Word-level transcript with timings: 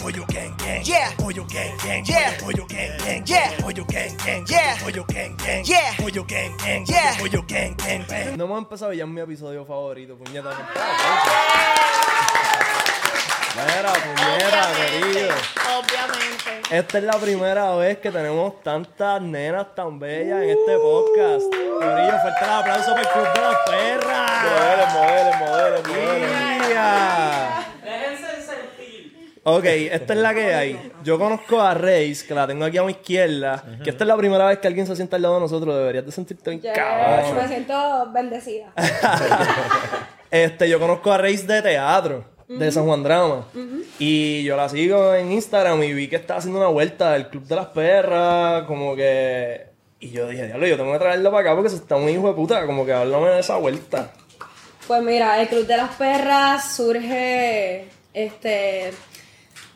Pollo 0.00 0.24
gang 0.28 0.54
gang. 0.58 0.82
Yeah. 0.84 1.10
Pollo 1.18 1.44
gang 1.48 1.76
gang. 1.78 2.04
Yeah. 2.04 2.36
Pollo 2.38 2.66
gang 2.66 2.96
gang. 2.98 3.22
Yeah. 3.26 3.56
Pollo 3.60 3.84
gang 3.84 4.16
gang. 4.16 4.44
Yeah. 4.46 4.76
Pollo 4.82 5.04
gang 5.04 5.36
gang. 5.36 5.64
Yeah. 5.64 5.96
Pollo 5.98 6.24
gang 6.24 6.56
gang. 6.58 6.84
Yeah. 6.86 7.16
Pollo 7.18 7.42
gang 7.42 7.74
gang. 7.76 8.04
bang. 8.08 8.36
No 8.36 8.44
hemos 8.44 8.58
empezado 8.58 8.92
ya 8.92 9.04
en 9.04 9.14
mi 9.14 9.20
episodio 9.20 9.64
favorito, 9.64 10.16
puñeta. 10.16 10.50
Mira, 13.56 13.92
puñeta, 13.92 14.68
querido. 14.76 15.34
Obviamente. 15.78 16.76
Esta 16.76 16.98
es 16.98 17.04
la 17.04 17.18
primera 17.18 17.74
vez 17.76 17.98
que 17.98 18.10
tenemos 18.10 18.62
tantas 18.62 19.22
nenas 19.22 19.74
tan 19.74 19.98
bellas 19.98 20.42
en 20.42 20.50
este 20.50 20.76
podcast. 20.78 21.44
Corillo, 21.52 22.20
fuerte 22.20 22.44
el 22.44 22.50
aplauso 22.50 22.90
para 22.90 23.00
el 23.00 23.08
Club 23.08 23.32
de 23.32 23.40
las 23.40 23.56
Perras. 23.66 24.42
Modelen, 24.44 24.88
modelen, 24.92 25.38
modelen, 25.38 25.82
modelen. 25.88 27.65
Ok, 29.48 29.64
esta 29.64 30.12
es 30.12 30.18
la 30.18 30.34
que 30.34 30.54
hay. 30.54 30.90
Yo 31.04 31.20
conozco 31.20 31.60
a 31.60 31.72
Reis, 31.72 32.24
que 32.24 32.34
la 32.34 32.48
tengo 32.48 32.64
aquí 32.64 32.78
a 32.78 32.82
mi 32.82 32.90
izquierda, 32.90 33.62
que 33.84 33.90
esta 33.90 34.02
es 34.02 34.08
la 34.08 34.16
primera 34.16 34.44
vez 34.46 34.58
que 34.58 34.66
alguien 34.66 34.88
se 34.88 34.96
sienta 34.96 35.14
al 35.14 35.22
lado 35.22 35.34
de 35.36 35.40
nosotros. 35.42 35.72
Deberías 35.72 36.04
de 36.04 36.10
sentirte 36.10 36.50
bien 36.50 36.62
cabrón. 36.74 37.36
me 37.36 37.46
siento 37.48 38.10
bendecida. 38.12 38.72
Este, 40.28 40.68
yo 40.68 40.80
conozco 40.80 41.12
a 41.12 41.18
Reis 41.18 41.46
de 41.46 41.62
teatro, 41.62 42.24
de 42.48 42.72
San 42.72 42.84
Juan 42.84 43.04
Drama. 43.04 43.46
Y 44.00 44.42
yo 44.42 44.56
la 44.56 44.68
sigo 44.68 45.14
en 45.14 45.30
Instagram 45.30 45.80
y 45.84 45.92
vi 45.94 46.08
que 46.08 46.16
está 46.16 46.38
haciendo 46.38 46.58
una 46.58 46.68
vuelta 46.68 47.12
del 47.12 47.28
Club 47.28 47.44
de 47.44 47.54
las 47.54 47.66
Perras, 47.66 48.64
como 48.64 48.96
que... 48.96 49.66
Y 50.00 50.10
yo 50.10 50.26
dije, 50.28 50.46
diablo, 50.46 50.66
yo 50.66 50.76
tengo 50.76 50.92
que 50.92 50.98
traerlo 50.98 51.30
para 51.30 51.42
acá 51.42 51.54
porque 51.54 51.70
se 51.70 51.76
está 51.76 51.94
un 51.94 52.08
hijo 52.08 52.26
de 52.26 52.34
puta, 52.34 52.66
como 52.66 52.84
que 52.84 52.92
háblame 52.92 53.28
de 53.28 53.38
esa 53.38 53.56
vuelta. 53.56 54.10
Pues 54.88 55.02
mira, 55.04 55.40
el 55.40 55.46
Club 55.46 55.66
de 55.68 55.76
las 55.76 55.94
Perras 55.94 56.74
surge, 56.74 57.86
este, 58.12 58.92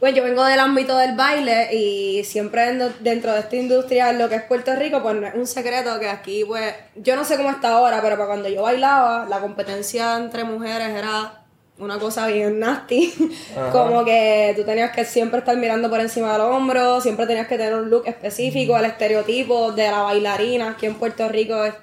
bueno, 0.01 0.17
yo 0.17 0.25
vengo 0.25 0.43
del 0.45 0.59
ámbito 0.59 0.97
del 0.97 1.15
baile 1.15 1.75
y 1.75 2.25
siempre 2.25 2.67
dentro, 2.67 2.91
dentro 3.01 3.33
de 3.35 3.41
esta 3.41 3.57
industria, 3.57 4.13
lo 4.15 4.31
que 4.31 4.37
es 4.37 4.43
Puerto 4.43 4.75
Rico, 4.75 5.03
pues 5.03 5.15
no 5.17 5.27
es 5.27 5.35
un 5.35 5.47
secreto 5.47 6.01
que 6.01 6.09
aquí, 6.09 6.43
pues, 6.47 6.75
yo 6.97 7.17
no 7.17 7.25
sé 7.25 7.37
cómo 7.37 7.51
está 7.51 7.73
ahora, 7.73 8.01
pero 8.01 8.17
para 8.17 8.27
cuando 8.27 8.49
yo 8.49 8.63
bailaba, 8.63 9.27
la 9.29 9.41
competencia 9.41 10.17
entre 10.17 10.45
mujeres 10.45 10.89
era 10.89 11.45
una 11.81 11.99
cosa 11.99 12.27
bien 12.27 12.59
nasty. 12.59 13.13
Como 13.73 14.05
que 14.05 14.55
tú 14.57 14.65
tenías 14.65 14.91
que 14.91 15.05
siempre 15.05 15.41
estar 15.41 15.57
mirando 15.57 15.91
por 15.91 16.01
encima 16.01 16.33
del 16.33 16.43
hombro, 16.43 17.01
siempre 17.03 17.27
tenías 17.27 17.47
que 17.47 17.59
tener 17.59 17.75
un 17.75 17.91
look 17.91 18.07
específico, 18.07 18.77
el 18.79 18.87
estereotipo 18.87 19.73
de 19.73 19.91
la 19.91 20.03
bailarina. 20.03 20.71
Aquí 20.71 20.87
en 20.87 20.95
Puerto 20.95 21.29
Rico 21.29 21.63
es 21.65 21.75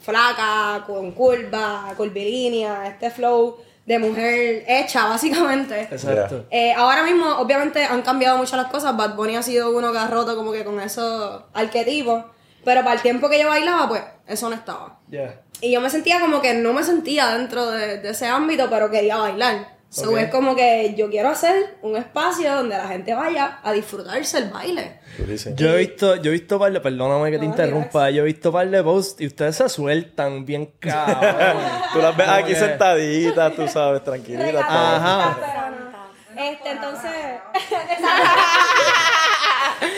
flaca, 0.00 0.84
con 0.86 1.12
curva, 1.12 1.92
curvilínea, 1.96 2.86
este 2.88 3.10
flow 3.10 3.58
de 3.90 3.98
mujer 3.98 4.64
hecha, 4.68 5.08
básicamente. 5.08 5.80
Exacto. 5.90 6.46
Eh, 6.48 6.72
ahora 6.74 7.02
mismo, 7.02 7.26
obviamente, 7.38 7.82
han 7.82 8.02
cambiado 8.02 8.38
mucho 8.38 8.56
las 8.56 8.68
cosas. 8.68 8.96
Bad 8.96 9.16
Bunny 9.16 9.34
ha 9.34 9.42
sido 9.42 9.76
uno 9.76 9.90
que 9.90 9.98
ha 9.98 10.06
roto 10.06 10.36
como 10.36 10.52
que 10.52 10.64
con 10.64 10.78
esos 10.78 11.42
arquetipos. 11.52 12.24
Pero 12.64 12.82
para 12.84 12.94
el 12.94 13.02
tiempo 13.02 13.28
que 13.28 13.40
yo 13.40 13.48
bailaba, 13.48 13.88
pues, 13.88 14.02
eso 14.28 14.48
no 14.48 14.54
estaba. 14.54 15.00
Y 15.60 15.72
yo 15.72 15.80
me 15.80 15.90
sentía 15.90 16.20
como 16.20 16.40
que 16.40 16.54
no 16.54 16.72
me 16.72 16.84
sentía 16.84 17.36
dentro 17.36 17.68
de, 17.68 17.98
de 17.98 18.10
ese 18.10 18.26
ámbito, 18.26 18.70
pero 18.70 18.92
quería 18.92 19.16
bailar. 19.16 19.79
So, 19.90 20.16
es 20.16 20.30
como 20.30 20.54
que 20.54 20.94
yo 20.96 21.10
quiero 21.10 21.30
hacer 21.30 21.78
un 21.82 21.96
espacio 21.96 22.54
donde 22.54 22.76
la 22.76 22.86
gente 22.86 23.12
vaya 23.12 23.58
a 23.60 23.72
disfrutarse 23.72 24.38
el 24.38 24.48
baile. 24.48 25.00
Yo 25.56 25.74
he 25.74 25.78
visto, 25.78 26.14
yo 26.14 26.30
he 26.30 26.34
visto 26.34 26.60
par 26.60 26.72
de, 26.72 26.80
perdóname 26.80 27.32
que 27.32 27.38
te 27.38 27.44
No, 27.44 27.50
interrumpa, 27.50 28.08
yo 28.10 28.22
he 28.22 28.26
visto 28.26 28.52
par 28.52 28.70
de 28.70 28.84
posts 28.84 29.20
y 29.20 29.26
ustedes 29.26 29.56
se 29.56 29.68
sueltan 29.68 30.46
bien 30.46 30.66
cabrón. 30.78 31.56
Tú 31.92 31.98
las 31.98 32.16
ves 32.16 32.28
aquí 32.28 32.54
sentaditas, 32.54 33.52
tú 33.56 33.66
sabes, 33.66 34.04
tranquilitas. 34.04 34.64
Ajá. 34.68 35.36
Este, 36.36 36.70
entonces. 36.70 37.10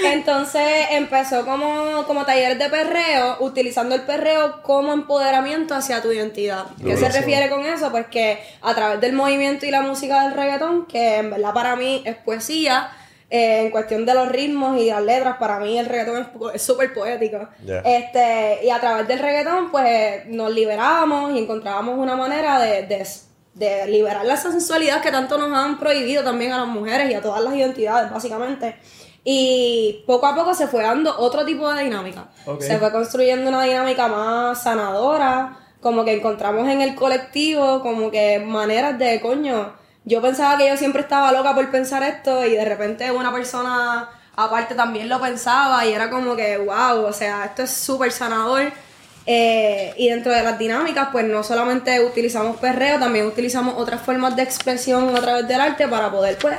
entonces 0.04 0.86
empezó 0.90 1.44
como, 1.44 2.04
como 2.06 2.24
talleres 2.24 2.58
de 2.58 2.68
perreo, 2.68 3.36
utilizando 3.40 3.94
el 3.94 4.02
perreo 4.02 4.62
como 4.62 4.92
empoderamiento 4.92 5.74
hacia 5.74 6.02
tu 6.02 6.10
identidad. 6.12 6.66
¿Qué 6.82 6.96
se 6.96 7.08
refiere 7.08 7.48
con 7.48 7.64
eso? 7.64 7.90
Pues 7.90 8.06
que 8.06 8.38
a 8.60 8.74
través 8.74 9.00
del 9.00 9.12
movimiento 9.12 9.66
y 9.66 9.70
la 9.70 9.82
música 9.82 10.22
del 10.24 10.34
reggaetón, 10.34 10.86
que 10.86 11.16
en 11.16 11.30
verdad 11.30 11.52
para 11.52 11.76
mí 11.76 12.02
es 12.04 12.16
poesía, 12.16 12.90
eh, 13.30 13.62
en 13.62 13.70
cuestión 13.70 14.04
de 14.04 14.12
los 14.12 14.28
ritmos 14.28 14.78
y 14.78 14.90
las 14.90 15.02
letras, 15.02 15.36
para 15.38 15.58
mí 15.58 15.78
el 15.78 15.86
reggaetón 15.86 16.28
es 16.52 16.62
súper 16.62 16.92
poético. 16.92 17.48
Este, 17.84 18.60
y 18.62 18.68
a 18.68 18.78
través 18.78 19.08
del 19.08 19.18
reggaetón, 19.20 19.70
pues 19.70 20.26
nos 20.26 20.52
liberábamos 20.52 21.32
y 21.34 21.38
encontrábamos 21.38 21.98
una 21.98 22.14
manera 22.14 22.60
de, 22.60 22.82
de, 22.82 23.06
de 23.54 23.86
liberar 23.86 24.26
esa 24.26 24.50
sensualidad 24.50 25.00
que 25.00 25.10
tanto 25.10 25.38
nos 25.38 25.56
han 25.56 25.78
prohibido 25.78 26.22
también 26.22 26.52
a 26.52 26.58
las 26.58 26.68
mujeres 26.68 27.10
y 27.10 27.14
a 27.14 27.22
todas 27.22 27.42
las 27.42 27.54
identidades, 27.54 28.10
básicamente. 28.10 28.76
Y 29.24 30.02
poco 30.06 30.26
a 30.26 30.34
poco 30.34 30.54
se 30.54 30.66
fue 30.66 30.82
dando 30.82 31.16
otro 31.18 31.44
tipo 31.44 31.72
de 31.72 31.84
dinámica. 31.84 32.28
Se 32.58 32.78
fue 32.78 32.90
construyendo 32.90 33.48
una 33.48 33.62
dinámica 33.62 34.08
más 34.08 34.62
sanadora, 34.62 35.58
como 35.80 36.04
que 36.04 36.14
encontramos 36.14 36.68
en 36.68 36.80
el 36.80 36.94
colectivo, 36.94 37.82
como 37.82 38.10
que 38.10 38.40
maneras 38.40 38.98
de, 38.98 39.20
coño, 39.20 39.74
yo 40.04 40.20
pensaba 40.20 40.58
que 40.58 40.68
yo 40.68 40.76
siempre 40.76 41.02
estaba 41.02 41.32
loca 41.32 41.54
por 41.54 41.70
pensar 41.70 42.02
esto 42.02 42.44
y 42.44 42.52
de 42.52 42.64
repente 42.64 43.10
una 43.12 43.32
persona 43.32 44.08
aparte 44.34 44.74
también 44.74 45.08
lo 45.08 45.20
pensaba 45.20 45.84
y 45.86 45.92
era 45.92 46.10
como 46.10 46.34
que, 46.34 46.58
wow, 46.58 47.04
o 47.04 47.12
sea, 47.12 47.44
esto 47.44 47.62
es 47.62 47.70
súper 47.70 48.10
sanador. 48.10 48.72
Eh, 49.24 49.94
y 49.98 50.08
dentro 50.08 50.32
de 50.32 50.42
las 50.42 50.58
dinámicas, 50.58 51.10
pues 51.12 51.24
no 51.24 51.44
solamente 51.44 52.04
utilizamos 52.04 52.56
perreo, 52.56 52.98
también 52.98 53.26
utilizamos 53.26 53.74
otras 53.76 54.02
formas 54.02 54.34
de 54.34 54.42
expresión 54.42 55.14
a 55.14 55.20
través 55.20 55.46
del 55.46 55.60
arte 55.60 55.86
para 55.86 56.10
poder, 56.10 56.36
pues, 56.38 56.56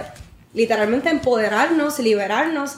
literalmente 0.54 1.10
empoderarnos, 1.10 2.00
liberarnos. 2.00 2.78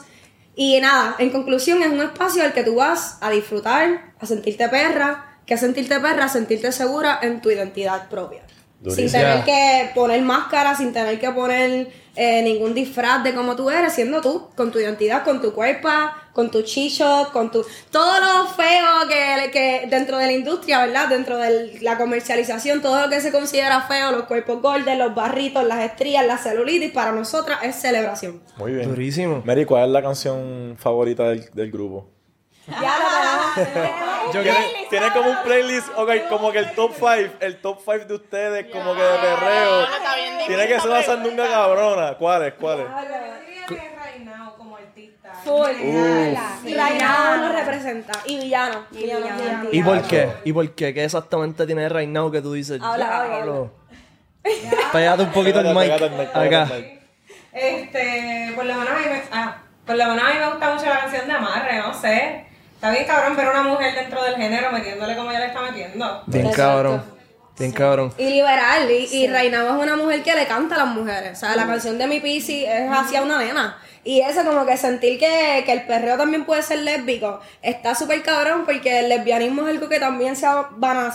Y 0.54 0.80
nada, 0.80 1.16
en 1.18 1.30
conclusión, 1.30 1.82
es 1.82 1.88
un 1.88 2.00
espacio 2.00 2.42
al 2.42 2.52
que 2.52 2.64
tú 2.64 2.76
vas 2.76 3.18
a 3.20 3.30
disfrutar, 3.30 4.12
a 4.18 4.26
sentirte 4.26 4.68
perra, 4.68 5.38
que 5.44 5.54
a 5.54 5.58
sentirte 5.58 6.00
perra, 6.00 6.28
sentirte 6.28 6.72
segura 6.72 7.18
en 7.22 7.40
tu 7.40 7.50
identidad 7.50 8.08
propia. 8.08 8.42
Sin 8.88 9.10
tener 9.10 9.44
que 9.44 9.90
poner 9.94 10.22
máscara, 10.22 10.76
sin 10.76 10.92
tener 10.92 11.18
que 11.18 11.30
poner 11.30 11.90
eh, 12.16 12.42
ningún 12.42 12.74
disfraz 12.74 13.22
de 13.22 13.34
cómo 13.34 13.54
tú 13.56 13.70
eres, 13.70 13.92
siendo 13.92 14.20
tú, 14.20 14.48
con 14.56 14.72
tu 14.72 14.78
identidad, 14.78 15.22
con 15.24 15.40
tu 15.40 15.52
cuerpo, 15.52 15.88
con 16.32 16.50
tu 16.50 16.62
chicho, 16.62 17.28
con 17.32 17.50
tu... 17.50 17.64
Todo 17.90 18.20
lo 18.20 18.48
feo 18.48 19.08
que, 19.08 19.50
que 19.50 19.86
dentro 19.88 20.18
de 20.18 20.26
la 20.26 20.32
industria, 20.32 20.84
¿verdad? 20.84 21.08
Dentro 21.08 21.36
de 21.38 21.78
la 21.82 21.96
comercialización, 21.96 22.82
todo 22.82 23.02
lo 23.02 23.10
que 23.10 23.20
se 23.20 23.30
considera 23.30 23.82
feo, 23.82 24.12
los 24.12 24.24
cuerpos 24.24 24.60
gordos, 24.60 24.96
los 24.96 25.14
barritos, 25.14 25.64
las 25.64 25.84
estrías, 25.84 26.26
la 26.26 26.38
celulitis, 26.38 26.90
para 26.92 27.12
nosotras 27.12 27.60
es 27.62 27.76
celebración. 27.76 28.40
Muy 28.56 28.72
bien. 28.72 28.88
Durísimo. 28.88 29.42
Mary, 29.44 29.64
¿cuál 29.64 29.84
es 29.84 29.90
la 29.90 30.02
canción 30.02 30.76
favorita 30.78 31.28
del, 31.28 31.44
del 31.52 31.70
grupo? 31.70 32.15
Ya 32.66 32.98
lo 32.98 33.64
tenemos. 33.64 34.06
Yo 34.34 34.42
¿Tiene, 34.42 34.58
tiene 34.90 35.12
como 35.12 35.30
un 35.30 35.36
playlist, 35.44 35.88
ok, 35.96 36.10
como 36.28 36.50
que 36.50 36.58
el 36.58 36.72
top 36.72 36.92
5, 36.94 37.36
el 37.40 37.60
top 37.60 37.78
5 37.84 38.04
de 38.06 38.14
ustedes, 38.14 38.66
como 38.72 38.94
que 38.94 39.02
de 39.02 39.18
perreo. 39.18 39.82
está 39.84 40.16
bien 40.16 40.38
difícil 40.38 40.56
Tiene 40.56 40.66
que 40.66 40.80
ser 40.80 40.90
una 40.90 41.02
sandunga 41.02 41.48
cabrona. 41.48 42.14
¿Cuáles? 42.14 42.54
¿Cuáles? 42.54 42.86
Full. 45.44 45.70
Uf. 45.70 46.64
Reinado 46.64 47.36
nos 47.36 47.54
representa. 47.54 48.12
Y 48.24 48.38
villano. 48.38 48.84
Villano. 48.90 49.26
villano. 49.36 49.68
¿Y 49.70 49.82
por 49.82 50.02
qué? 50.02 50.28
¿Y 50.44 50.52
por 50.52 50.70
qué? 50.72 50.92
¿Qué 50.92 51.04
exactamente 51.04 51.66
tiene 51.66 51.88
Now 52.06 52.30
que 52.30 52.42
tú 52.42 52.52
dices? 52.52 52.80
Habla, 52.82 53.22
habla? 53.22 53.68
Pégate 54.92 55.22
un 55.22 55.32
poquito 55.32 55.60
el 55.60 55.74
mic. 55.74 55.90
Acá. 56.34 56.68
Este, 57.52 58.52
por 58.54 58.64
lo 58.64 58.74
menos 58.74 58.90
a 58.90 58.98
mí 58.98 59.04
me, 59.08 59.22
ah, 59.32 59.56
por 59.86 59.96
lo 59.96 60.06
menos 60.08 60.24
a 60.24 60.32
mí 60.32 60.38
me 60.38 60.50
gusta 60.50 60.74
mucho 60.74 60.86
la 60.86 61.00
canción 61.00 61.26
de 61.26 61.32
Amarre, 61.32 61.78
no 61.78 61.94
sé. 61.94 62.46
Está 62.76 62.90
bien 62.90 63.04
cabrón 63.06 63.36
ver 63.36 63.48
una 63.48 63.62
mujer 63.62 63.94
dentro 63.94 64.22
del 64.22 64.36
género 64.36 64.70
metiéndole 64.70 65.16
como 65.16 65.30
ella 65.30 65.40
le 65.40 65.46
está 65.46 65.62
metiendo. 65.62 66.22
Bien 66.26 66.46
Exacto. 66.46 66.62
cabrón. 66.62 67.02
Bien 67.58 67.72
cabrón. 67.72 68.12
Y 68.18 68.28
liberal. 68.28 68.90
Y, 68.90 69.08
y 69.16 69.26
Reinao 69.26 69.76
es 69.76 69.82
una 69.82 69.96
mujer 69.96 70.22
que 70.22 70.34
le 70.34 70.46
canta 70.46 70.74
a 70.74 70.78
las 70.78 70.88
mujeres. 70.88 71.32
O 71.32 71.40
sea, 71.40 71.56
la 71.56 71.66
canción 71.66 71.96
de 71.96 72.06
mi 72.06 72.20
Pisi 72.20 72.64
es 72.66 72.90
hacia 72.90 73.22
una 73.22 73.38
nena. 73.38 73.78
Y 74.04 74.20
eso 74.20 74.44
como 74.44 74.64
que 74.66 74.76
sentir 74.76 75.18
que, 75.18 75.62
que 75.64 75.72
el 75.72 75.86
perreo 75.86 76.16
también 76.16 76.44
puede 76.44 76.62
ser 76.62 76.78
lésbico 76.78 77.40
está 77.60 77.94
súper 77.96 78.22
cabrón 78.22 78.64
porque 78.64 79.00
el 79.00 79.08
lesbianismo 79.08 79.62
es 79.62 79.74
algo 79.74 79.88
que 79.88 79.98
también 79.98 80.36
se 80.36 80.46
ha 80.46 80.68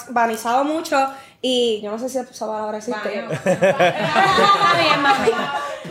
vanizado 0.10 0.66
mucho 0.66 1.10
y 1.42 1.80
yo 1.82 1.90
no 1.90 1.98
sé 1.98 2.10
si 2.10 2.18
esa 2.18 2.48
palabra 2.48 2.80
existe. 2.80 3.24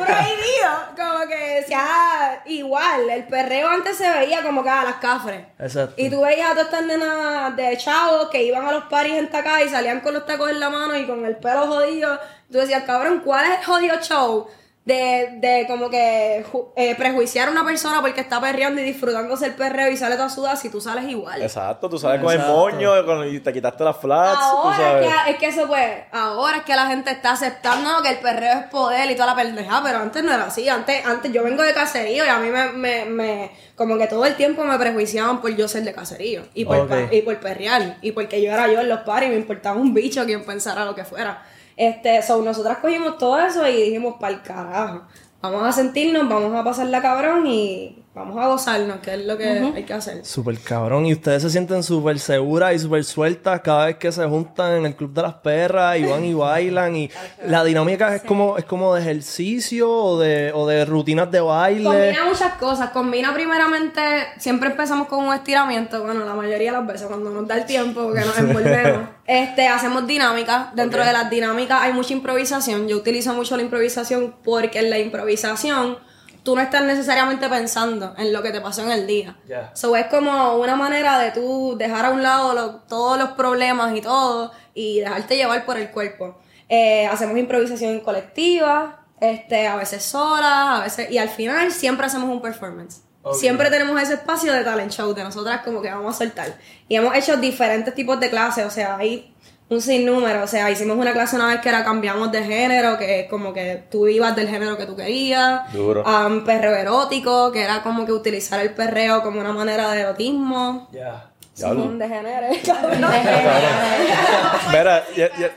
Prohibido. 0.04 0.70
Como 0.96 1.28
que 1.28 1.64
sea 1.66 2.42
igual. 2.46 3.10
El 3.10 3.24
perreo 3.24 3.68
antes 3.68 3.96
se 3.96 4.10
veía 4.10 4.42
como 4.42 4.62
que 4.62 4.68
a 4.68 4.84
las 4.84 4.96
cafres. 4.96 5.46
Exacto. 5.58 5.94
Y 5.96 6.10
tú 6.10 6.22
veías 6.22 6.50
a 6.50 6.52
todas 6.52 6.66
estas 6.66 6.84
nenas 6.84 7.56
de 7.56 7.76
chavos 7.76 8.28
que 8.30 8.42
iban 8.42 8.66
a 8.66 8.72
los 8.72 8.84
paris 8.84 9.14
en 9.14 9.30
Tacá 9.30 9.62
y 9.62 9.68
salían 9.68 10.00
con 10.00 10.14
los 10.14 10.26
tacos 10.26 10.50
en 10.50 10.60
la 10.60 10.70
mano 10.70 10.96
y 10.96 11.06
con 11.06 11.24
el 11.24 11.36
pelo 11.36 11.66
jodido. 11.66 12.18
Tú 12.50 12.58
decías, 12.58 12.84
cabrón, 12.84 13.22
¿cuál 13.24 13.44
es 13.46 13.58
el 13.58 13.64
jodido 13.64 14.00
show 14.00 14.48
de, 14.84 15.28
de 15.36 15.66
como 15.68 15.90
que 15.90 16.44
eh, 16.74 16.94
prejuiciar 16.96 17.48
a 17.48 17.50
una 17.52 17.64
persona 17.64 18.00
porque 18.00 18.22
está 18.22 18.40
perreando 18.40 18.80
y 18.80 18.84
disfrutándose 18.84 19.46
el 19.46 19.52
perreo 19.54 19.90
y 19.90 19.96
sale 19.96 20.16
toda 20.16 20.30
sudada 20.30 20.56
si 20.56 20.70
tú 20.70 20.80
sales 20.80 21.04
igual. 21.04 21.40
Exacto, 21.42 21.88
tú 21.88 21.98
sabes 21.98 22.20
con 22.20 22.30
el 22.32 22.38
Exacto. 22.40 22.56
moño 22.58 23.04
con- 23.04 23.28
y 23.28 23.38
te 23.40 23.52
quitaste 23.52 23.84
las 23.84 23.98
flats, 23.98 24.38
tú 24.40 24.56
Ahora 24.56 24.76
sabes. 24.76 25.06
es 25.06 25.12
que, 25.24 25.30
es 25.32 25.36
que 25.36 25.46
eso 25.48 25.66
pues, 25.68 25.86
ahora 26.12 26.56
es 26.58 26.62
que 26.64 26.74
la 26.74 26.86
gente 26.86 27.10
está 27.10 27.32
aceptando 27.32 28.02
que 28.02 28.08
el 28.08 28.18
perreo 28.18 28.58
es 28.60 28.66
poder 28.66 29.10
y 29.10 29.14
toda 29.14 29.26
la 29.26 29.36
pendeja, 29.36 29.82
pero 29.84 29.98
antes 29.98 30.24
no 30.24 30.32
era 30.32 30.44
así, 30.46 30.66
antes, 30.68 31.04
antes 31.06 31.30
yo 31.30 31.44
vengo 31.44 31.62
de 31.62 31.74
caserío 31.74 32.24
y 32.24 32.28
a 32.28 32.38
mí 32.38 32.48
me, 32.48 32.72
me, 32.72 33.04
me- 33.04 33.50
como 33.76 33.96
que 33.98 34.06
todo 34.06 34.24
el 34.24 34.34
tiempo 34.34 34.64
me 34.64 34.76
prejuiciaban 34.78 35.40
por 35.42 35.54
yo 35.54 35.68
ser 35.68 35.84
de 35.84 35.92
caserío 35.92 36.42
y 36.54 36.64
por, 36.64 36.88
y 37.12 37.20
por 37.22 37.38
perrear 37.38 37.98
y 38.02 38.12
porque 38.12 38.42
yo 38.42 38.50
era 38.52 38.66
yo 38.66 38.80
en 38.80 38.88
los 38.88 39.00
paris 39.00 39.28
y 39.28 39.32
me 39.32 39.38
importaba 39.38 39.76
un 39.78 39.92
bicho 39.94 40.24
quien 40.24 40.42
pensara 40.44 40.84
lo 40.84 40.94
que 40.94 41.04
fuera. 41.04 41.42
Este, 41.80 42.20
so, 42.20 42.42
nosotras 42.42 42.76
cogimos 42.76 43.16
todo 43.16 43.40
eso 43.40 43.66
y 43.66 43.74
dijimos, 43.84 44.16
pa'l 44.20 44.42
carajo, 44.42 45.00
vamos 45.40 45.66
a 45.66 45.72
sentirnos, 45.72 46.28
vamos 46.28 46.54
a 46.54 46.62
pasarla 46.62 47.00
cabrón 47.00 47.46
y 47.46 47.99
vamos 48.12 48.36
a 48.38 48.48
gozarnos, 48.48 48.98
que 48.98 49.14
es 49.14 49.24
lo 49.24 49.38
que 49.38 49.48
hay 49.48 49.84
que 49.84 49.92
hacer. 49.92 50.24
Súper 50.24 50.58
cabrón. 50.58 51.06
Y 51.06 51.12
ustedes 51.12 51.42
se 51.42 51.50
sienten 51.50 51.82
súper 51.82 52.18
seguras 52.18 52.74
y 52.74 52.78
súper 52.80 53.04
sueltas 53.04 53.60
cada 53.60 53.86
vez 53.86 53.96
que 53.96 54.10
se 54.10 54.24
juntan 54.26 54.78
en 54.78 54.86
el 54.86 54.96
Club 54.96 55.12
de 55.12 55.22
las 55.22 55.34
Perras 55.34 55.98
y 55.98 56.04
van 56.04 56.24
y 56.24 56.34
bailan. 56.34 56.96
Y 56.96 57.10
la 57.46 57.62
dinámica 57.62 58.14
es 58.14 58.22
como 58.22 58.58
es 58.58 58.64
como 58.64 58.94
de 58.94 59.02
ejercicio 59.02 59.88
o 59.90 60.18
de, 60.18 60.52
o 60.52 60.66
de 60.66 60.84
rutinas 60.84 61.30
de 61.30 61.40
baile. 61.40 61.84
Combina 61.84 62.24
muchas 62.24 62.54
cosas. 62.54 62.90
Combina 62.90 63.32
primeramente, 63.32 64.00
siempre 64.38 64.70
empezamos 64.70 65.06
con 65.06 65.24
un 65.24 65.32
estiramiento. 65.32 66.02
Bueno, 66.02 66.24
la 66.24 66.34
mayoría 66.34 66.72
de 66.72 66.78
las 66.78 66.86
veces 66.86 67.06
cuando 67.06 67.30
nos 67.30 67.46
da 67.46 67.58
el 67.58 67.66
tiempo, 67.66 68.02
porque 68.02 68.20
nos 68.20 68.38
envolvemos. 68.38 69.08
este, 69.26 69.68
hacemos 69.68 70.06
dinámicas. 70.06 70.74
Dentro 70.74 71.04
de 71.04 71.12
las 71.12 71.30
dinámicas 71.30 71.80
hay 71.80 71.92
mucha 71.92 72.12
improvisación. 72.12 72.88
Yo 72.88 72.96
utilizo 72.96 73.32
mucho 73.34 73.56
la 73.56 73.62
improvisación 73.62 74.34
porque 74.42 74.80
en 74.80 74.90
la 74.90 74.98
improvisación 74.98 76.09
tú 76.42 76.54
no 76.56 76.62
estás 76.62 76.82
necesariamente 76.84 77.48
pensando 77.48 78.14
en 78.18 78.32
lo 78.32 78.42
que 78.42 78.50
te 78.50 78.60
pasó 78.60 78.82
en 78.82 78.90
el 78.92 79.06
día. 79.06 79.36
Ya. 79.48 79.70
So 79.74 79.94
es 79.96 80.06
como 80.06 80.56
una 80.56 80.76
manera 80.76 81.18
de 81.18 81.30
tú 81.32 81.76
dejar 81.78 82.04
a 82.06 82.10
un 82.10 82.22
lado 82.22 82.54
lo- 82.54 82.74
todos 82.88 83.18
los 83.18 83.30
problemas 83.30 83.96
y 83.96 84.00
todo 84.00 84.52
y 84.74 85.00
dejarte 85.00 85.36
llevar 85.36 85.64
por 85.64 85.76
el 85.76 85.90
cuerpo. 85.90 86.38
Eh, 86.68 87.06
hacemos 87.06 87.36
improvisación 87.36 88.00
colectiva, 88.00 89.04
este, 89.20 89.66
a 89.66 89.76
veces 89.76 90.02
sola, 90.02 90.78
a 90.78 90.82
veces, 90.84 91.10
y 91.10 91.18
al 91.18 91.28
final 91.28 91.72
siempre 91.72 92.06
hacemos 92.06 92.28
un 92.30 92.40
performance. 92.40 93.02
Siempre 93.34 93.68
tenemos 93.68 94.00
ese 94.00 94.14
espacio 94.14 94.50
de 94.52 94.64
talent 94.64 94.90
show 94.92 95.12
de 95.12 95.22
nosotras 95.22 95.60
como 95.62 95.82
que 95.82 95.90
vamos 95.90 96.14
a 96.14 96.18
soltar. 96.18 96.54
Y 96.88 96.96
hemos 96.96 97.14
hecho 97.14 97.36
diferentes 97.36 97.94
tipos 97.94 98.18
de 98.18 98.30
clases, 98.30 98.64
o 98.64 98.70
sea, 98.70 98.96
hay 98.96 99.34
un 99.70 99.80
sinnúmero, 99.80 100.42
o 100.42 100.46
sea, 100.48 100.68
hicimos 100.70 100.96
una 100.96 101.12
clase 101.12 101.36
una 101.36 101.46
vez 101.46 101.60
que 101.60 101.68
era 101.68 101.84
cambiamos 101.84 102.30
de 102.32 102.42
género, 102.44 102.98
que 102.98 103.20
es 103.20 103.30
como 103.30 103.52
que 103.52 103.84
tú 103.90 104.08
ibas 104.08 104.34
del 104.36 104.48
género 104.48 104.76
que 104.76 104.84
tú 104.84 104.96
querías. 104.96 105.72
Duro. 105.72 106.02
Um, 106.04 106.44
perreo 106.44 106.74
erótico, 106.74 107.52
que 107.52 107.62
era 107.62 107.82
como 107.82 108.04
que 108.04 108.12
utilizar 108.12 108.58
el 108.60 108.74
perreo 108.74 109.22
como 109.22 109.40
una 109.40 109.52
manera 109.52 109.90
de 109.92 110.00
erotismo. 110.00 110.88
Ya. 110.92 111.26
Diablo. 111.56 111.84
Un 111.84 111.98
degenere, 111.98 112.60
cabrón. 112.66 113.00
Mira, 114.72 115.04
ya- 115.16 115.30
ya- 115.38 115.50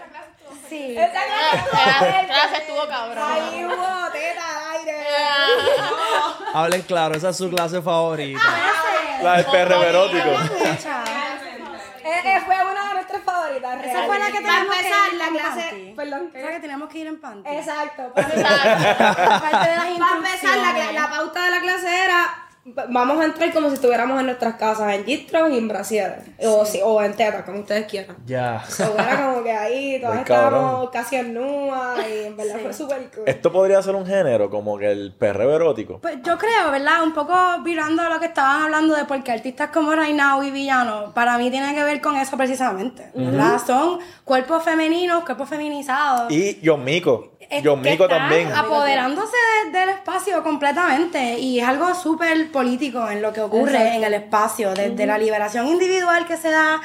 Sí. 0.70 0.96
La 0.96 1.12
clase 1.12 2.58
estuvo 2.62 2.88
cabrón. 2.88 3.24
Ahí 3.32 3.64
hubo 3.64 4.12
teta 4.12 4.42
al 4.72 4.80
aire. 4.80 4.98
Hablen 6.54 6.82
claro, 6.84 7.16
esa 7.16 7.30
es 7.30 7.38
su 7.38 7.50
clase 7.50 7.80
favorita. 7.82 8.40
la 9.22 9.38
del 9.38 9.46
perro 9.46 9.84
erótico. 9.84 10.30
Eh, 12.06 12.22
eh, 12.26 12.42
fue 12.46 12.56
una 12.56 12.83
Esa 13.82 14.04
fue 14.04 14.20
la 14.20 14.26
que 14.28 14.42
Para 14.42 14.42
teníamos 14.42 14.76
que 14.76 14.82
empezar 14.82 15.12
ir 15.12 15.18
la 15.18 15.28
en 15.28 15.34
clase. 15.34 15.62
panty. 15.62 15.94
Perdón. 15.96 16.32
Esa 16.34 16.50
que 16.50 16.60
teníamos 16.60 16.90
que 16.90 17.00
ir 17.00 17.08
en 17.08 17.22
panty. 17.22 17.50
Exacto. 17.50 18.14
Para 18.14 18.34
empezar, 20.18 20.58
la, 20.94 21.10
pauta 21.10 21.46
de 21.46 21.52
la 21.52 21.60
clase 21.62 22.04
era 22.04 22.43
vamos 22.66 23.20
a 23.20 23.26
entrar 23.26 23.52
como 23.54 23.68
si 23.68 23.76
estuviéramos 23.76 24.20
en 24.20 24.26
nuestras 24.28 24.56
casas, 24.56 24.94
en 24.94 25.04
gistros 25.06 25.50
y 25.52 25.58
en 25.58 25.68
brasieres. 25.68 26.20
O, 26.46 26.66
si- 26.66 26.80
o 26.82 27.02
en 27.02 27.14
tetas, 27.14 27.44
como 27.44 27.60
ustedes 27.60 27.86
quieran. 27.88 28.16
Ya. 28.26 28.64
So, 28.70 28.94
era 28.98 29.26
como 29.26 29.44
que 29.44 29.52
ahí 29.52 30.00
todas 30.02 30.20
estábamos 30.20 30.90
casi 30.92 31.18
en 31.18 31.34
nua 31.34 31.96
y 32.10 32.28
en 32.28 32.38
verdad 32.38 32.60
fue 32.62 32.74
súper 32.74 33.10
cool. 33.14 33.24
Esto 33.28 33.52
podría 33.52 33.82
ser 33.82 33.96
un 33.96 34.06
género 34.06 34.50
como 34.50 34.78
que 34.78 34.92
el 34.92 35.14
perreo 35.14 35.54
erótico. 35.56 36.00
Pues 36.00 36.18
yo 36.24 36.38
creo, 36.38 36.72
¿verdad? 36.72 37.04
Un 37.04 37.14
poco 37.14 37.34
virando 37.64 38.02
a 38.02 38.10
lo 38.10 38.20
que 38.20 38.28
estaban 38.28 38.64
hablando 38.64 38.96
de 38.96 39.06
por 39.06 39.22
qué 39.24 39.34
artistas 39.34 39.70
como 39.72 39.94
Reinao 39.94 40.42
y 40.44 40.52
Villano, 40.52 41.12
para 41.14 41.38
mí 41.38 41.52
tiene 41.52 41.74
que 41.76 41.84
ver 41.84 42.00
con 42.02 42.16
eso 42.16 42.38
precisamente, 42.38 43.12
¿verdad? 43.14 43.60
Son 43.66 44.00
cuerpos 44.24 44.64
femeninos, 44.64 45.26
cuerpos 45.26 45.50
feminizados. 45.50 46.32
Y 46.32 46.60
John 46.64 46.84
Mico. 46.86 47.33
Es- 47.58 47.64
John 47.66 47.82
que 47.82 47.92
Mico 47.92 48.04
están 48.06 48.20
también. 48.30 48.52
Apoderándose 48.54 49.36
de- 49.66 49.80
del 49.80 49.90
espacio 49.90 50.44
completamente. 50.44 51.40
Y 51.40 51.60
es 51.60 51.68
algo 51.68 51.94
súper 51.96 52.52
político 52.52 53.10
en 53.10 53.22
lo 53.22 53.32
que 53.34 53.42
ocurre 53.42 53.96
en 53.96 54.04
el 54.04 54.14
espacio. 54.14 54.74
Desde 54.74 55.06
la 55.06 55.18
liberación 55.18 55.68
individual 55.68 56.26
que 56.26 56.38
se 56.38 56.50
da. 56.50 56.82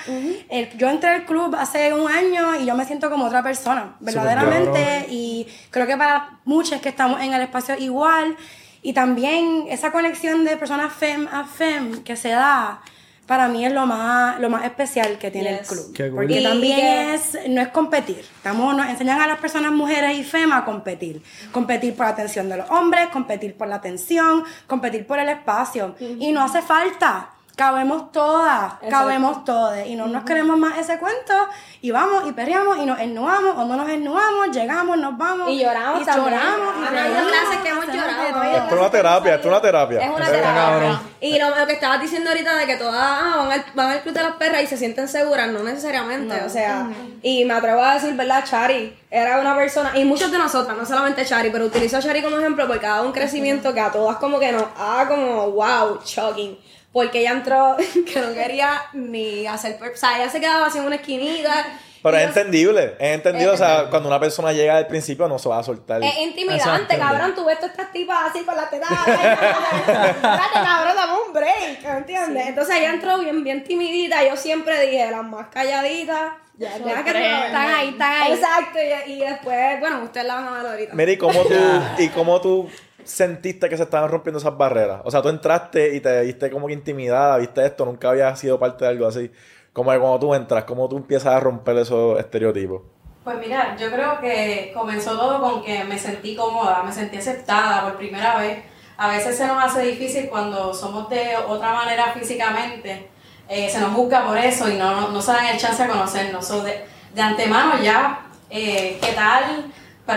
El- 0.49 0.71
yo 0.79 0.89
entré 0.89 1.11
al 1.11 1.25
club 1.25 1.55
hace 1.59 1.93
un 1.93 2.11
año 2.11 2.57
y 2.61 2.67
yo 2.67 2.75
me 2.75 2.85
siento 2.85 3.11
como 3.11 3.27
otra 3.27 3.43
persona, 3.43 3.97
verdaderamente. 4.01 5.07
Y 5.11 5.47
creo 5.71 5.87
que 5.87 5.97
para 5.97 6.39
muchos 6.45 6.81
que 6.81 6.89
estamos 6.89 7.21
en 7.21 7.33
el 7.35 7.43
espacio 7.43 7.77
igual. 7.79 8.37
Y 8.83 8.93
también 8.93 9.65
esa 9.69 9.91
conexión 9.91 10.45
de 10.45 10.57
personas 10.57 10.93
fem 10.93 11.27
a 11.33 11.45
fem 11.45 12.03
que 12.05 12.17
se 12.17 12.31
da. 12.31 12.81
Para 13.29 13.47
mí 13.47 13.65
es 13.65 13.73
lo 13.73 13.85
más, 13.87 14.41
lo 14.41 14.49
más 14.49 14.65
especial 14.65 15.19
que 15.19 15.31
tiene 15.31 15.51
Yes. 15.51 15.61
el 15.61 15.67
club. 15.67 15.93
Qué. 15.95 16.05
Porque 16.11 16.41
también 16.41 16.81
es, 17.11 17.39
no 17.49 17.61
es 17.61 17.69
competir. 17.69 18.21
Estamos, 18.21 18.75
nos 18.75 18.89
enseñan 18.89 19.21
a 19.21 19.27
las 19.27 19.39
personas 19.39 19.71
mujeres 19.71 20.17
y 20.19 20.25
FEMA 20.25 20.57
a 20.57 20.65
competir. 20.65 21.23
Competir 21.53 21.95
por 21.95 22.07
la 22.07 22.13
atención 22.13 22.49
de 22.49 22.57
los 22.57 22.71
hombres, 22.71 23.09
competir 23.09 23.55
por 23.55 23.69
la 23.69 23.77
atención, 23.77 24.43
competir 24.67 25.07
por 25.07 25.19
el 25.19 25.29
espacio. 25.29 25.95
Y 26.01 26.33
no 26.33 26.43
hace 26.43 26.63
falta. 26.63 27.31
Cabemos 27.59 28.13
todas, 28.13 28.75
cabemos 28.89 29.45
todas. 29.45 29.85
Y 29.85 29.97
no 29.97 30.07
nos 30.07 30.23
queremos 30.23 30.57
más 30.57 30.79
ese 30.79 30.97
cuento. 30.97 31.35
Y 31.81 31.91
vamos 31.91 32.23
y 32.29 32.33
perreamos 32.33 32.79
y 32.79 32.87
nos 32.87 33.01
ennuamos 33.01 33.57
o 33.57 33.65
no 33.65 33.75
nos 33.75 33.89
ennuamos, 33.89 34.53
llegamos, 34.53 34.97
nos 34.97 35.19
vamos. 35.19 35.51
Y 35.51 35.59
lloramos 35.59 36.03
y 36.03 36.05
también. 36.05 36.37
lloramos. 36.37 36.75
y 36.77 37.29
clases 37.29 37.59
que 37.61 37.69
hemos 37.69 37.87
llorado. 37.89 38.43
Esto 38.45 38.75
es 38.77 38.81
una 38.81 38.91
terapia, 38.93 39.35
esto 39.35 39.49
es 39.49 39.53
una 39.53 39.61
terapia. 39.61 40.01
Es 40.01 40.09
una 40.09 40.27
terapia. 40.27 41.01
Y 41.21 41.37
lo, 41.37 41.51
lo 41.57 41.67
que 41.67 41.73
estabas 41.73 42.01
diciendo 42.01 42.31
ahorita 42.31 42.55
de 42.59 42.67
que 42.67 42.77
todas 42.77 42.95
ah, 42.97 43.35
van, 43.39 43.51
al, 43.51 43.65
van 43.75 43.91
al 43.91 44.03
club 44.03 44.15
de 44.15 44.23
las 44.23 44.37
perras 44.37 44.63
y 44.63 44.67
se 44.69 44.77
sienten 44.77 45.09
seguras, 45.09 45.49
no 45.49 45.65
necesariamente. 45.65 46.41
O 46.47 46.49
sea, 46.49 46.89
y 47.23 47.45
me 47.45 47.55
atrevo 47.55 47.83
a 47.83 47.95
decir, 47.95 48.15
¿verdad? 48.15 48.45
Chari 48.45 48.97
era 49.11 49.41
una 49.41 49.57
persona, 49.57 49.99
y 49.99 50.05
muchos 50.05 50.31
de 50.31 50.39
nosotras, 50.39 50.77
no 50.77 50.87
solamente 50.87 51.25
Chari, 51.25 51.51
pero 51.51 51.65
utilizo 51.65 51.97
a 51.97 52.01
Chari 52.01 52.23
como 52.23 52.39
ejemplo 52.39 52.69
porque 52.69 52.87
ha 52.87 52.91
dado 52.91 53.07
un 53.07 53.13
crecimiento 53.13 53.75
que 53.75 53.81
a 53.81 53.91
todas 53.91 54.19
como 54.19 54.39
que 54.39 54.53
nos 54.53 54.65
ha 54.77 55.07
como, 55.09 55.51
wow, 55.51 55.99
shocking. 56.05 56.57
Porque 56.93 57.21
ella 57.21 57.33
entró 57.33 57.77
que 58.13 58.21
no 58.21 58.33
quería 58.35 58.83
ni 58.93 59.47
hacer, 59.47 59.79
per- 59.79 59.93
o 59.93 59.97
sea, 59.97 60.19
ella 60.21 60.31
se 60.31 60.41
quedaba 60.41 60.67
así 60.67 60.79
en 60.79 60.85
una 60.85 60.97
esquinita. 60.97 61.67
Pero 62.01 62.17
es 62.17 62.29
entendible, 62.29 62.95
es 63.01 63.15
entendible. 63.15 63.51
O 63.51 63.57
sea, 63.57 63.87
cuando 63.91 64.09
una 64.09 64.21
persona 64.21 64.53
llega 64.53 64.77
al 64.77 64.87
principio 64.87 65.27
no 65.27 65.37
se 65.39 65.49
va 65.49 65.59
a 65.59 65.63
soltar. 65.65 66.01
Es 66.03 66.17
intimidante, 66.19 66.95
Exacto. 66.95 66.97
cabrón. 66.97 67.35
Tú 67.35 67.45
ves 67.45 67.59
todas 67.59 67.73
estas 67.73 67.91
tipas 67.93 68.31
así 68.31 68.45
con 68.45 68.55
las 68.55 68.71
tetas. 68.71 68.89
Espérate, 68.93 70.53
cabrón, 70.53 70.95
dame 70.97 71.13
un 71.27 71.33
break. 71.33 71.83
¿Me 71.83 71.99
entiendes? 71.99 72.47
Entonces 72.47 72.77
ella 72.77 72.91
entró 72.91 73.19
bien, 73.19 73.43
bien 73.43 73.65
timidita. 73.65 74.23
Yo 74.27 74.37
siempre 74.37 74.81
dije, 74.87 75.11
las 75.11 75.25
más 75.25 75.49
calladitas. 75.49 76.33
Ya, 76.57 76.77
ya 76.79 77.03
que. 77.05 77.11
Están 77.11 77.71
ahí, 77.71 77.89
están 77.91 78.13
ahí. 78.13 78.33
Exacto. 78.33 78.79
Y, 79.07 79.13
y 79.13 79.19
después, 79.21 79.81
bueno, 79.81 80.03
ustedes 80.05 80.27
la 80.27 80.35
van 80.37 80.49
a 80.49 80.53
ver 80.63 80.67
ahorita. 80.67 80.95
Mira, 80.95 81.13
¿y 81.13 81.17
cómo 81.17 81.43
tú, 81.45 81.55
y 81.99 82.09
cómo 82.09 82.41
tú 82.41 82.71
sentiste 83.09 83.69
que 83.69 83.77
se 83.77 83.85
estaban 83.85 84.11
rompiendo 84.11 84.39
esas 84.39 84.57
barreras? 84.57 85.01
O 85.05 85.11
sea, 85.11 85.23
tú 85.23 85.29
entraste 85.29 85.95
y 85.95 86.01
te 86.01 86.23
viste 86.23 86.51
como 86.51 86.67
que 86.67 86.75
intimidada, 86.75 87.39
viste 87.39 87.65
esto, 87.65 87.85
nunca 87.85 88.11
habías 88.11 88.39
sido 88.39 88.59
parte 88.59 88.85
de 88.85 88.91
algo 88.91 89.07
así. 89.07 89.31
Como 89.73 89.91
que 89.91 89.99
cuando 89.99 90.19
tú 90.21 90.35
entras, 90.35 90.65
¿cómo 90.65 90.89
tú 90.89 90.97
empiezas 90.97 91.35
a 91.35 91.41
romper 91.41 91.77
esos 91.79 92.19
estereotipos? 92.19 92.83
Pues 93.25 93.39
mira, 93.39 93.77
yo 93.77 93.91
creo 93.91 94.21
que 94.21 94.73
comenzó 94.75 95.17
todo 95.17 95.41
con 95.41 95.63
que 95.63 95.85
me 95.85 95.99
sentí 95.99 96.35
cómoda, 96.35 96.83
me 96.83 96.93
sentí 96.93 97.19
aceptada 97.19 97.83
por 97.85 97.97
primera 97.97 98.39
vez. 98.39 98.59
A 98.97 99.09
veces 99.09 99.37
se 99.37 99.47
nos 99.47 99.63
hace 99.63 99.83
difícil 99.83 100.29
cuando 100.29 100.75
somos 100.75 101.09
de 101.09 101.37
otra 101.47 101.73
manera 101.73 102.13
físicamente, 102.13 103.09
eh, 103.49 103.69
se 103.71 103.81
nos 103.81 103.95
busca 103.95 104.25
por 104.25 104.37
eso 104.37 104.69
y 104.69 104.75
no, 104.75 105.09
no 105.09 105.23
se 105.23 105.33
dan 105.33 105.47
el 105.47 105.59
chance 105.59 105.83
de 105.83 105.89
conocernos. 105.89 106.47
So, 106.47 106.63
de, 106.63 106.85
de 107.15 107.23
antemano 107.23 107.81
ya, 107.83 108.27
eh, 108.51 108.99
¿qué 109.01 109.13
tal? 109.13 109.73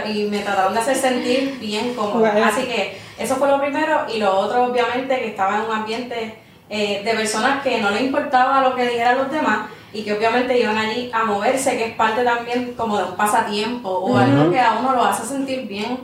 Y 0.06 0.24
me 0.26 0.40
trataron 0.40 0.74
de 0.74 0.80
hacer 0.80 0.96
sentir 0.96 1.58
bien 1.60 1.94
cómoda. 1.94 2.32
Bueno. 2.32 2.48
Así 2.48 2.64
que 2.64 2.98
eso 3.18 3.36
fue 3.36 3.48
lo 3.48 3.60
primero. 3.60 4.06
Y 4.14 4.20
lo 4.20 4.38
otro, 4.38 4.66
obviamente, 4.66 5.20
que 5.20 5.28
estaba 5.28 5.58
en 5.58 5.62
un 5.70 5.72
ambiente 5.72 6.36
eh, 6.70 7.02
de 7.04 7.14
personas 7.14 7.62
que 7.64 7.80
no 7.80 7.92
les 7.92 8.02
importaba 8.02 8.62
lo 8.62 8.76
que 8.76 8.88
dijeran 8.88 9.18
los 9.18 9.32
demás 9.32 9.68
y 9.94 10.04
que 10.04 10.14
obviamente 10.14 10.58
iban 10.58 10.78
allí 10.78 11.10
a 11.14 11.26
moverse, 11.26 11.78
que 11.78 11.86
es 11.86 11.96
parte 11.96 12.24
también 12.24 12.74
como 12.78 12.98
de 12.98 13.04
un 13.04 13.16
pasatiempo 13.16 13.90
o 13.90 14.18
algo 14.18 14.50
que 14.50 14.60
a 14.60 14.78
uno 14.80 14.94
lo 14.94 15.04
hace 15.04 15.26
sentir 15.28 15.68
bien. 15.68 16.00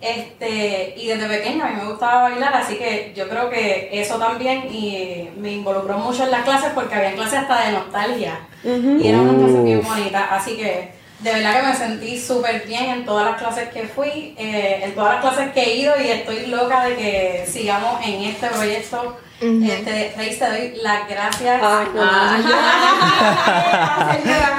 Este, 0.00 0.94
y 0.96 1.08
desde 1.08 1.26
pequeña 1.26 1.66
a 1.66 1.70
mí 1.70 1.76
me 1.82 1.90
gustaba 1.90 2.30
bailar, 2.30 2.54
así 2.54 2.76
que 2.76 3.12
yo 3.16 3.28
creo 3.28 3.50
que 3.50 3.90
eso 3.92 4.16
también 4.16 4.68
y 4.70 5.28
me 5.36 5.52
involucró 5.52 5.98
mucho 5.98 6.24
en 6.24 6.30
las 6.30 6.42
clases 6.42 6.70
porque 6.74 6.94
había 6.94 7.14
clases 7.14 7.40
hasta 7.40 7.66
de 7.66 7.72
nostalgia 7.72 8.38
y 8.62 9.08
era 9.08 9.20
una 9.20 9.38
clase 9.38 9.62
bien 9.62 9.82
bonita, 9.82 10.28
así 10.30 10.56
que 10.56 10.92
De 11.20 11.32
verdad 11.32 11.60
que 11.60 11.66
me 11.68 11.74
sentí 11.74 12.20
súper 12.20 12.66
bien 12.66 12.84
en 12.90 13.04
todas 13.06 13.24
las 13.30 13.40
clases 13.40 13.68
que 13.70 13.84
fui, 13.88 14.34
eh, 14.38 14.80
en 14.84 14.94
todas 14.94 15.14
las 15.14 15.20
clases 15.34 15.52
que 15.52 15.62
he 15.62 15.74
ido 15.76 15.94
y 16.00 16.08
estoy 16.10 16.46
loca 16.46 16.84
de 16.84 16.96
que 16.96 17.46
sigamos 17.50 18.04
en 18.06 18.22
este 18.24 18.46
proyecto. 18.48 19.16
este, 19.40 20.14
Reis, 20.16 20.38
te 20.38 20.46
doy 20.46 20.72
las 20.82 21.08
gracias. 21.08 21.62
Ay, 21.62 21.86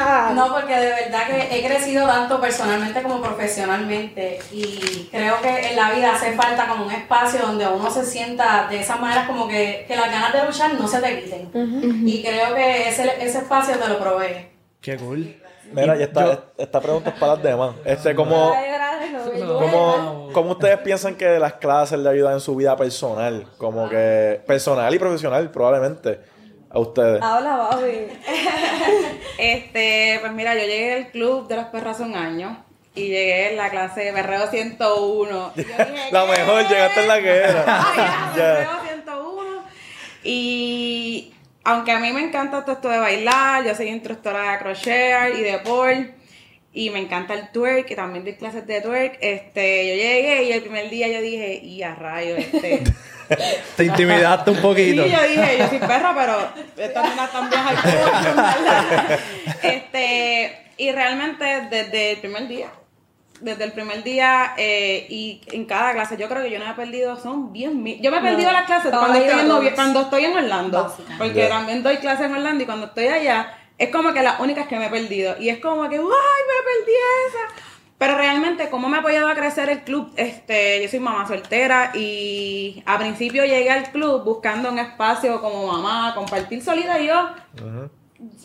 Ah, 0.09 0.31
no, 0.35 0.53
porque 0.53 0.75
de 0.75 0.89
verdad 0.89 1.27
que 1.27 1.47
he 1.59 1.65
crecido 1.67 2.05
tanto 2.07 2.39
personalmente 2.41 3.01
como 3.01 3.21
profesionalmente 3.21 4.39
y 4.51 5.07
creo 5.11 5.41
que 5.41 5.69
en 5.69 5.75
la 5.75 5.91
vida 5.91 6.15
hace 6.15 6.33
falta 6.33 6.67
como 6.67 6.85
un 6.85 6.91
espacio 6.91 7.39
donde 7.41 7.67
uno 7.67 7.89
se 7.91 8.05
sienta 8.05 8.67
de 8.69 8.79
esas 8.81 8.99
maneras 8.99 9.27
como 9.27 9.47
que, 9.47 9.85
que 9.87 9.95
las 9.95 10.11
ganas 10.11 10.33
de 10.33 10.43
luchar 10.45 10.73
no 10.73 10.87
se 10.87 10.99
te 11.01 11.21
quiten. 11.23 11.49
Y 12.07 12.23
creo 12.23 12.55
que 12.55 12.89
ese, 12.89 13.03
ese 13.19 13.39
espacio 13.39 13.75
te 13.77 13.87
lo 13.87 13.99
provee. 13.99 14.47
Qué 14.81 14.95
cool. 14.97 15.35
Mira, 15.73 15.97
y 15.97 16.03
esta, 16.03 16.45
esta 16.57 16.79
pregunta 16.81 17.09
es 17.11 17.19
para 17.19 17.33
las 17.33 17.43
demás. 17.43 17.75
Este, 17.85 18.15
como, 18.15 18.53
como, 19.59 20.29
¿Cómo 20.33 20.51
ustedes 20.51 20.77
piensan 20.79 21.15
que 21.15 21.39
las 21.39 21.53
clases 21.53 21.99
le 21.99 22.09
ayudan 22.09 22.33
en 22.33 22.39
su 22.39 22.55
vida 22.55 22.75
personal? 22.75 23.47
Como 23.57 23.89
que 23.89 24.41
personal 24.47 24.93
y 24.93 24.99
profesional, 24.99 25.49
probablemente, 25.51 26.19
a 26.69 26.79
ustedes. 26.79 27.21
Habla, 27.21 27.69
Bobby. 27.71 28.07
Este, 29.37 30.17
pues 30.21 30.31
mira, 30.33 30.55
yo 30.55 30.61
llegué 30.61 30.93
al 30.95 31.11
club 31.11 31.47
de 31.47 31.55
las 31.57 31.67
perras 31.67 31.95
hace 31.97 32.03
un 32.09 32.15
año 32.15 32.63
y 32.95 33.09
llegué 33.09 33.51
en 33.51 33.57
la 33.57 33.69
clase 33.69 34.01
de 34.05 34.11
Berreo 34.11 34.47
101. 34.47 35.51
Y 35.55 35.61
yo 35.61 35.67
dije, 35.77 36.11
La 36.11 36.25
mejor, 36.25 36.61
"Yeah". 36.61 36.69
llegaste 36.69 37.01
en 37.01 37.07
la 37.07 37.21
que 37.21 37.37
era. 37.37 37.63
Ah, 37.67 38.33
ya. 38.35 38.43
Berreo 38.53 38.69
101. 39.03 39.63
Y 40.23 41.33
aunque 41.67 41.91
a 41.91 41.99
mí 41.99 42.13
me 42.13 42.21
encanta 42.21 42.63
todo 42.63 42.75
esto 42.75 42.87
de 42.87 42.97
bailar, 42.97 43.65
yo 43.65 43.75
soy 43.75 43.89
instructora 43.89 44.53
de 44.53 44.57
crochet 44.59 45.35
y 45.37 45.41
de 45.41 45.59
pole. 45.59 46.13
Y 46.71 46.91
me 46.91 46.99
encanta 46.99 47.33
el 47.33 47.51
twerk, 47.51 47.91
y 47.91 47.95
también 47.95 48.23
doy 48.23 48.35
clases 48.35 48.65
de 48.65 48.79
twerk. 48.79 49.17
Este, 49.19 49.89
yo 49.89 49.95
llegué 49.95 50.43
y 50.43 50.53
el 50.53 50.61
primer 50.61 50.89
día 50.89 51.09
yo 51.09 51.19
dije, 51.19 51.55
y 51.61 51.83
a 51.83 51.93
rayo, 51.93 52.37
este. 52.37 52.83
Te 53.75 53.83
intimidaste 53.83 54.49
un 54.49 54.61
poquito. 54.61 55.03
Sí, 55.03 55.11
yo 55.11 55.27
dije, 55.27 55.57
yo 55.59 55.67
soy 55.67 55.79
perra, 55.79 56.15
pero 56.15 56.85
esta 56.85 57.01
nena 57.03 57.27
hardcore, 57.27 58.21
¿verdad? 58.23 59.19
Este, 59.61 60.71
y 60.77 60.91
realmente 60.93 61.43
desde 61.69 62.11
el 62.11 62.17
primer 62.19 62.47
día, 62.47 62.67
desde 63.41 63.63
el 63.65 63.71
primer 63.71 64.03
día 64.03 64.53
eh, 64.57 65.05
y 65.09 65.41
en 65.51 65.65
cada 65.65 65.93
clase, 65.93 66.17
yo 66.17 66.27
creo 66.27 66.41
que 66.43 66.51
yo 66.51 66.59
no 66.59 66.69
he 66.69 66.73
perdido, 66.73 67.17
son 67.19 67.51
bien 67.53 67.83
mil. 67.83 68.01
Yo 68.01 68.11
me 68.11 68.17
he 68.17 68.21
perdido 68.21 68.51
las 68.51 68.65
clases 68.65 68.91
cuando 68.99 69.19
estoy, 69.25 69.39
en, 69.41 69.75
cuando 69.75 70.01
estoy 70.01 70.25
en 70.25 70.37
Orlando, 70.37 70.95
porque 71.17 71.41
también 71.49 71.83
doy 71.83 71.97
clases 71.97 72.25
en 72.25 72.33
Orlando 72.35 72.63
y 72.63 72.65
cuando 72.65 72.87
estoy 72.87 73.07
allá, 73.07 73.53
es 73.77 73.89
como 73.89 74.11
que 74.13 74.23
las 74.23 74.39
únicas 74.39 74.67
que 74.67 74.77
me 74.79 74.87
he 74.87 74.89
perdido. 74.89 75.35
Y 75.39 75.49
es 75.49 75.59
como 75.59 75.87
que, 75.89 75.97
¡ay, 75.97 76.01
me 76.01 76.63
perdí 76.63 76.93
esa! 77.27 77.63
Pero 77.99 78.15
realmente, 78.15 78.69
¿cómo 78.69 78.89
me 78.89 78.97
ha 78.97 78.99
apoyado 78.99 79.27
a 79.27 79.33
crecer 79.33 79.69
el 79.69 79.79
club? 79.83 80.11
Este, 80.17 80.81
yo 80.83 80.87
soy 80.89 80.99
mamá 80.99 81.27
soltera 81.27 81.91
y 81.95 82.83
a 82.85 82.97
principio 82.99 83.43
llegué 83.43 83.71
al 83.71 83.91
club 83.91 84.23
buscando 84.23 84.69
un 84.71 84.77
espacio 84.77 85.41
como 85.41 85.65
mamá, 85.65 86.13
compartir 86.13 86.63
solita 86.63 86.99
y 86.99 87.07
yo, 87.07 87.29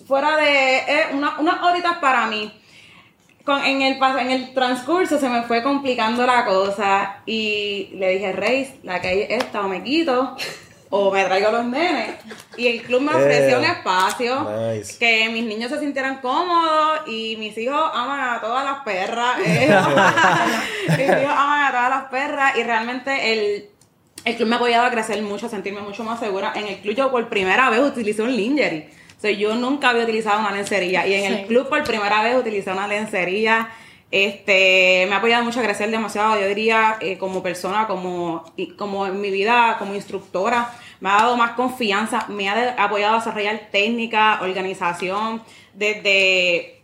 fuera 0.06 0.37
de 0.37 0.76
eh, 0.78 1.06
una- 1.12 1.38
unas 1.38 1.62
horitas 1.62 1.99
para 1.99 2.26
mí. 2.26 2.52
Con, 3.44 3.64
en, 3.64 3.82
el, 3.82 3.99
en 4.20 4.30
el 4.30 4.54
transcurso 4.54 5.18
se 5.18 5.28
me 5.28 5.42
fue 5.42 5.62
complicando 5.62 6.25
la 6.26 6.44
cosa 6.44 7.16
y 7.26 7.90
le 7.94 8.11
dije, 8.11 8.32
Reis, 8.32 8.68
la 8.84 9.00
que 9.00 9.08
hay 9.08 9.20
es 9.22 9.30
esta 9.44 9.62
o 9.62 9.68
me 9.68 9.82
quito 9.82 10.37
o 10.90 11.11
me 11.11 11.25
traigo 11.25 11.50
los 11.50 11.64
nenes. 11.64 12.16
Y 12.56 12.66
el 12.68 12.82
club 12.82 13.00
me 13.00 13.14
ofreció 13.14 13.56
Eh, 13.56 13.58
un 13.58 13.64
espacio 13.64 14.50
nice. 14.75 14.99
que 14.99 15.28
mis 15.30 15.44
niños 15.44 15.70
se 15.70 15.80
sintieran 15.80 16.18
cómodos 16.20 17.00
y 17.08 17.37
mis 17.38 17.56
hijos 17.58 17.80
aman 17.94 18.20
a 18.37 18.40
todas 18.40 18.64
las 18.64 18.80
perras. 18.84 19.37
eh. 19.44 19.68
mis 20.88 20.99
hijos 20.99 21.32
aman 21.34 21.64
a 21.64 21.70
todas 21.70 21.90
las 21.90 22.04
perras 22.11 22.56
y 22.58 22.62
realmente 22.62 23.32
el, 23.32 23.70
el 24.25 24.37
club 24.37 24.49
me 24.49 24.54
ha 24.54 24.58
apoyado 24.58 24.87
a 24.87 24.90
crecer 24.90 25.20
mucho, 25.22 25.46
a 25.46 25.49
sentirme 25.49 25.80
mucho 25.80 26.04
más 26.04 26.20
segura. 26.20 26.52
En 26.54 26.66
el 26.66 26.76
club 26.76 26.94
yo 26.94 27.11
por 27.11 27.28
primera 27.28 27.70
vez 27.70 27.80
utilicé 27.80 28.22
un 28.22 28.37
lingerie. 28.37 28.90
O 29.23 29.25
sea, 29.25 29.31
yo 29.31 29.55
nunca 29.55 29.91
había 29.91 30.02
utilizado 30.02 30.41
una 30.41 30.50
lencería 30.50 31.07
y 31.07 31.14
en 31.14 31.33
el 31.33 31.47
club 31.47 31.69
por 31.69 31.85
primera 31.85 32.25
vez 32.25 32.37
utilicé 32.37 32.73
una 32.73 32.88
lencería. 32.88 33.69
Este, 34.11 35.07
me 35.09 35.14
ha 35.14 35.19
apoyado 35.19 35.45
mucho 35.45 35.61
a 35.61 35.62
crecer 35.62 35.88
demasiado, 35.93 36.41
yo 36.41 36.49
diría, 36.49 36.97
eh, 37.00 37.19
como 37.19 37.41
persona, 37.41 37.87
como, 37.87 38.45
y 38.57 38.73
como 38.75 39.07
en 39.07 39.21
mi 39.21 39.31
vida 39.31 39.76
como 39.79 39.95
instructora. 39.95 40.73
Me 40.99 41.09
ha 41.09 41.19
dado 41.19 41.37
más 41.37 41.52
confianza, 41.52 42.26
me 42.31 42.49
ha 42.49 42.57
de- 42.57 42.71
apoyado 42.83 43.14
a 43.14 43.19
desarrollar 43.19 43.69
técnica, 43.71 44.41
organización, 44.43 45.41
desde 45.73 46.83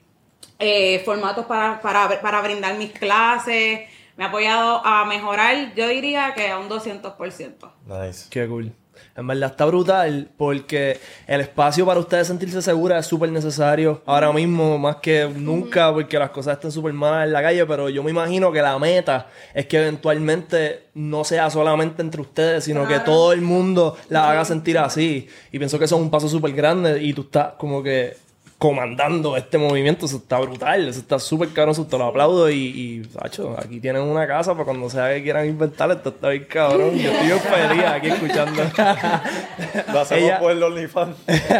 eh, 0.61 1.02
formatos 1.04 1.45
para, 1.47 1.80
para, 1.80 2.21
para 2.21 2.40
brindar 2.40 2.76
mis 2.78 2.92
clases. 2.92 3.80
Me 4.16 4.23
ha 4.25 4.28
apoyado 4.28 4.80
a 4.87 5.04
mejorar, 5.07 5.75
yo 5.75 5.88
diría 5.88 6.35
que 6.35 6.49
a 6.50 6.59
un 6.61 6.68
200%. 6.68 7.73
Nice. 7.85 8.28
Qué 8.30 8.47
cool. 8.47 8.73
En 9.18 9.26
verdad 9.26 9.50
está 9.50 9.64
brutal 9.64 10.28
porque 10.37 11.00
el 11.26 11.40
espacio 11.40 11.84
para 11.84 11.98
ustedes 11.98 12.28
sentirse 12.28 12.62
seguras 12.62 13.00
es 13.00 13.06
súper 13.06 13.32
necesario 13.32 14.00
ahora 14.06 14.32
mismo, 14.32 14.78
más 14.78 14.96
que 14.96 15.28
nunca, 15.28 15.92
porque 15.92 16.16
las 16.20 16.30
cosas 16.30 16.54
están 16.54 16.70
súper 16.70 16.92
malas 16.92 17.26
en 17.26 17.32
la 17.32 17.42
calle, 17.42 17.66
pero 17.66 17.88
yo 17.88 18.04
me 18.04 18.12
imagino 18.12 18.52
que 18.52 18.62
la 18.62 18.78
meta 18.78 19.26
es 19.52 19.66
que 19.66 19.78
eventualmente 19.78 20.84
no 20.94 21.25
sea 21.25 21.50
solamente 21.50 22.00
entre 22.00 22.20
ustedes, 22.20 22.62
sino 22.62 22.87
que 22.87 23.00
todo 23.00 23.32
el 23.32 23.40
mundo 23.40 23.96
la 24.08 24.30
haga 24.30 24.44
sentir 24.44 24.78
así. 24.78 25.28
Y 25.50 25.58
pienso 25.58 25.80
que 25.80 25.87
eso 25.87 25.96
es 25.96 26.02
un 26.02 26.10
paso 26.10 26.28
súper 26.28 26.52
grande 26.52 27.02
y 27.02 27.12
tú 27.12 27.22
estás 27.22 27.54
como 27.58 27.82
que 27.82 28.27
comandando 28.58 29.36
este 29.36 29.56
movimiento, 29.56 30.06
eso 30.06 30.16
está 30.16 30.38
brutal, 30.40 30.88
eso 30.88 30.98
está 30.98 31.20
súper 31.20 31.50
cabrón, 31.50 31.70
eso 31.72 31.86
te 31.86 31.96
lo 31.96 32.06
aplaudo 32.06 32.50
y, 32.50 32.56
y 32.56 33.04
Sacho, 33.12 33.54
aquí 33.56 33.78
tienen 33.78 34.02
una 34.02 34.26
casa 34.26 34.52
para 34.54 34.64
cuando 34.64 34.90
sea 34.90 35.14
que 35.14 35.22
quieran 35.22 35.46
inventar, 35.46 35.90
esto 35.92 36.08
está 36.08 36.30
bien 36.30 36.44
cabrón, 36.50 36.98
yo 36.98 37.10
estoy 37.12 37.26
bien 37.28 37.38
feliz 37.40 37.84
aquí 37.84 38.08
escuchando. 38.08 38.62
Lo 39.92 40.00
hacemos 40.00 40.24
Ella- 40.24 40.38
por 40.40 40.50
el 40.52 40.62
OnlyFans. 40.62 41.16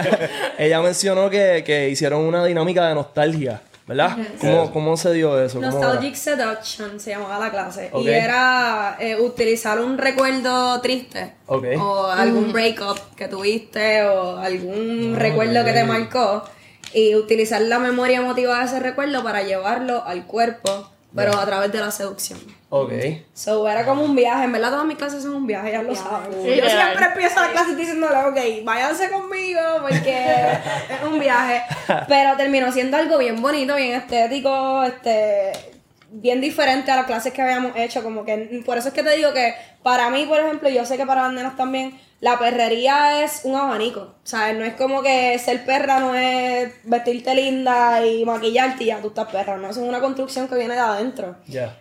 Ella 0.59 0.81
mencionó 0.83 1.31
que, 1.31 1.63
que 1.65 1.89
hicieron 1.89 2.23
una 2.23 2.45
dinámica 2.45 2.89
de 2.89 2.95
nostalgia, 2.97 3.63
¿verdad? 3.87 4.17
¿Cómo, 4.41 4.65
Sí. 4.67 4.71
¿Cómo 4.73 4.97
se 4.97 5.13
dio 5.13 5.41
eso? 5.41 5.61
¿Cómo 5.61 5.71
Nostalgic 5.71 6.15
Seduction 6.17 6.99
se 6.99 7.11
llamaba 7.11 7.39
la 7.39 7.51
clase. 7.51 7.91
Y 7.95 8.09
era 8.09 8.97
eh, 9.01 9.17
utilizar 9.21 9.81
un 9.81 9.99
recuerdo 9.99 10.81
triste. 10.81 11.35
Ok. 11.47 11.65
O 11.81 12.07
algún 12.09 12.53
breakup 12.53 12.99
que 13.17 13.29
tuviste 13.29 14.03
o 14.05 14.37
algún 14.39 15.15
recuerdo 15.17 15.65
que 15.65 15.73
te 15.73 15.85
marcó. 15.85 16.43
Y 16.93 17.15
utilizar 17.15 17.61
la 17.63 17.79
memoria 17.79 18.19
emotiva 18.19 18.59
de 18.59 18.65
ese 18.65 18.81
recuerdo 18.81 19.23
para 19.23 19.43
llevarlo 19.43 20.05
al 20.05 20.27
cuerpo, 20.27 20.91
pero 21.15 21.39
a 21.39 21.47
través 21.47 21.73
de 21.73 21.81
la 21.81 21.91
seducción. 21.91 22.39
Ok. 22.71 22.93
So, 23.33 23.69
era 23.69 23.85
como 23.85 24.03
un 24.03 24.15
viaje. 24.15 24.45
En 24.45 24.53
verdad, 24.53 24.71
todas 24.71 24.87
mis 24.87 24.99
clases 24.99 25.23
son 25.23 25.35
un 25.35 25.47
viaje, 25.47 25.73
ya 25.73 25.83
lo 25.83 25.95
saben. 25.95 26.33
Sí, 26.43 26.57
Yo 26.57 26.69
siempre 26.69 27.07
empiezo 27.07 27.41
la 27.41 27.51
clase 27.51 27.75
diciéndole, 27.75 28.17
ok, 28.17 28.65
váyanse 28.65 29.11
conmigo 29.11 29.61
porque 29.81 30.53
es 30.91 31.03
un 31.07 31.19
viaje. 31.19 31.63
Pero 32.09 32.37
terminó 32.37 32.71
siendo 32.73 32.97
algo 32.97 33.19
bien 33.19 33.41
bonito, 33.41 33.75
bien 33.77 33.95
estético, 33.95 34.83
este 34.85 35.78
bien 36.11 36.41
diferente 36.41 36.91
a 36.91 36.97
las 36.97 37.07
clases 37.07 37.33
que 37.33 37.43
habíamos 37.43 37.73
hecho. 37.77 38.03
Como 38.03 38.25
que, 38.25 38.63
por 38.65 38.79
eso 38.79 38.89
es 38.89 38.95
que 38.95 39.03
te 39.03 39.17
digo 39.17 39.33
que 39.33 39.55
para 39.83 40.11
mí, 40.11 40.27
por 40.27 40.41
ejemplo, 40.41 40.69
yo 40.69 40.85
sé 40.85 40.97
que 40.97 41.07
para 41.07 41.23
las 41.23 41.33
nenas 41.33 41.57
también, 41.57 41.99
la 42.21 42.39
perrería 42.39 43.23
es 43.23 43.43
un 43.45 43.55
abanico. 43.55 44.15
¿Sabes? 44.25 44.57
No 44.57 44.65
es 44.65 44.75
como 44.75 45.03
que 45.03 45.39
ser 45.39 45.65
perra 45.65 46.01
no 46.01 46.15
es 46.15 46.73
vestirte 46.85 47.35
linda 47.35 48.05
y 48.05 48.25
maquillarte 48.25 48.85
y 48.85 48.87
ya 48.89 49.01
tú 49.01 49.09
estás 49.09 49.29
perra. 49.29 49.57
No, 49.57 49.71
eso 49.71 49.83
es 49.83 49.89
una 49.89 50.01
construcción 50.01 50.49
que 50.49 50.57
viene 50.57 50.75
de 50.75 50.81
adentro. 50.81 51.37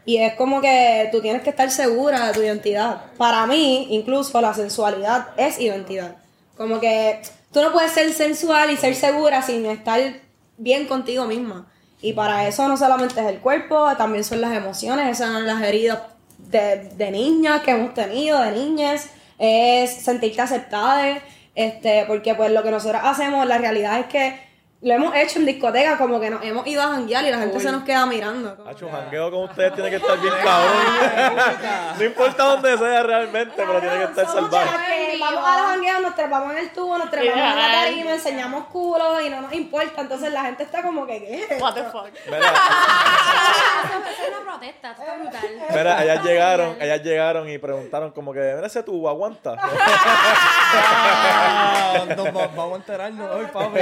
Y 0.06 0.18
es 0.18 0.34
como 0.36 0.62
que 0.62 1.10
tú 1.12 1.22
tienes 1.22 1.42
que 1.42 1.50
estar 1.50 1.72
segura 1.72 2.28
de 2.28 2.34
tu 2.34 2.42
identidad. 2.42 3.06
Para 3.18 3.46
mí, 3.48 3.88
incluso 3.90 4.40
la 4.42 4.54
sensualidad 4.54 5.30
es 5.38 5.60
identidad. 5.60 6.18
Como 6.56 6.80
que 6.80 7.22
tú 7.52 7.62
no 7.62 7.72
puedes 7.72 7.92
ser 7.92 8.12
sensual 8.14 8.72
y 8.72 8.78
ser 8.78 8.96
segura 8.96 9.42
sin 9.42 9.66
estar 9.66 10.00
bien 10.58 10.88
contigo 10.88 11.26
misma. 11.26 11.72
Y 12.02 12.14
para 12.14 12.48
eso 12.48 12.68
no 12.68 12.78
solamente 12.78 13.20
es 13.20 13.28
el 13.28 13.40
cuerpo, 13.40 13.96
también 13.98 14.24
son 14.24 14.42
las 14.42 14.56
emociones, 14.56 15.10
esas 15.12 15.34
son 15.34 15.48
las 15.48 15.62
heridas 15.64 16.00
de, 16.38 16.90
de 16.96 17.12
niñas 17.12 17.62
que 17.62 17.72
hemos 17.72 17.94
tenido, 17.94 18.40
de 18.40 18.52
niñas, 18.52 19.10
es 19.40 19.92
sentirte 20.04 20.42
aceptada, 20.42 21.20
este, 21.56 22.06
porque 22.08 22.36
pues 22.36 22.52
lo 22.52 22.62
que 22.64 22.72
nosotros 22.72 23.02
hacemos, 23.04 23.46
la 23.48 23.58
realidad 23.58 24.00
es 24.00 24.06
que 24.08 24.47
lo 24.80 24.94
hemos 24.94 25.16
hecho 25.16 25.40
en 25.40 25.48
discoteca, 25.48 25.98
como 25.98 26.20
que 26.20 26.30
nos 26.30 26.44
hemos 26.44 26.68
ido 26.68 26.84
a 26.84 26.90
janguear 26.90 27.26
y 27.26 27.32
la 27.32 27.40
gente 27.40 27.60
se 27.60 27.72
nos 27.72 27.82
queda 27.84 28.06
mirando. 28.06 28.56
Hacho, 28.70 28.86
que- 28.86 28.92
jangueo 28.92 29.32
con 29.32 29.44
ustedes 29.46 29.74
tiene 29.74 29.90
que 29.90 29.96
estar 29.96 30.20
bien 30.20 30.34
cabrón. 30.44 30.76
no 31.98 32.04
importa 32.06 32.44
dónde 32.44 32.78
sea 32.78 33.02
realmente, 33.04 33.54
pero 33.56 33.80
tiene 33.80 33.98
que 33.98 34.04
estar 34.04 34.26
Somos 34.28 34.52
salvaje. 34.52 35.18
vamos 35.20 35.44
a 35.44 35.56
la 35.56 35.64
janguea, 35.70 36.00
nos 36.00 36.14
trepamos 36.16 36.52
en 36.52 36.58
el 36.60 36.70
tubo, 36.74 36.96
nos 36.98 37.10
trepamos 37.10 37.42
en 37.44 37.56
la 37.60 37.72
tarima, 37.72 38.12
enseñamos 38.12 38.66
culo 38.68 39.20
y 39.20 39.30
no 39.32 39.42
nos 39.42 39.52
importa. 39.54 40.02
Entonces 40.02 40.32
la 40.32 40.44
gente 40.44 40.62
está 40.64 40.84
como 40.84 41.08
que, 41.08 41.20
¿qué? 41.26 41.48
es 41.56 41.62
What 41.62 41.74
the 41.74 41.84
fuck. 41.86 42.10
Mira, 42.28 42.38
Eso 42.48 44.24
es 44.24 44.30
una 44.30 44.42
protesta, 44.52 44.92
está 44.92 45.16
brutal. 45.16 45.42
mira, 45.72 46.04
ellas 46.04 46.24
llegaron, 46.24 46.78
ellas 46.80 47.02
llegaron 47.02 47.50
y 47.50 47.58
preguntaron 47.58 48.12
como 48.12 48.32
que, 48.32 48.40
mira 48.56 48.68
ese 48.68 48.84
tubo, 48.84 49.10
aguanta. 49.10 49.56
Vamos 52.56 52.74
a 52.74 52.76
enterarnos 52.76 53.32
hoy, 53.32 53.46
papi. 53.48 53.80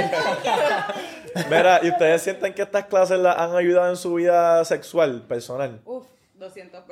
Mira, 1.50 1.80
¿y 1.82 1.90
ustedes 1.90 2.22
sienten 2.22 2.54
que 2.54 2.62
estas 2.62 2.84
clases 2.86 3.18
las 3.18 3.36
han 3.38 3.54
ayudado 3.56 3.90
en 3.90 3.96
su 3.96 4.14
vida 4.14 4.64
sexual, 4.64 5.22
personal? 5.28 5.80
Uf, 5.84 6.04
200%. 6.38 6.82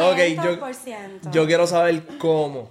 Ok, 0.00 0.18
yo, 0.44 0.58
500%. 0.60 1.30
yo 1.30 1.46
quiero 1.46 1.66
saber 1.66 2.02
cómo. 2.18 2.70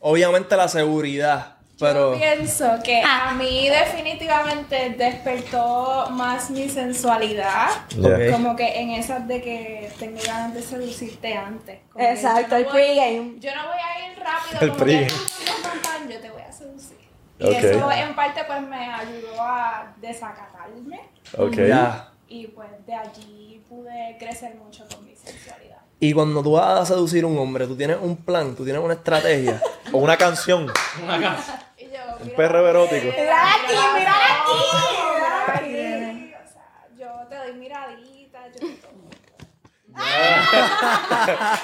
Obviamente 0.00 0.56
la 0.56 0.68
seguridad, 0.68 1.56
pero... 1.78 2.12
Yo 2.14 2.18
pienso 2.18 2.66
que 2.84 3.02
a 3.02 3.32
mí 3.34 3.68
definitivamente 3.68 4.94
despertó 4.96 6.08
más 6.10 6.50
mi 6.50 6.68
sensualidad. 6.68 7.68
Ok. 7.98 8.30
Como 8.32 8.54
que 8.56 8.80
en 8.80 8.90
esas 8.90 9.26
de 9.26 9.42
que 9.42 9.90
tengo 9.98 10.18
ganas 10.26 10.54
de 10.54 10.62
seducirte 10.62 11.34
antes. 11.34 11.80
Como 11.92 12.04
Exacto, 12.04 12.50
yo 12.50 12.56
el 12.58 12.62
no 12.64 12.70
voy- 12.72 12.80
pregame. 12.82 13.34
Yo 13.40 13.54
no 13.54 13.66
voy 13.66 13.76
a 13.78 14.10
ir 14.12 14.18
rápido. 14.18 14.58
El 14.60 14.72
pregame. 14.72 15.08
Yo 16.08 16.20
te 16.20 16.30
voy 16.30 16.42
a. 16.42 16.45
Y 17.38 17.54
eso 17.54 17.90
en 17.92 18.14
parte 18.14 18.42
pues 18.46 18.62
me 18.62 18.92
ayudó 18.92 19.40
a 19.40 19.94
desacatarme. 20.00 21.00
Ok. 21.36 21.56
Ya. 21.68 22.12
Y 22.28 22.48
pues 22.48 22.68
de 22.86 22.94
allí 22.94 23.62
pude 23.68 24.16
crecer 24.18 24.54
mucho 24.56 24.86
con 24.88 25.04
mi 25.04 25.14
sexualidad. 25.14 25.76
Y 26.00 26.12
cuando 26.12 26.42
tú 26.42 26.52
vas 26.52 26.80
a 26.80 26.86
seducir 26.86 27.24
a 27.24 27.26
un 27.26 27.38
hombre, 27.38 27.66
tú 27.66 27.76
tienes 27.76 27.98
un 28.00 28.16
plan, 28.16 28.54
tú 28.54 28.64
tienes 28.64 28.82
una 28.82 28.94
estrategia. 28.94 29.62
O 29.92 29.98
una 29.98 30.16
canción, 30.16 30.70
Y 31.78 31.84
yo, 31.84 32.16
un 32.20 32.30
perro 32.30 32.68
erótico. 32.68 33.06
Mira 33.06 33.54
aquí, 33.54 33.74
mira 33.94 34.14
aquí. 34.34 34.52
mira 35.14 35.54
aquí. 35.54 36.34
O 36.34 36.48
sea, 36.52 36.88
yo 36.98 37.28
te 37.28 37.36
doy 37.36 37.52
miradita, 37.54 38.48
yo 38.48 38.54
te 38.60 38.74
toco. 38.74 38.96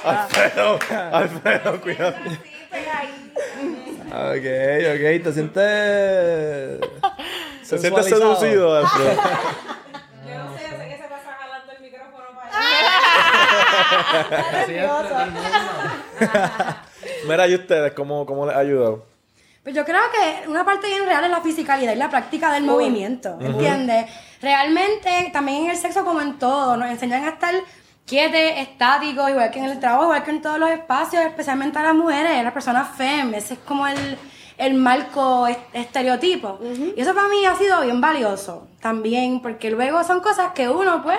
Alfredo, 0.05 0.79
Alfredo, 1.13 1.81
cuidado. 1.81 2.17
Ok, 4.13 4.45
ok, 4.93 5.23
te 5.25 5.33
sientes. 5.33 6.81
¿Se 7.63 7.79
siente 7.79 8.03
seducido? 8.03 8.83
Yo 8.83 8.83
no 8.83 8.91
sé, 10.59 10.69
sé 10.69 10.87
que 10.87 10.97
se 10.99 11.09
pasa 11.09 11.33
jalando 11.41 11.73
el 11.73 11.81
micrófono 11.81 12.27
para 12.37 12.51
allá. 16.29 16.85
Mira, 17.27 17.49
¿y 17.49 17.55
ustedes 17.55 17.93
cómo, 17.95 18.27
cómo 18.27 18.45
les 18.45 18.55
ha 18.55 18.59
ayudado? 18.59 19.07
Pues 19.63 19.75
yo 19.75 19.85
creo 19.85 20.03
que 20.11 20.49
una 20.49 20.65
parte 20.65 20.89
bien 20.89 21.07
real 21.07 21.25
es 21.25 21.31
la 21.31 21.41
fisicalidad 21.41 21.93
y 21.93 21.97
la 21.97 22.11
práctica 22.11 22.53
del 22.53 22.65
movimiento, 22.65 23.39
¿entiendes? 23.41 24.11
Realmente, 24.43 25.31
también 25.33 25.65
en 25.65 25.71
el 25.71 25.77
sexo 25.77 26.05
como 26.05 26.21
en 26.21 26.37
todo, 26.39 26.77
nos 26.77 26.91
enseñan 26.91 27.25
a 27.25 27.29
estar 27.31 27.55
quietos, 28.07 28.41
estáticos, 28.57 29.31
igual 29.31 29.51
que 29.51 29.59
en 29.59 29.65
el 29.67 29.81
trabajo, 29.81 30.05
igual 30.05 30.23
que 30.25 30.31
en 30.31 30.43
todos 30.43 30.59
los 30.59 30.71
espacios, 30.71 31.25
especialmente 31.25 31.79
a 31.79 31.83
las 31.83 31.95
mujeres, 31.95 32.33
a 32.33 32.43
las 32.43 32.53
personas 32.53 32.89
fem, 32.97 33.33
ese 33.35 33.55
es 33.55 33.61
como 33.61 33.87
el, 33.87 34.19
el 34.59 34.75
marco 34.75 35.47
est- 35.47 35.61
estereotipo. 35.73 36.59
Y 36.97 37.01
eso 37.01 37.15
para 37.15 37.29
mí 37.29 37.45
ha 37.47 37.55
sido 37.57 37.81
bien 37.83 38.01
valioso 38.01 38.69
también, 38.81 39.41
porque 39.41 39.71
luego 39.71 40.03
son 40.05 40.21
cosas 40.21 40.53
que 40.53 40.69
uno, 40.69 41.03
pues, 41.03 41.19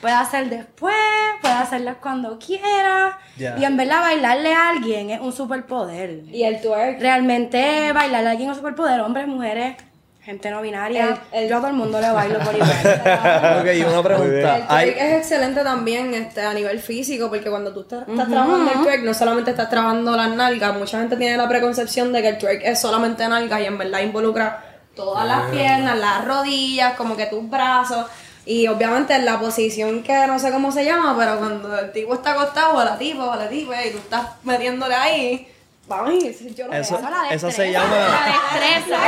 puede 0.00 0.14
hacer 0.14 0.48
después, 0.48 0.94
puede 1.42 1.54
hacerlas 1.54 1.96
cuando 2.00 2.38
quiera, 2.38 3.18
y 3.58 3.64
en 3.64 3.76
verdad 3.76 4.00
bailarle 4.00 4.54
a 4.54 4.70
alguien 4.70 5.10
es 5.10 5.20
un 5.20 5.32
superpoder. 5.32 6.22
Y 6.32 6.44
el 6.44 6.62
twerk. 6.62 7.00
Realmente 7.00 7.92
bailarle 7.92 8.28
a 8.28 8.30
alguien 8.30 8.50
es 8.50 8.56
un 8.56 8.62
superpoder, 8.62 9.00
hombres, 9.00 9.26
mujeres, 9.26 9.76
gente 10.22 10.50
no 10.50 10.60
binaria. 10.62 11.18
El- 11.32 11.42
el- 11.44 11.48
Yo 11.48 11.56
a 11.56 11.58
todo 11.60 11.68
el 11.70 11.76
mundo 11.76 12.00
le 12.00 12.10
bailo 12.10 12.38
por 12.40 12.54
igual. 12.54 12.70
Ok, 13.60 13.66
y 13.74 13.82
una 13.82 14.02
pregunta. 14.02 14.56
El 14.56 14.66
twerk 14.66 14.96
es 14.98 15.12
excelente 15.18 15.62
también 15.62 16.14
este, 16.14 16.42
a 16.42 16.52
nivel 16.52 16.78
físico, 16.80 17.28
porque 17.28 17.48
cuando 17.50 17.72
tú 17.72 17.80
estás, 17.80 18.06
estás 18.08 18.28
trabajando 18.28 18.70
el 18.72 18.80
twerk, 18.82 19.02
no 19.02 19.14
solamente 19.14 19.50
estás 19.52 19.70
trabajando 19.70 20.16
las 20.16 20.30
nalgas, 20.30 20.76
mucha 20.76 20.98
gente 20.98 21.16
tiene 21.16 21.36
la 21.36 21.48
preconcepción 21.48 22.12
de 22.12 22.22
que 22.22 22.28
el 22.28 22.38
twerk 22.38 22.62
es 22.64 22.80
solamente 22.80 23.26
nalgas 23.28 23.60
y 23.60 23.64
en 23.64 23.78
verdad 23.78 24.00
involucra 24.00 24.64
todas 24.94 25.26
las 25.26 25.50
piernas, 25.50 25.96
las 25.98 26.24
rodillas, 26.24 26.94
como 26.94 27.16
que 27.16 27.26
tus 27.26 27.48
brazos. 27.48 28.06
Y 28.46 28.66
obviamente 28.66 29.14
en 29.14 29.24
la 29.24 29.38
posición 29.38 30.02
que 30.02 30.26
no 30.26 30.38
sé 30.38 30.50
cómo 30.50 30.72
se 30.72 30.84
llama, 30.84 31.14
pero 31.18 31.38
cuando 31.38 31.78
el 31.78 31.92
tipo 31.92 32.14
está 32.14 32.32
acostado, 32.32 32.76
o 32.78 32.84
la 32.84 32.98
tipa, 32.98 33.24
o 33.24 33.36
la 33.36 33.48
tipa, 33.48 33.84
y 33.84 33.90
tú 33.90 33.98
estás 33.98 34.26
metiéndole 34.44 34.94
ahí, 34.94 35.48
vamos, 35.90 36.14
yo 36.54 36.66
lo 36.68 36.72
Eso, 36.72 37.00
la 37.02 37.28
eso 37.34 37.50
se 37.50 37.72
llama. 37.72 38.08
Destreza. 38.54 38.98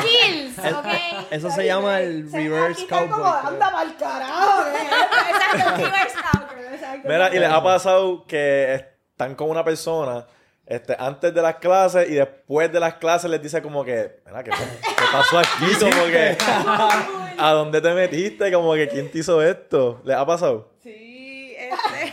Skills, 0.00 0.58
es- 0.58 0.72
¿ok? 0.72 0.86
Eso 1.30 1.50
se 1.50 1.64
llama 1.66 2.00
el 2.00 2.28
Se- 2.30 2.36
reverse 2.38 2.86
como, 2.88 3.08
cowboy. 3.08 3.32
anda 3.46 3.72
pa'l 3.72 3.96
carajo. 3.96 4.64
que- 4.64 5.30
Exacto, 5.30 5.76
reverse 5.76 6.16
cowboy. 6.16 7.00
Mira, 7.04 7.34
y 7.34 7.38
les 7.38 7.50
ha 7.50 7.62
pasado 7.62 8.26
que 8.26 8.74
están 9.12 9.34
con 9.34 9.48
una 9.50 9.64
persona 9.64 10.26
este, 10.66 10.94
antes 10.98 11.34
de 11.34 11.42
las 11.42 11.56
clases 11.56 12.08
y 12.08 12.14
después 12.14 12.70
de 12.72 12.78
las 12.80 12.94
clases 12.94 13.30
les 13.30 13.42
dice 13.42 13.60
como 13.62 13.84
que, 13.84 14.20
mira, 14.26 14.42
¿qué, 14.44 14.50
qué 14.50 15.04
pasó 15.12 15.38
aquí? 15.38 15.48
Como 15.80 16.04
que, 16.06 16.36
¿a 17.38 17.50
dónde 17.52 17.80
te 17.80 17.92
metiste? 17.94 18.52
Como 18.52 18.72
que, 18.74 18.88
¿quién 18.88 19.10
te 19.10 19.18
hizo 19.18 19.42
esto? 19.42 20.00
¿Les 20.04 20.16
ha 20.16 20.24
pasado? 20.24 20.71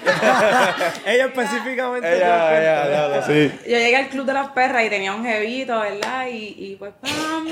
Ella 1.05 1.25
específicamente. 1.25 2.17
Ella, 2.17 2.49
te 2.49 2.61
ella, 2.61 2.81
cuenta. 2.81 3.05
ella, 3.05 3.49
sí. 3.49 3.59
Yo 3.69 3.77
llegué 3.77 3.95
al 3.95 4.09
club 4.09 4.25
de 4.25 4.33
las 4.33 4.49
perras 4.49 4.85
y 4.85 4.89
tenía 4.89 5.13
un 5.13 5.23
jevito, 5.25 5.79
¿verdad? 5.79 6.27
Y, 6.27 6.55
y 6.57 6.75
pues, 6.77 6.93
pam. 7.01 7.47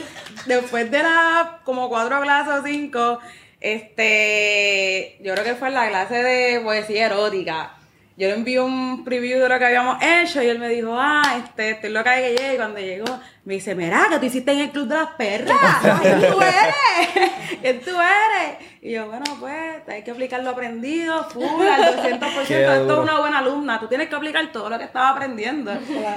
Después 0.45 0.89
de 0.91 1.03
las 1.03 1.47
como 1.63 1.89
cuatro 1.89 2.21
clases 2.21 2.53
o 2.53 2.63
cinco, 2.63 3.19
este. 3.59 5.17
Yo 5.21 5.33
creo 5.33 5.45
que 5.45 5.55
fue 5.55 5.69
en 5.69 5.73
la 5.75 5.87
clase 5.87 6.23
de 6.23 6.59
poesía 6.61 7.07
erótica. 7.07 7.76
Yo 8.17 8.27
le 8.29 8.33
envié 8.33 8.59
un 8.59 9.03
preview 9.05 9.39
de 9.39 9.47
lo 9.47 9.59
que 9.59 9.65
habíamos 9.65 10.01
hecho 10.01 10.41
y 10.41 10.47
él 10.47 10.57
me 10.57 10.69
dijo, 10.69 10.95
ah, 10.97 11.39
este, 11.45 11.69
estoy 11.69 11.91
loca 11.91 12.13
de 12.13 12.23
que 12.23 12.29
llegue. 12.31 12.53
Y 12.55 12.57
cuando 12.57 12.79
llegó, 12.79 13.19
me 13.45 13.53
dice, 13.53 13.75
mira, 13.75 14.07
que 14.09 14.17
tú 14.17 14.25
hiciste 14.25 14.51
en 14.53 14.59
el 14.61 14.71
club 14.71 14.87
de 14.87 14.95
las 14.95 15.09
perras. 15.11 15.55
¿Quién 16.01 16.19
tú 16.21 16.41
eres? 16.41 17.31
¿Quién 17.61 17.79
tú 17.81 17.91
eres? 17.91 18.57
Y 18.81 18.93
yo, 18.93 19.05
bueno, 19.05 19.23
pues, 19.39 19.87
hay 19.87 20.03
que 20.03 20.09
aplicar 20.09 20.41
lo 20.43 20.49
aprendido, 20.49 21.25
full, 21.29 21.67
al 21.67 21.95
200%. 21.95 22.19
Qué 22.47 22.61
Esto 22.63 22.93
es 22.93 22.99
una 22.99 23.19
buena 23.19 23.37
alumna. 23.37 23.79
Tú 23.79 23.87
tienes 23.87 24.09
que 24.09 24.15
aplicar 24.15 24.51
todo 24.51 24.67
lo 24.71 24.79
que 24.79 24.85
estaba 24.85 25.09
aprendiendo. 25.09 25.71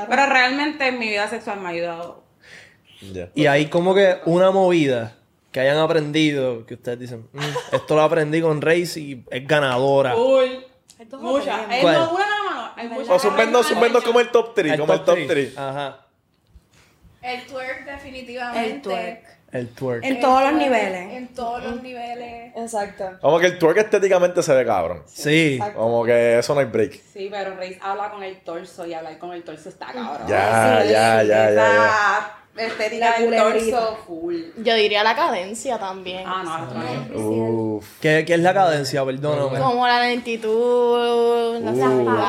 Pero 0.09 0.25
realmente 0.27 0.89
en 0.89 0.99
mi 0.99 1.09
vida 1.11 1.29
sexual 1.29 1.61
me 1.61 1.69
ha 1.69 1.73
ayudado. 1.73 2.25
Y 3.35 3.45
hay 3.45 3.67
como 3.67 3.95
que 3.95 4.21
una 4.25 4.51
movida 4.51 5.17
que 5.53 5.61
hayan 5.61 5.77
aprendido, 5.77 6.65
que 6.65 6.75
ustedes 6.75 6.99
dicen, 6.99 7.29
"Mm, 7.33 7.41
esto 7.73 7.95
lo 7.95 8.03
aprendí 8.03 8.41
con 8.41 8.63
Race 8.63 8.99
y 8.99 9.23
es 9.31 9.47
ganadora. 9.47 10.15
Full. 10.15 10.70
Esto 11.01 11.17
es 11.17 11.23
Muchas. 11.23 11.59
horrible. 11.59 11.79
Eh, 11.79 11.83
¿Cuál? 11.83 11.95
no, 11.95 12.11
una 12.15 12.27
nada 12.27 12.43
más. 12.45 12.73
Hay 12.77 12.89
muchas. 12.89 13.09
O 13.09 13.19
suspendo, 13.19 13.63
suspendo 13.63 14.03
como 14.03 14.21
el 14.21 14.31
top 14.31 14.55
3, 14.55 14.79
como 14.79 14.93
el 14.93 15.01
top 15.05 15.15
three. 15.15 15.27
3. 15.27 15.59
Ajá. 15.59 15.99
El 17.23 17.47
twerk 17.47 17.85
definitivamente. 17.87 18.71
El 18.71 18.83
twerk. 18.83 19.41
El 19.53 19.69
twerk. 19.71 20.05
En 20.05 20.21
todos 20.21 20.43
los 20.43 20.53
niveles. 20.53 21.13
En 21.15 21.29
todos 21.29 21.65
los 21.65 21.83
niveles. 21.83 22.53
Exacto. 22.55 23.19
Como 23.21 23.39
que 23.39 23.47
el 23.47 23.59
twerk 23.59 23.79
estéticamente 23.79 24.43
se 24.43 24.55
ve 24.55 24.65
cabrón. 24.67 25.03
Sí. 25.07 25.59
Como 25.75 26.05
que 26.05 26.39
eso 26.39 26.55
no 26.55 26.61
hay 26.61 26.67
break. 26.67 27.01
Sí, 27.13 27.29
pero 27.31 27.57
Reis 27.57 27.79
habla 27.81 28.11
con 28.11 28.23
el 28.23 28.39
torso 28.41 28.87
y 28.87 28.93
hablar 28.93 29.19
con 29.19 29.33
el 29.33 29.43
torso 29.43 29.71
está 29.71 29.87
cabrón. 29.87 30.29
Ya, 30.29 30.85
ya, 30.85 31.23
ya, 31.23 31.51
ya, 31.51 32.40
estética 32.67 33.19
La 33.19 33.25
del 33.25 33.37
torso 33.37 33.99
full. 34.07 34.37
Yo 34.59 34.75
diría 34.75 35.03
la 35.03 35.15
cadencia 35.15 35.79
también. 35.79 36.25
Ah, 36.27 36.67
no. 37.13 37.77
Uf. 37.77 37.87
¿Qué, 38.01 38.25
qué 38.27 38.35
es 38.35 38.41
la 38.41 38.55
cadencia? 38.55 39.05
Perdóname. 39.05 39.59
Como 39.59 39.87
la 39.87 40.01
lentitud, 40.01 41.31
Uh, 41.51 41.59
fluidez, 41.59 42.21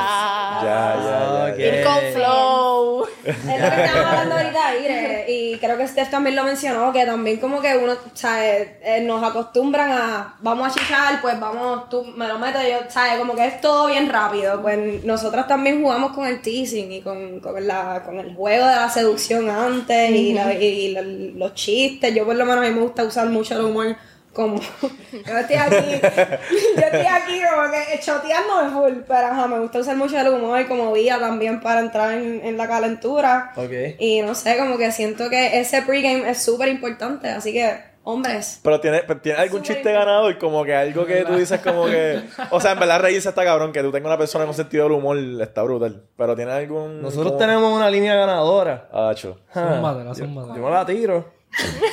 Ya, 0.63 1.55
ir 1.57 1.83
con 1.83 1.97
flow. 2.13 3.05
Es 3.25 3.37
lo 3.45 3.69
que 3.69 3.83
estábamos 3.83 4.05
hablando 4.05 4.35
ahorita, 4.35 4.75
Ire, 4.77 5.25
y 5.27 5.57
creo 5.57 5.77
que 5.77 5.87
Steph 5.87 6.09
también 6.09 6.35
lo 6.35 6.43
mencionó, 6.43 6.91
que 6.91 7.05
también 7.05 7.37
como 7.37 7.61
que 7.61 7.77
uno, 7.77 7.93
¿sabes? 8.13 8.69
Eh, 8.83 9.01
nos 9.01 9.23
acostumbran 9.23 9.91
a, 9.91 10.35
vamos 10.39 10.67
a 10.67 10.79
chichar, 10.79 11.21
pues 11.21 11.39
vamos, 11.39 11.89
tú 11.89 12.03
me 12.03 12.27
lo 12.27 12.39
metes, 12.39 12.61
yo, 12.67 12.77
¿sabes? 12.89 13.19
Como 13.19 13.35
que 13.35 13.45
es 13.45 13.61
todo 13.61 13.87
bien 13.87 14.09
rápido, 14.09 14.61
pues 14.61 15.03
nosotras 15.03 15.47
también 15.47 15.81
jugamos 15.81 16.13
con 16.13 16.25
el 16.27 16.41
teasing 16.41 16.91
y 16.91 17.01
con, 17.01 17.39
con, 17.39 17.67
la, 17.67 18.03
con 18.03 18.19
el 18.19 18.35
juego 18.35 18.65
de 18.67 18.75
la 18.75 18.89
seducción 18.89 19.49
antes 19.49 20.11
y, 20.11 20.20
la- 20.33 20.53
y 20.53 20.91
la- 20.93 21.01
los 21.01 21.53
chistes, 21.53 22.13
yo 22.15 22.25
por 22.25 22.35
lo 22.35 22.45
menos 22.45 22.65
a 22.65 22.69
mí 22.69 22.73
me 22.75 22.81
gusta 22.81 23.03
usar 23.03 23.27
mucho 23.29 23.55
el 23.55 23.65
humor 23.65 23.95
como 24.33 24.61
yo 25.11 25.37
estoy 25.37 25.57
aquí 25.57 25.99
yo 26.01 26.83
estoy 26.85 27.05
aquí 27.05 27.41
como 27.49 27.69
que 27.69 27.99
choteando 27.99 28.71
full 28.71 29.01
pero 29.05 29.27
ajá, 29.27 29.45
me 29.47 29.59
gusta 29.59 29.79
usar 29.79 29.97
mucho 29.97 30.17
el 30.17 30.29
humor 30.29 30.65
como 30.69 30.93
vía 30.93 31.19
también 31.19 31.59
para 31.59 31.81
entrar 31.81 32.13
en, 32.13 32.39
en 32.45 32.55
la 32.55 32.65
calentura 32.65 33.51
Ok. 33.57 33.71
y 33.99 34.21
no 34.21 34.33
sé 34.33 34.57
como 34.57 34.77
que 34.77 34.89
siento 34.93 35.29
que 35.29 35.59
ese 35.59 35.81
pregame 35.81 36.29
es 36.29 36.41
súper 36.41 36.69
importante 36.69 37.27
así 37.27 37.51
que 37.51 37.90
Hombres. 38.03 38.59
Pero 38.63 38.79
tiene, 38.79 39.03
pero 39.05 39.21
tiene 39.21 39.39
algún 39.39 39.61
chiste 39.61 39.91
ganador, 39.91 40.37
como 40.39 40.63
que 40.63 40.75
algo 40.75 41.05
que 41.05 41.23
tú 41.23 41.33
dices 41.35 41.59
como 41.61 41.85
que... 41.85 42.23
O 42.49 42.59
sea, 42.59 42.71
en 42.71 42.79
verdad 42.79 42.99
reírse 43.01 43.29
está 43.29 43.43
cabrón, 43.43 43.71
que 43.71 43.81
tú 43.83 43.91
tengas 43.91 44.07
una 44.07 44.17
persona 44.17 44.45
con 44.45 44.55
sentido 44.55 44.85
del 44.85 44.93
humor 44.93 45.17
está 45.39 45.61
brutal. 45.61 46.03
Pero 46.17 46.35
tiene 46.35 46.51
algún... 46.51 47.01
Nosotros 47.01 47.27
como- 47.33 47.37
tenemos 47.37 47.71
una 47.71 47.89
línea 47.91 48.15
ganadora. 48.15 48.89
Ah. 48.91 49.13
Zúmbatela, 49.15 50.13
Yo 50.13 50.15
zúmbatela. 50.25 50.55
me 50.65 50.71
la 50.71 50.85
tiro. 50.85 51.31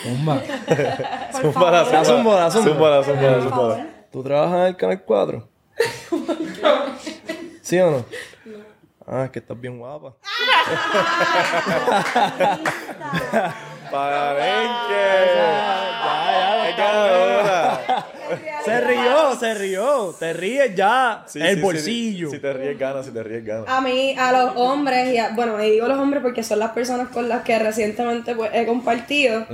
Zumba. 0.04 0.40
Zúmbala, 1.40 1.82
La 1.84 2.04
zumbo, 2.04 2.34
la 2.34 2.50
zumbo. 2.50 2.68
Zúmbala, 2.70 3.02
zúmbala, 3.04 3.42
zúmbala. 3.42 3.86
¿Tú 4.10 4.22
trabajas 4.22 4.54
en 4.60 4.66
el 4.68 4.76
Canal 4.76 5.02
4? 5.04 5.48
¿Sí 7.60 7.78
o 7.80 7.90
no? 7.90 8.04
Ah, 9.06 9.24
es 9.24 9.30
que 9.30 9.38
estás 9.40 9.60
bien 9.60 9.78
guapa. 9.78 10.14
¡Palenque! 13.90 15.18
¡Es 16.68 16.76
ganadora! 16.76 18.06
Se 18.64 18.80
rió, 18.82 19.36
se 19.38 19.54
rió. 19.54 20.14
Te 20.18 20.32
ríes 20.32 20.74
ya. 20.74 21.24
Sí, 21.26 21.40
el 21.40 21.56
sí, 21.56 21.62
bolsillo. 21.62 22.28
Sí, 22.30 22.36
si 22.36 22.42
te 22.42 22.52
ríes, 22.52 22.78
gana, 22.78 23.02
si 23.02 23.10
te 23.10 23.22
ríes, 23.22 23.44
gana. 23.44 23.64
A 23.66 23.80
mí, 23.80 24.14
a 24.18 24.32
los 24.32 24.52
hombres, 24.56 25.08
y 25.14 25.18
a- 25.18 25.30
bueno, 25.30 25.62
y 25.62 25.70
digo 25.70 25.88
los 25.88 25.98
hombres 25.98 26.22
porque 26.22 26.42
son 26.42 26.58
las 26.58 26.72
personas 26.72 27.08
con 27.08 27.28
las 27.28 27.42
que 27.42 27.58
recientemente 27.58 28.34
pues, 28.34 28.50
he 28.52 28.66
compartido, 28.66 29.46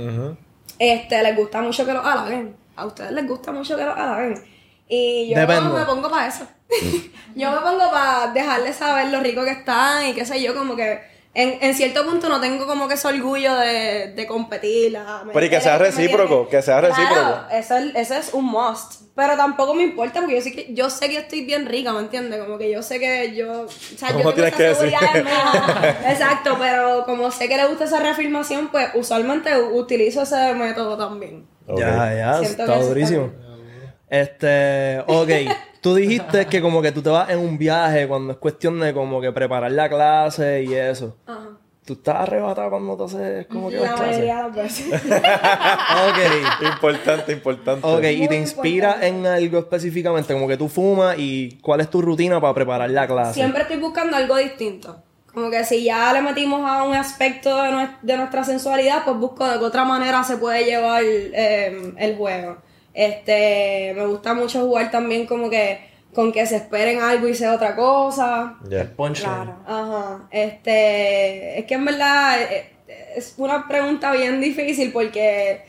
este, 0.79 1.23
les 1.23 1.35
gusta 1.35 1.61
mucho 1.61 1.85
que 1.85 1.93
los 1.93 2.05
halaguen. 2.05 2.55
A 2.75 2.85
ustedes 2.85 3.11
les 3.11 3.25
gusta 3.27 3.51
mucho 3.53 3.77
que 3.77 3.83
los 3.85 3.95
halaguen. 3.97 4.43
Y 4.89 5.29
yo 5.33 5.39
Depende. 5.39 5.69
me 5.79 5.85
pongo 5.85 6.09
para 6.09 6.27
eso. 6.27 6.45
yo 7.35 7.51
me 7.51 7.57
pongo 7.57 7.89
para 7.91 8.31
dejarles 8.33 8.75
saber 8.75 9.07
lo 9.07 9.19
rico 9.21 9.43
que 9.45 9.51
están 9.51 10.07
y 10.07 10.13
qué 10.13 10.25
sé 10.25 10.41
yo, 10.43 10.53
como 10.53 10.75
que 10.75 10.99
en, 11.35 11.57
en 11.61 11.73
cierto 11.75 12.05
punto 12.05 12.27
no 12.29 12.39
tengo 12.41 12.65
como 12.65 12.87
que 12.87 12.95
ese 12.95 13.07
orgullo 13.07 13.55
de, 13.55 14.13
de 14.15 14.25
competir. 14.27 14.97
ah, 14.97 15.23
Pero 15.31 15.45
y 15.45 15.49
que 15.49 15.61
sea 15.61 15.77
recíproco, 15.77 16.47
que 16.49 16.61
sea 16.61 16.79
Claro, 16.79 16.95
recíproco. 16.95 17.45
eso, 17.51 17.77
es- 17.77 17.95
eso 17.95 18.13
es 18.15 18.33
un 18.33 18.45
must. 18.45 19.03
Pero 19.15 19.37
tampoco 19.37 19.73
me 19.73 19.83
importa 19.83 20.19
porque 20.19 20.35
yo 20.35 20.41
sé 20.41 20.51
que 20.51 20.73
yo 20.73 20.89
sé 20.89 21.07
que 21.07 21.17
estoy 21.17 21.45
bien 21.45 21.65
rica, 21.67 21.93
¿me 21.93 21.99
entiendes? 21.99 22.37
Como 22.43 22.57
que 22.57 22.69
yo 22.69 22.81
sé 22.83 22.99
que 22.99 23.33
yo, 23.33 23.61
o 23.61 23.67
sea, 23.69 24.09
yo 24.09 24.17
¿Cómo 24.17 24.33
tengo 24.33 24.49
tienes 24.49 24.53
esa 24.53 24.57
que 24.81 24.85
decir? 24.87 24.97
en. 25.15 25.27
Exacto, 26.11 26.57
pero 26.59 27.05
como 27.05 27.31
sé 27.31 27.47
que 27.47 27.55
le 27.57 27.65
gusta 27.67 27.85
esa 27.85 27.99
reafirmación, 27.99 28.67
pues 28.69 28.89
usualmente 28.95 29.57
utilizo 29.57 30.23
ese 30.23 30.53
método 30.53 30.97
también. 30.97 31.47
Ya, 31.67 32.13
ya, 32.15 32.39
Siento 32.39 32.63
está 32.63 32.77
durísimo. 32.79 33.31
Este, 34.09 34.99
ok, 35.07 35.29
tú 35.81 35.95
dijiste 35.95 36.45
que 36.47 36.61
como 36.61 36.81
que 36.81 36.91
tú 36.91 37.01
te 37.01 37.09
vas 37.09 37.29
en 37.29 37.39
un 37.39 37.57
viaje 37.57 38.07
cuando 38.07 38.33
es 38.33 38.39
cuestión 38.39 38.79
de 38.79 38.93
como 38.93 39.19
que 39.21 39.31
preparar 39.31 39.71
la 39.71 39.89
clase 39.89 40.63
y 40.63 40.73
eso. 40.73 41.17
Ajá. 41.25 41.49
¿Tú 41.85 41.93
estás 41.93 42.15
arrebatado 42.15 42.71
cuando 42.71 42.97
te 42.97 43.03
haces 43.03 43.45
como 43.45 43.69
que 43.69 43.75
La 43.75 43.89
clases? 43.93 44.07
mayoría 44.07 44.35
de 44.37 44.41
las 44.41 44.55
veces. 44.55 44.87
Ok, 46.09 46.65
Importante, 46.71 47.31
importante. 47.31 47.87
ok, 47.87 48.03
y 48.03 48.27
te 48.27 48.35
inspira 48.37 49.05
en 49.05 49.27
algo 49.27 49.59
específicamente, 49.59 50.33
como 50.33 50.47
que 50.47 50.57
tú 50.57 50.67
fumas 50.67 51.15
y 51.19 51.59
cuál 51.61 51.81
es 51.81 51.89
tu 51.91 52.01
rutina 52.01 52.41
para 52.41 52.55
preparar 52.55 52.89
la 52.89 53.05
clase. 53.05 53.35
Siempre 53.35 53.61
estoy 53.61 53.77
buscando 53.77 54.17
algo 54.17 54.35
distinto. 54.37 54.97
Como 55.31 55.51
que 55.51 55.63
si 55.63 55.83
ya 55.83 56.11
le 56.13 56.21
metimos 56.23 56.61
a 56.67 56.83
un 56.83 56.95
aspecto 56.95 57.55
de 58.01 58.17
nuestra 58.17 58.43
sensualidad, 58.43 59.03
pues 59.03 59.17
busco 59.17 59.45
de 59.47 59.59
qué 59.59 59.65
otra 59.65 59.83
manera 59.85 60.23
se 60.23 60.37
puede 60.37 60.63
llevar 60.65 61.03
eh, 61.05 61.93
el 61.97 62.15
juego. 62.15 62.57
Este, 62.95 63.93
me 63.93 64.05
gusta 64.05 64.33
mucho 64.33 64.61
jugar 64.61 64.89
también 64.89 65.27
como 65.27 65.49
que 65.49 65.93
con 66.15 66.31
que 66.31 66.45
se 66.45 66.55
esperen 66.55 67.01
algo 67.01 67.27
y 67.27 67.35
sea 67.35 67.53
otra 67.53 67.75
cosa. 67.75 68.57
Ya. 68.69 68.89
Punchline. 68.95 69.53
Ajá. 69.67 70.27
Este, 70.31 71.59
es 71.59 71.65
que 71.65 71.73
en 71.73 71.85
verdad 71.85 72.41
eh, 72.41 72.71
es 73.15 73.35
una 73.37 73.67
pregunta 73.67 74.13
bien 74.13 74.39
difícil 74.39 74.93
porque, 74.93 75.65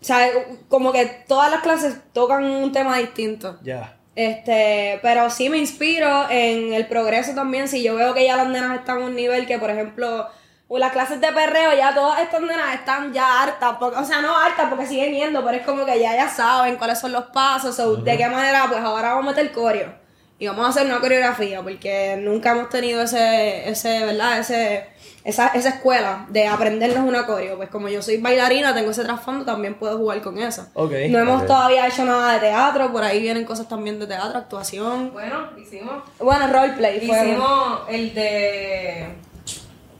o 0.00 0.04
sea, 0.04 0.28
como 0.68 0.92
que 0.92 1.06
todas 1.28 1.52
las 1.52 1.62
clases 1.62 1.96
tocan 2.12 2.44
un 2.44 2.72
tema 2.72 2.98
distinto. 2.98 3.58
Ya. 3.62 3.96
Este, 4.16 4.98
pero 5.02 5.30
sí 5.30 5.48
me 5.48 5.58
inspiro 5.58 6.28
en 6.28 6.74
el 6.74 6.86
progreso 6.88 7.32
también. 7.34 7.68
Si 7.68 7.82
yo 7.82 7.94
veo 7.94 8.12
que 8.12 8.24
ya 8.24 8.36
las 8.36 8.48
nenas 8.48 8.80
están 8.80 9.02
a 9.02 9.06
un 9.06 9.14
nivel 9.14 9.46
que, 9.46 9.58
por 9.60 9.70
ejemplo, 9.70 10.26
o 10.72 10.78
las 10.78 10.92
clases 10.92 11.20
de 11.20 11.32
perreo, 11.32 11.74
ya 11.76 11.92
todas 11.92 12.20
estas 12.20 12.40
nenas 12.42 12.72
están 12.74 13.12
ya 13.12 13.42
hartas. 13.42 13.74
porque- 13.80 13.98
o 13.98 14.04
sea, 14.04 14.20
no 14.20 14.36
hartas 14.38 14.68
porque 14.68 14.86
siguen 14.86 15.12
yendo, 15.12 15.44
pero 15.44 15.56
es 15.56 15.66
como 15.66 15.84
que 15.84 15.98
ya 15.98 16.14
ya 16.14 16.28
saben 16.28 16.76
cuáles 16.76 17.00
son 17.00 17.10
los 17.10 17.24
pasos. 17.26 17.76
o 17.80 17.96
de 17.96 18.16
qué 18.16 18.28
manera, 18.28 18.66
pues 18.68 18.80
ahora 18.80 19.14
vamos 19.14 19.26
a 19.32 19.36
meter 19.36 19.50
coreo. 19.50 19.92
Y 20.38 20.46
vamos 20.46 20.64
a 20.64 20.68
hacer 20.70 20.86
una 20.86 21.00
coreografía, 21.00 21.60
porque 21.60 22.16
nunca 22.20 22.52
hemos 22.52 22.68
tenido 22.70 23.02
ese, 23.02 23.68
ese, 23.68 24.04
¿verdad? 24.06 24.38
Ese, 24.38 24.88
esa, 25.24 25.48
esa 25.48 25.68
escuela 25.70 26.24
de 26.28 26.46
aprendernos 26.46 27.04
una 27.06 27.26
coreo. 27.26 27.56
Pues 27.56 27.68
como 27.68 27.88
yo 27.88 28.00
soy 28.00 28.18
bailarina, 28.18 28.72
tengo 28.72 28.92
ese 28.92 29.02
trasfondo, 29.04 29.44
también 29.44 29.74
puedo 29.74 29.98
jugar 29.98 30.22
con 30.22 30.38
eso. 30.38 30.66
No 31.10 31.18
hemos 31.18 31.44
todavía 31.46 31.86
hecho 31.88 32.04
nada 32.04 32.34
de 32.34 32.38
teatro, 32.40 32.90
por 32.92 33.02
ahí 33.02 33.20
vienen 33.20 33.44
cosas 33.44 33.68
también 33.68 33.98
de 33.98 34.06
teatro, 34.06 34.38
actuación. 34.38 35.12
Bueno, 35.12 35.50
hicimos, 35.58 36.04
Bueno, 36.20 36.46
roleplay. 36.46 37.06
fue- 37.06 37.18
hicimos 37.26 37.80
el 37.88 38.14
de 38.14 39.14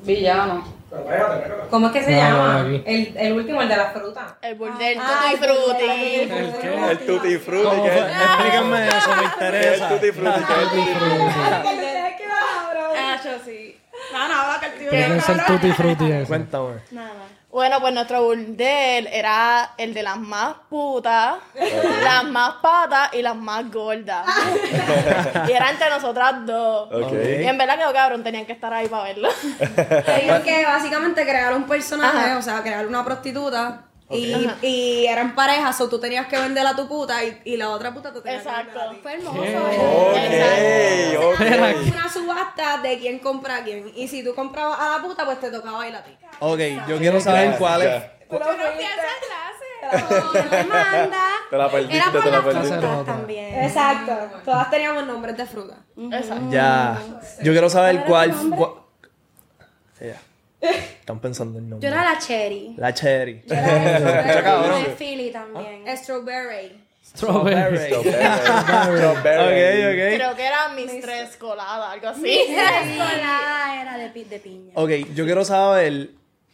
Villano. 0.02 0.80
¿Cómo 1.70 1.86
es 1.86 1.92
que 1.92 2.02
se 2.02 2.10
No, 2.10 2.16
llama? 2.16 2.52
no, 2.54 2.58
aquí. 2.68 2.82
El, 2.84 3.14
el 3.16 3.32
último, 3.34 3.62
el 3.62 3.68
de 3.68 3.76
la 3.76 3.90
fruta. 3.90 4.36
El 4.42 4.54
burdel 4.56 4.98
Ay, 5.00 5.36
tutti 5.36 5.46
frutti. 5.46 5.84
¿El 5.84 6.28
qué? 6.60 6.90
El 6.90 6.98
tutti 7.06 7.38
frutti. 7.38 7.64
¿Cómo 7.68 7.84
¿qué? 7.84 7.90
fue? 7.90 8.00
Explíquenme 8.24 8.88
eso, 8.88 9.10
me 9.10 9.16
¿Qué 9.16 9.20
es 9.20 9.20
el 9.20 9.32
interesa. 9.32 9.88
tutti 9.88 10.12
frutti? 10.12 10.40
¿Qué 10.44 10.52
es 10.52 10.58
el 10.58 10.68
tutti 10.68 10.94
frutti? 10.94 11.34
Ah, 12.96 13.20
yo 13.24 13.30
sí. 13.44 13.76
No, 14.12 14.28
no, 14.28 14.34
habla 14.34 14.60
que 14.60 14.66
el 14.66 14.72
tío 14.78 14.88
¿Pero 14.90 15.06
qué 15.12 15.16
es 15.18 15.28
el 15.28 15.44
tutti 15.44 15.72
frutti 15.72 16.10
ese? 16.12 16.26
Cuéntame. 16.26 16.70
Bueno, 17.50 17.80
pues 17.80 17.92
nuestro 17.92 18.22
burdel 18.22 19.08
era 19.08 19.72
el 19.76 19.92
de 19.92 20.04
las 20.04 20.18
más 20.18 20.54
putas, 20.68 21.34
las 22.04 22.24
más 22.24 22.54
patas 22.62 23.12
y 23.12 23.22
las 23.22 23.34
más 23.34 23.70
gordas. 23.72 24.24
y 25.48 25.52
era 25.52 25.70
entre 25.70 25.90
nosotras 25.90 26.46
dos. 26.46 26.88
Y 27.12 27.44
en 27.44 27.58
verdad 27.58 27.76
que 27.76 27.92
cabrón, 27.92 28.22
tenían 28.22 28.46
que 28.46 28.52
estar 28.52 28.72
ahí 28.72 28.88
para 28.88 29.02
verlo. 29.02 29.28
Tenían 30.06 30.42
que 30.44 30.64
básicamente 30.64 31.22
crear 31.24 31.52
un 31.54 31.64
personaje, 31.64 32.30
Ajá. 32.30 32.38
o 32.38 32.42
sea, 32.42 32.62
crear 32.62 32.86
una 32.86 33.04
prostituta. 33.04 33.89
Y, 34.12 34.50
y 34.66 35.06
eran 35.06 35.34
parejas, 35.36 35.80
o 35.80 35.88
tú 35.88 36.00
tenías 36.00 36.26
que 36.26 36.36
vender 36.38 36.66
a 36.66 36.74
tu 36.74 36.88
puta 36.88 37.22
y, 37.24 37.40
y 37.44 37.56
la 37.56 37.70
otra 37.70 37.94
puta 37.94 38.12
tú 38.12 38.20
tenías 38.20 38.42
Exacto. 38.44 38.72
que 38.72 38.78
vender 38.78 38.88
a 38.88 38.90
ti. 38.90 38.98
Fue 39.02 39.12
hermoso. 39.14 39.40
Ok, 41.20 41.40
ok. 41.40 41.92
Una 41.94 42.12
subasta 42.12 42.78
de 42.78 42.98
quién 42.98 43.18
compra 43.20 43.56
a 43.56 43.62
quién. 43.64 43.90
Y 43.94 44.08
si 44.08 44.24
tú 44.24 44.34
comprabas 44.34 44.78
a 44.80 44.96
la 44.98 45.02
puta, 45.02 45.24
pues 45.24 45.38
te 45.40 45.50
tocaba 45.50 45.86
ir 45.86 45.94
a 45.94 46.02
ti. 46.02 46.16
Ok, 46.40 46.58
yo 46.88 46.98
quiero 46.98 47.20
saber 47.20 47.56
cuál 47.56 47.82
es. 47.82 48.02
Yo 48.30 48.38
no 48.38 48.44
clase. 48.46 48.76
No, 49.90 49.98
no 49.98 50.50
me 50.50 50.64
manda. 50.64 51.22
Te 51.48 51.56
la 51.56 51.70
perdiste, 51.70 51.96
Era 51.96 52.12
por 52.12 52.22
te 52.22 52.30
la 52.30 52.36
las 52.36 52.44
perdiste. 52.44 52.78
frutas 52.78 53.06
también. 53.06 53.64
Exacto. 53.64 54.12
Todas 54.44 54.70
teníamos 54.70 55.06
nombres 55.06 55.36
de 55.38 55.46
fruta. 55.46 55.76
Exacto. 56.12 56.44
Ya. 56.50 56.98
Yo 57.42 57.52
quiero 57.52 57.70
saber 57.70 58.04
cuál. 58.04 58.32
cua- 58.50 58.74
Ya. 60.00 60.20
Están 60.60 61.20
pensando 61.20 61.58
en 61.58 61.64
Yo 61.64 61.70
nombre. 61.70 61.88
era 61.88 62.04
la 62.04 62.18
cherry. 62.18 62.74
La 62.76 62.92
cherry. 62.94 63.42
Yo 63.46 63.54
era 63.54 64.84
Philly 64.98 65.30
también. 65.30 65.84
Strawberry. 65.96 66.72
Strawberry. 67.04 67.78
Strawberry. 67.92 69.40
Ok, 69.40 69.90
ok. 69.90 70.16
Creo 70.16 70.36
que 70.36 70.46
era 70.46 70.68
mis 70.68 71.00
tres 71.00 71.36
coladas, 71.36 71.92
algo 71.92 72.08
así. 72.08 72.40
La 72.54 72.82
escolar 72.82 73.78
era 73.82 73.98
de, 73.98 74.08
pi- 74.10 74.24
de 74.24 74.38
piña. 74.38 74.72
Ok, 74.74 74.90
yo 75.14 75.24
quiero 75.24 75.44
saber 75.44 76.10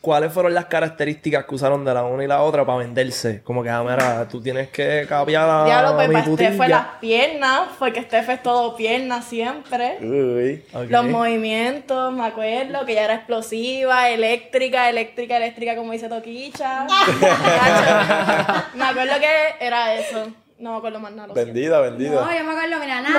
cuáles 0.07 0.33
fueron 0.33 0.55
las 0.55 0.67
características 0.67 1.47
que 1.47 1.55
usaron 1.57 1.85
de 1.85 1.93
la 1.93 2.05
una 2.05 2.23
y 2.23 2.29
la 2.29 2.41
otra 2.41 2.65
para 2.65 2.79
venderse. 2.79 3.43
Como 3.43 3.65
que, 3.65 3.71
ah, 3.71 3.83
mira, 3.83 4.29
tú 4.29 4.41
tienes 4.41 4.69
que 4.69 5.05
cambiar 5.09 5.51
a 5.51 5.65
Diablo, 5.65 5.97
pues 5.97 6.09
mi 6.09 6.15
para 6.15 6.27
Steph 6.33 6.57
fue 6.57 6.69
las 6.69 6.87
piernas, 7.01 7.63
porque 7.77 8.03
Steph 8.03 8.29
es 8.29 8.41
todo 8.45 8.77
piernas 8.77 9.25
siempre. 9.25 9.99
Uy. 10.01 10.65
Ok. 10.73 10.91
Los 10.91 11.07
movimientos, 11.07 12.13
me 12.13 12.25
acuerdo 12.25 12.87
que 12.87 12.93
ella 12.93 13.03
era 13.07 13.15
explosiva, 13.15 14.09
eléctrica, 14.09 14.89
eléctrica, 14.89 15.39
eléctrica, 15.39 15.75
como 15.75 15.91
dice 15.91 16.09
Toquicha. 16.09 16.87
me 18.77 18.85
acuerdo 18.85 19.15
que 19.19 19.67
era 19.67 19.93
eso. 19.97 20.29
No 20.61 20.71
me 20.71 20.77
acuerdo 20.79 21.01
más 21.01 21.11
nada. 21.11 21.27
lo 21.27 21.35
siento. 21.35 21.53
Vendida, 21.53 21.77
No, 21.79 21.83
vendida. 21.83 22.39
yo 22.39 22.45
me 22.45 22.53
acuerdo, 22.53 22.79
mira, 22.79 23.01
Nana. 23.01 23.19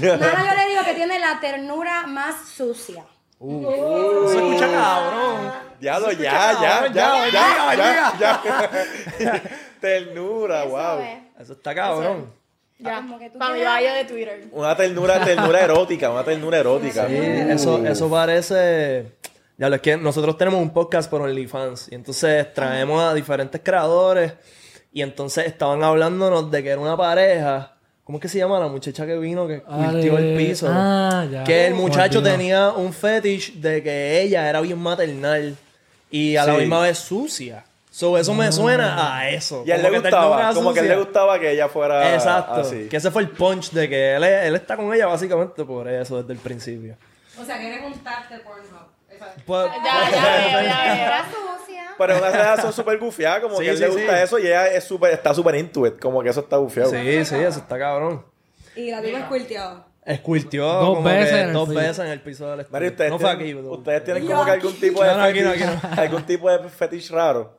Nana 0.00 0.50
yo 0.50 0.62
le 0.62 0.70
digo 0.70 0.84
que 0.84 0.94
tiene 0.94 1.18
la 1.18 1.40
ternura 1.40 2.06
más 2.06 2.48
sucia. 2.48 3.02
Uh. 3.42 3.60
No 3.60 4.28
se 4.28 4.36
escucha 4.36 4.70
cabrón. 4.70 5.52
Ya, 5.80 5.98
cabrón, 5.98 6.12
ya, 6.12 6.52
ya, 6.62 6.92
ya, 6.92 7.30
ya, 7.32 8.14
ya, 8.16 8.42
ya. 9.18 9.42
Ternura, 9.80 10.60
eso 10.60 10.70
wow. 10.70 11.00
Eso 11.40 11.52
está 11.54 11.74
cabrón. 11.74 12.18
Eso. 12.18 12.88
Ya. 12.88 12.96
Como 12.98 13.18
Para 13.36 13.54
mi 13.54 13.64
vaya 13.64 13.94
de 13.94 14.04
Twitter. 14.04 14.44
Una 14.52 14.76
ternura, 14.76 15.24
ternura 15.24 15.60
erótica, 15.60 16.10
una 16.10 16.22
ternura 16.22 16.58
erótica. 16.58 17.08
Sí, 17.08 17.16
eso, 17.16 17.84
eso 17.84 18.08
parece. 18.08 19.12
Ya 19.58 19.68
lo 19.68 19.74
es 19.74 19.82
que 19.82 19.96
nosotros 19.96 20.38
tenemos 20.38 20.60
un 20.60 20.72
podcast 20.72 21.10
por 21.10 21.22
OnlyFans. 21.22 21.90
Y 21.90 21.96
entonces 21.96 22.54
traemos 22.54 23.02
a 23.02 23.12
diferentes 23.12 23.60
creadores. 23.64 24.34
Y 24.92 25.02
entonces 25.02 25.46
estaban 25.46 25.82
hablándonos 25.82 26.48
de 26.48 26.62
que 26.62 26.68
era 26.68 26.80
una 26.80 26.96
pareja 26.96 27.72
¿Cómo 28.04 28.18
es 28.18 28.22
que 28.22 28.28
se 28.28 28.38
llama 28.38 28.58
la 28.58 28.66
muchacha 28.68 29.06
que 29.06 29.16
vino 29.18 29.46
que 29.46 29.62
curtió 29.62 30.18
el 30.18 30.36
piso? 30.36 30.66
Ah, 30.70 31.24
ya. 31.30 31.44
Que 31.44 31.66
el 31.68 31.74
muchacho 31.74 32.18
Olvidó. 32.18 32.32
tenía 32.36 32.70
un 32.70 32.92
fetish 32.92 33.54
de 33.60 33.82
que 33.82 34.20
ella 34.22 34.48
era 34.48 34.60
bien 34.60 34.78
maternal. 34.78 35.56
Y 36.10 36.36
a 36.36 36.44
la 36.44 36.54
Sí. 36.54 36.60
misma 36.60 36.80
vez 36.80 36.98
sucia. 36.98 37.64
So, 37.90 38.18
eso 38.18 38.34
me 38.34 38.50
suena 38.50 39.16
a 39.18 39.28
eso. 39.30 39.64
Y 39.66 39.70
a 39.70 39.76
él 39.76 39.82
le 39.82 39.90
gustaba, 39.98 40.52
como 40.54 40.72
que 40.74 40.80
a 40.80 40.82
él 40.82 40.88
le 40.88 40.96
gustaba 40.96 41.38
que 41.38 41.50
ella 41.52 41.68
fuera 41.68 42.14
Exacto. 42.14 42.54
así. 42.62 42.88
Que 42.88 42.96
ese 42.96 43.10
fue 43.10 43.22
el 43.22 43.28
punch 43.28 43.70
de 43.70 43.88
que 43.88 44.14
él, 44.16 44.24
él 44.24 44.54
está 44.56 44.76
con 44.76 44.92
ella 44.92 45.06
básicamente 45.06 45.64
por 45.64 45.88
eso 45.88 46.20
desde 46.20 46.32
el 46.32 46.38
principio. 46.38 46.96
O 47.40 47.44
sea, 47.44 47.58
que 47.58 47.68
eres 47.68 47.84
un 47.84 47.94
tag 48.02 48.28
de 48.30 48.38
Pornhub. 48.40 48.91
Pues- 49.46 49.70
Ya, 49.84 50.10
ya 50.10 50.10
ya 50.10 50.94
veo. 50.94 50.94
Era 51.06 51.24
sucia. 51.26 51.82
Pero 51.98 52.12
es 52.14 52.20
una 52.20 52.30
relación 52.30 52.72
súper 52.72 52.98
gufiada, 52.98 53.40
como 53.40 53.56
Sí, 53.58 53.64
que 53.64 53.68
a 53.70 53.72
él 53.72 53.78
sí, 53.78 53.82
le 53.84 53.88
gusta 53.90 54.16
sí. 54.18 54.22
eso 54.24 54.38
y 54.38 54.46
ella 54.46 54.66
es 54.68 54.84
super, 54.84 55.12
está 55.12 55.34
súper 55.34 55.54
into 55.56 55.86
it, 55.86 55.98
como 56.00 56.22
que 56.22 56.28
eso 56.30 56.40
está 56.40 56.56
bufiado. 56.58 56.90
Sí, 56.90 57.24
sí, 57.24 57.34
eso 57.36 57.58
está 57.60 57.78
cabrón. 57.78 58.24
Y 58.74 58.90
la 58.90 59.02
tipa 59.02 59.18
escuilteada. 59.18 59.86
Escultió 60.04 60.64
Dos 60.66 60.96
como 60.96 61.02
veces 61.04 61.52
dos 61.52 61.68
veces 61.68 61.98
en 62.00 62.06
el 62.08 62.20
piso 62.20 62.50
del 62.50 62.60
estudio. 62.60 62.72
Mari, 62.72 62.86
ustedes, 62.88 63.10
no 63.12 63.18
fue 63.20 63.36
tienen, 63.36 63.58
aquí. 63.58 63.68
ustedes 63.68 64.04
tienen 64.04 64.26
como 64.26 64.44
que 64.44 64.50
algún 64.50 64.74
tipo 64.80 65.02
de 65.04 65.10
No, 65.10 65.16
no, 65.18 65.22
aquí 65.22 65.40
no, 65.42 65.50
fetish, 65.52 65.62
aquí 65.68 65.86
no. 65.96 66.02
algún 66.02 66.22
tipo 66.26 66.50
de 66.50 66.68
fetish 66.68 67.10
raro. 67.12 67.58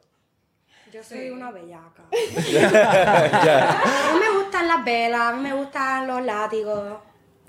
Yo 0.92 1.02
soy 1.04 1.30
una 1.30 1.52
bellaca. 1.52 2.04
Ya. 2.52 3.82
A 3.82 4.14
mí 4.14 4.20
me 4.20 4.38
gustan 4.44 4.68
las 4.68 4.84
velas, 4.84 5.22
a 5.22 5.32
mí 5.34 5.42
me 5.42 5.54
gustan 5.54 6.08
los 6.08 6.22
látigos. 6.24 6.98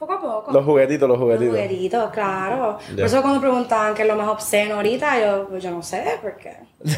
Poco 0.07 0.13
a 0.13 0.21
poco. 0.21 0.53
Los 0.53 0.65
juguetitos, 0.65 1.09
los 1.09 1.19
Los 1.19 1.25
juguetitos. 1.25 1.55
juguetitos, 1.55 2.11
claro. 2.11 2.79
Por 2.95 3.05
eso 3.05 3.23
cuando 3.23 3.41
preguntaban 3.41 3.95
qué 3.95 4.03
es 4.03 4.09
lo 4.09 4.17
más 4.17 4.29
obsceno 4.29 4.75
ahorita, 4.77 5.19
yo, 5.21 5.49
pues 5.49 5.63
yo 5.63 5.71
no 5.71 5.83
sé, 5.83 6.05
porque... 6.21 6.57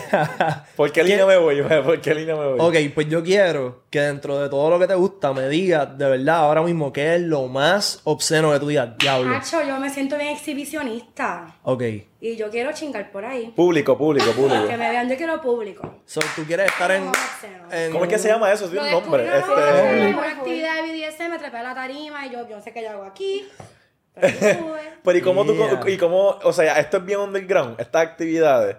¿Por 0.77 0.90
qué 0.90 1.05
línea 1.05 1.25
me 1.27 1.37
voy? 1.37 1.62
¿Por 1.85 2.01
qué 2.01 2.14
línea 2.14 2.35
me 2.35 2.55
voy? 2.55 2.59
Ok, 2.61 2.92
pues 2.95 3.09
yo 3.09 3.23
quiero 3.23 3.83
que 3.90 4.01
dentro 4.01 4.40
de 4.40 4.49
todo 4.49 4.71
lo 4.71 4.79
que 4.79 4.87
te 4.88 4.95
gusta 4.95 5.33
me 5.33 5.49
digas 5.49 5.97
de 5.97 6.09
verdad 6.09 6.37
ahora 6.38 6.62
mismo 6.62 6.92
qué 6.92 7.14
es 7.16 7.21
lo 7.23 7.47
más 7.47 8.01
obsceno 8.05 8.53
que 8.53 8.59
tú 8.59 8.69
digas, 8.69 8.97
diablo. 8.99 9.35
Hacho, 9.37 9.62
yo 9.62 9.79
me 9.79 9.88
siento 9.90 10.16
bien 10.19 10.31
exhibicionista. 10.31 11.55
Ok. 11.62 11.83
Y 12.33 12.37
yo 12.37 12.51
quiero 12.51 12.73
chingar 12.73 13.11
por 13.12 13.25
ahí. 13.25 13.53
Público, 13.55 13.97
público, 13.97 14.31
público. 14.33 14.67
Que 14.67 14.77
me 14.77 14.91
vean, 14.91 15.09
yo 15.09 15.17
quiero 15.17 15.41
público. 15.41 16.01
So, 16.07 16.21
tú 16.35 16.45
quieres 16.45 16.67
estar 16.67 16.91
en, 16.91 17.05
en 17.71 17.93
¿Cómo 17.93 18.05
es 18.05 18.11
que 18.11 18.19
se 18.19 18.29
llama 18.29 18.53
eso? 18.53 18.69
Tiene 18.69 18.87
un 18.87 19.03
nombre. 19.03 19.23
una 19.25 19.37
Este... 19.39 19.51
noche, 19.51 20.09
en 20.09 20.15
una 20.17 20.31
actividad 20.33 20.75
de 20.75 20.83
BDSM, 20.83 21.31
me 21.31 21.39
trepé 21.39 21.57
a 21.59 21.62
la 21.62 21.75
tarima 21.75 22.27
y 22.27 22.31
yo, 22.31 22.49
yo 22.49 22.57
no 22.57 22.62
sé 22.62 22.73
qué 22.73 22.83
yo 22.83 22.91
hago 22.91 23.05
aquí. 23.05 23.47
Pero. 24.21 24.77
Pero 25.05 25.19
¿y 25.19 25.21
cómo 25.23 25.45
tú, 25.45 25.55
y 25.87 25.97
cómo, 25.99 26.39
o 26.43 26.53
sea, 26.53 26.79
esto 26.81 26.97
es 26.97 27.05
bien 27.05 27.21
underground, 27.21 27.79
estas 27.81 28.03
actividades? 28.03 28.77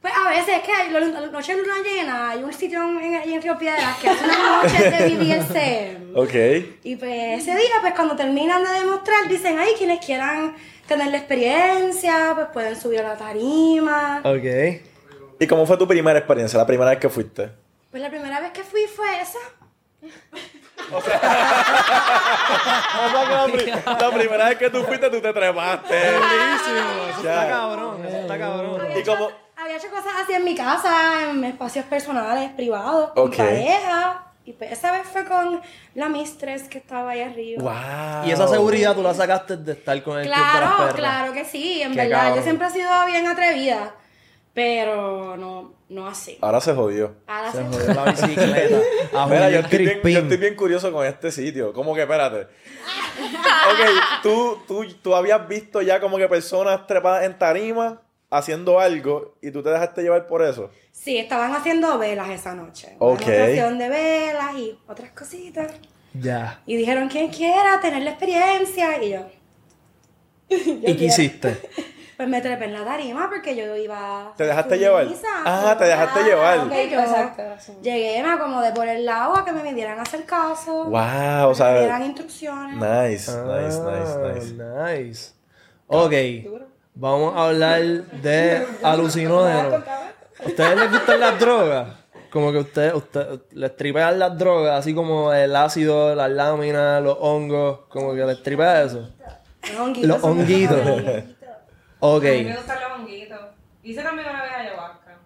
Pues 0.00 0.12
a 0.14 0.28
veces 0.30 0.56
es 0.56 0.62
que 0.62 0.72
hay 0.72 0.90
lo- 0.90 1.00
lo- 1.00 1.26
noche 1.32 1.56
de 1.56 1.62
luna 1.62 1.74
llena, 1.82 2.30
hay 2.30 2.42
un 2.44 2.52
sitio 2.52 2.82
en, 2.82 3.14
en 3.14 3.42
Río 3.42 3.58
Piedras 3.58 3.96
que 4.00 4.08
hace 4.10 4.24
unas 4.24 4.38
noches 4.72 4.98
de 4.98 5.16
BDSM. 5.16 6.16
Ok. 6.16 6.34
Y 6.84 6.96
pues 6.96 7.40
ese 7.42 7.56
día, 7.56 7.74
pues 7.80 7.94
cuando 7.94 8.14
terminan 8.14 8.62
de 8.62 8.70
demostrar, 8.80 9.26
dicen, 9.28 9.58
ay, 9.58 9.72
quienes 9.78 10.04
quieran 10.04 10.54
tener 10.86 11.08
la 11.08 11.16
experiencia, 11.18 12.32
pues 12.34 12.46
pueden 12.52 12.80
subir 12.80 13.00
a 13.00 13.08
la 13.08 13.16
tarima. 13.16 14.20
Ok. 14.24 14.80
¿Y 15.40 15.46
cómo 15.46 15.66
fue 15.66 15.76
tu 15.76 15.86
primera 15.88 16.18
experiencia, 16.18 16.58
la 16.58 16.66
primera 16.66 16.90
vez 16.90 17.00
que 17.00 17.08
fuiste? 17.08 17.50
Pues 17.90 18.02
la 18.02 18.10
primera 18.10 18.40
vez 18.40 18.52
que 18.52 18.62
fui 18.64 18.82
fue 18.94 19.20
esa. 19.20 19.38
O 20.92 21.00
sea, 21.00 21.20
que 23.24 23.32
la, 23.32 23.46
pri- 23.46 23.72
la 24.00 24.10
primera 24.10 24.48
vez 24.50 24.58
que 24.58 24.70
tú 24.70 24.82
fuiste, 24.84 25.10
tú 25.10 25.20
te 25.20 25.32
trepaste. 25.32 26.08
Eso 26.08 27.18
está 27.18 27.48
cabrón, 27.48 28.04
eso 28.06 28.16
está 28.18 28.38
cabrón. 28.38 28.80
Había, 28.80 28.96
¿Y 28.96 29.00
hecho, 29.00 29.16
cómo? 29.16 29.30
había 29.56 29.76
hecho 29.76 29.88
cosas 29.88 30.12
así 30.22 30.32
en 30.34 30.44
mi 30.44 30.54
casa, 30.54 31.30
en 31.30 31.42
espacios 31.44 31.84
personales, 31.86 32.50
privados, 32.52 33.10
Ok. 33.16 33.16
con 33.16 33.30
pareja. 33.46 34.20
Y 34.46 34.52
pues 34.52 34.72
esa 34.72 34.92
vez 34.92 35.06
fue 35.10 35.24
con 35.24 35.60
la 35.94 36.08
mistress 36.10 36.64
que 36.68 36.76
estaba 36.78 37.12
ahí 37.12 37.22
arriba. 37.22 37.62
Wow. 37.62 38.28
Y 38.28 38.32
esa 38.32 38.46
seguridad 38.46 38.94
tú 38.94 39.02
la 39.02 39.14
sacaste 39.14 39.56
de 39.56 39.72
estar 39.72 40.02
con 40.02 40.18
el 40.18 40.24
club 40.26 40.34
de 40.36 40.40
las 40.42 40.50
Claro, 40.58 40.76
perras. 40.76 40.94
claro 40.94 41.32
que 41.32 41.44
sí, 41.46 41.80
en 41.80 41.92
Qué 41.92 41.96
verdad. 41.98 42.18
cabrón. 42.18 42.36
Yo 42.36 42.42
siempre 42.42 42.66
he 42.66 42.70
sido 42.70 43.06
bien 43.06 43.26
atrevida, 43.26 43.94
pero 44.52 45.36
no, 45.38 45.72
no 45.88 46.06
así. 46.06 46.36
Ahora 46.42 46.60
se 46.60 46.74
jodió. 46.74 47.14
Ahora 47.26 47.52
Se 47.52 47.58
se- 47.58 47.64
jodió 47.64 47.94
la 47.94 48.04
bicicleta. 48.12 48.76
A 49.14 49.26
Mira, 49.26 49.48
yo 49.50 49.60
estoy, 49.60 49.78
bien, 49.78 50.00
yo 50.02 50.18
estoy 50.20 50.36
bien 50.36 50.54
curioso 50.56 50.92
con 50.92 51.06
este 51.06 51.30
sitio. 51.32 51.72
¿Cómo 51.72 51.94
que, 51.94 52.02
espérate? 52.02 52.46
Ok, 53.66 54.22
¿tú, 54.22 54.58
tú, 54.68 54.84
tú 55.02 55.14
habías 55.14 55.48
visto 55.48 55.80
ya 55.80 55.98
como 55.98 56.18
que 56.18 56.28
personas 56.28 56.86
trepadas 56.86 57.24
en 57.24 57.38
tarima 57.38 58.02
haciendo 58.36 58.80
algo 58.80 59.36
y 59.40 59.50
tú 59.50 59.62
te 59.62 59.70
dejaste 59.70 60.02
llevar 60.02 60.26
por 60.26 60.42
eso. 60.42 60.70
Sí, 60.90 61.16
estaban 61.18 61.54
haciendo 61.54 61.98
velas 61.98 62.30
esa 62.30 62.54
noche. 62.54 62.96
Ok. 62.98 63.22
Una 63.22 63.78
de 63.78 63.88
velas 63.88 64.54
y 64.56 64.78
otras 64.86 65.10
cositas. 65.12 65.72
Ya. 66.12 66.60
Y 66.66 66.76
dijeron, 66.76 67.08
quien 67.08 67.30
quiera 67.30 67.80
tener 67.80 68.02
la 68.02 68.10
experiencia. 68.10 69.02
Y 69.02 69.10
yo, 69.10 69.20
¿Y 70.48 70.96
qué 70.96 71.04
hiciste? 71.04 71.60
pues 72.16 72.28
me 72.28 72.40
trepé 72.40 72.64
en 72.66 72.72
la 72.74 72.84
tarima 72.84 73.28
porque 73.28 73.56
yo 73.56 73.76
iba... 73.76 74.32
¿Te 74.36 74.46
dejaste 74.46 74.78
llevar? 74.78 75.06
Ah, 75.44 75.74
te 75.78 75.84
dejaste 75.84 76.22
llevar. 76.24 76.58
ok, 76.60 76.72
yo 76.90 77.00
Exacto, 77.00 77.42
sí. 77.58 77.72
Llegué, 77.82 78.22
me 78.22 78.30
acomodé 78.30 78.72
por 78.72 78.88
el 78.88 79.04
lado 79.04 79.36
a 79.36 79.44
que 79.44 79.52
me 79.52 79.62
vinieran 79.62 79.98
a 79.98 80.02
hacer 80.02 80.24
caso. 80.24 80.84
Wow, 80.84 81.50
o 81.50 81.54
que 81.54 81.64
me 81.64 81.78
dieran 81.78 81.98
sea, 81.98 82.06
instrucciones. 82.06 82.76
nice, 82.76 83.30
Ah, 83.30 83.60
nice, 83.60 83.80
nice, 83.80 84.52
nice. 84.54 85.02
nice. 85.02 85.32
Ok. 85.86 86.73
Vamos 86.96 87.34
a 87.34 87.48
hablar 87.48 87.82
de 87.82 88.64
alucinógenos. 88.82 89.82
¿Ustedes 90.46 90.78
les 90.78 90.90
gustan 90.92 91.20
las 91.20 91.40
drogas? 91.40 91.88
Como 92.30 92.52
que 92.52 92.58
ustedes 92.58 92.94
usted, 92.94 93.40
les 93.52 93.76
tripean 93.76 94.18
las 94.18 94.38
drogas, 94.38 94.78
así 94.78 94.94
como 94.94 95.32
el 95.32 95.56
ácido, 95.56 96.14
las 96.14 96.30
láminas, 96.30 97.02
los 97.02 97.16
hongos, 97.20 97.80
como 97.88 98.14
que 98.14 98.24
les 98.24 98.40
tripea 98.42 98.82
eso. 98.82 99.08
Los 99.72 99.80
honguitos. 99.80 100.08
Los 100.08 100.24
honguitos. 100.24 100.78
Ok. 102.06 102.24
A 102.24 102.28
mí 102.32 102.44
me 102.44 102.56
gustan 102.56 102.78
los 102.82 102.98
honguitos. 102.98 103.40
Hice 103.82 104.02
también 104.02 104.28
una 104.28 104.42
vez 104.42 104.52
ayahuasca. 104.52 105.18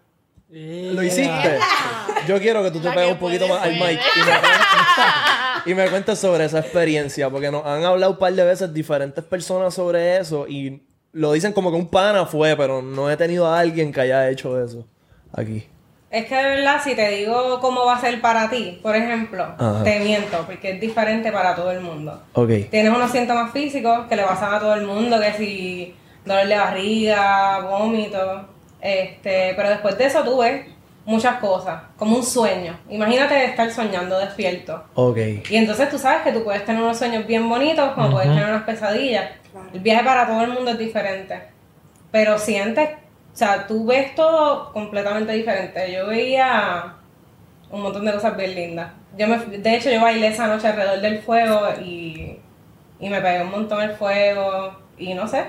¿Lo 0.48 1.02
hiciste? 1.02 1.58
Yo 2.28 2.38
quiero 2.38 2.62
que 2.62 2.70
tú 2.70 2.78
te 2.78 2.88
pegues 2.92 3.12
un 3.12 3.18
poquito 3.18 3.48
más 3.48 3.62
al 3.64 3.72
mic 3.72 4.00
y 4.14 4.20
me, 4.20 4.24
cuentes, 4.24 5.66
y 5.66 5.74
me 5.74 5.90
cuentes 5.90 6.18
sobre 6.20 6.44
esa 6.44 6.60
experiencia, 6.60 7.28
porque 7.30 7.50
nos 7.50 7.66
han 7.66 7.84
hablado 7.84 8.12
un 8.12 8.18
par 8.18 8.32
de 8.32 8.44
veces 8.44 8.72
diferentes 8.72 9.24
personas 9.24 9.74
sobre 9.74 10.18
eso 10.18 10.46
y 10.46 10.87
lo 11.12 11.32
dicen 11.32 11.52
como 11.52 11.70
que 11.70 11.76
un 11.76 11.88
pana 11.88 12.26
fue, 12.26 12.56
pero 12.56 12.82
no 12.82 13.10
he 13.10 13.16
tenido 13.16 13.46
a 13.46 13.58
alguien 13.58 13.92
que 13.92 14.00
haya 14.00 14.28
hecho 14.28 14.62
eso 14.62 14.86
aquí. 15.32 15.66
Es 16.10 16.24
que 16.24 16.34
de 16.34 16.42
verdad, 16.42 16.80
si 16.82 16.94
te 16.94 17.06
digo 17.10 17.60
cómo 17.60 17.84
va 17.84 17.96
a 17.96 18.00
ser 18.00 18.20
para 18.22 18.48
ti, 18.48 18.78
por 18.82 18.96
ejemplo, 18.96 19.44
Ajá. 19.58 19.84
te 19.84 20.00
miento, 20.00 20.38
porque 20.46 20.70
es 20.70 20.80
diferente 20.80 21.30
para 21.30 21.54
todo 21.54 21.70
el 21.70 21.80
mundo. 21.80 22.22
Ok. 22.32 22.50
Tienes 22.70 22.90
unos 22.94 23.10
síntomas 23.10 23.52
físicos 23.52 24.06
que 24.08 24.16
le 24.16 24.22
pasan 24.24 24.54
a 24.54 24.58
todo 24.58 24.74
el 24.74 24.86
mundo, 24.86 25.20
que 25.20 25.32
si 25.34 25.94
dolor 26.24 26.46
de 26.46 26.56
barriga, 26.56 27.60
vómito, 27.60 28.48
este, 28.80 29.52
pero 29.54 29.68
después 29.68 29.98
de 29.98 30.06
eso 30.06 30.22
tú 30.24 30.38
ves 30.38 30.66
muchas 31.08 31.36
cosas, 31.36 31.84
como 31.96 32.16
un 32.16 32.22
sueño. 32.22 32.78
Imagínate 32.90 33.46
estar 33.46 33.70
soñando 33.70 34.18
despierto. 34.18 34.84
Ok. 34.92 35.16
Y 35.48 35.56
entonces 35.56 35.88
tú 35.88 35.98
sabes 35.98 36.20
que 36.20 36.32
tú 36.32 36.44
puedes 36.44 36.66
tener 36.66 36.82
unos 36.82 36.98
sueños 36.98 37.26
bien 37.26 37.48
bonitos, 37.48 37.92
como 37.92 38.10
puedes 38.10 38.28
tener 38.28 38.44
unas 38.44 38.64
pesadillas. 38.64 39.30
El 39.72 39.80
viaje 39.80 40.04
para 40.04 40.26
todo 40.26 40.42
el 40.42 40.52
mundo 40.52 40.70
es 40.70 40.78
diferente. 40.78 41.44
Pero 42.10 42.38
sientes, 42.38 42.90
o 43.32 43.36
sea, 43.36 43.66
tú 43.66 43.86
ves 43.86 44.14
todo 44.14 44.70
completamente 44.74 45.32
diferente. 45.32 45.90
Yo 45.90 46.08
veía 46.08 46.96
un 47.70 47.80
montón 47.80 48.04
de 48.04 48.12
cosas 48.12 48.36
bien 48.36 48.54
lindas. 48.54 48.92
Yo 49.16 49.28
me, 49.28 49.38
de 49.38 49.76
hecho, 49.76 49.90
yo 49.90 50.02
bailé 50.02 50.28
esa 50.28 50.46
noche 50.46 50.68
alrededor 50.68 51.00
del 51.00 51.20
fuego 51.20 51.68
y, 51.82 52.38
y 53.00 53.08
me 53.08 53.22
pegué 53.22 53.40
un 53.40 53.50
montón 53.50 53.80
el 53.80 53.92
fuego 53.92 54.76
y 54.98 55.14
no 55.14 55.26
sé. 55.26 55.46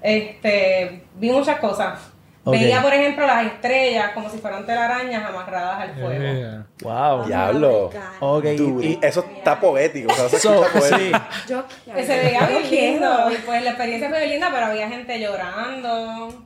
Este, 0.00 1.04
vi 1.16 1.30
muchas 1.30 1.58
cosas. 1.58 2.13
Veía, 2.46 2.82
por 2.82 2.92
ejemplo, 2.92 3.26
las 3.26 3.46
estrellas 3.46 4.10
como 4.12 4.28
si 4.28 4.38
fueran 4.38 4.66
telarañas 4.66 5.24
amarradas 5.24 5.80
al 5.80 5.94
fuego. 5.94 6.20
Yeah. 6.22 6.66
Wow. 6.82 7.26
Diablo. 7.26 7.90
Oh 8.20 8.36
Ok. 8.38 8.44
Dude, 8.56 8.86
y- 8.86 8.98
eso 9.02 9.24
está 9.36 9.58
poético. 9.58 10.12
O 10.12 10.14
sea, 10.14 10.26
eso 10.26 10.38
so, 10.38 10.64
está 10.64 10.78
poético. 10.78 11.18
sí. 11.18 11.48
Yo, 11.48 11.64
se 12.04 12.18
veía 12.18 12.46
bien 12.46 12.70
lindo. 12.70 13.30
Y 13.32 13.36
pues 13.46 13.62
la 13.62 13.70
experiencia 13.70 14.08
fue 14.10 14.26
linda, 14.26 14.50
pero 14.52 14.66
había 14.66 14.88
gente 14.88 15.18
llorando. 15.20 16.44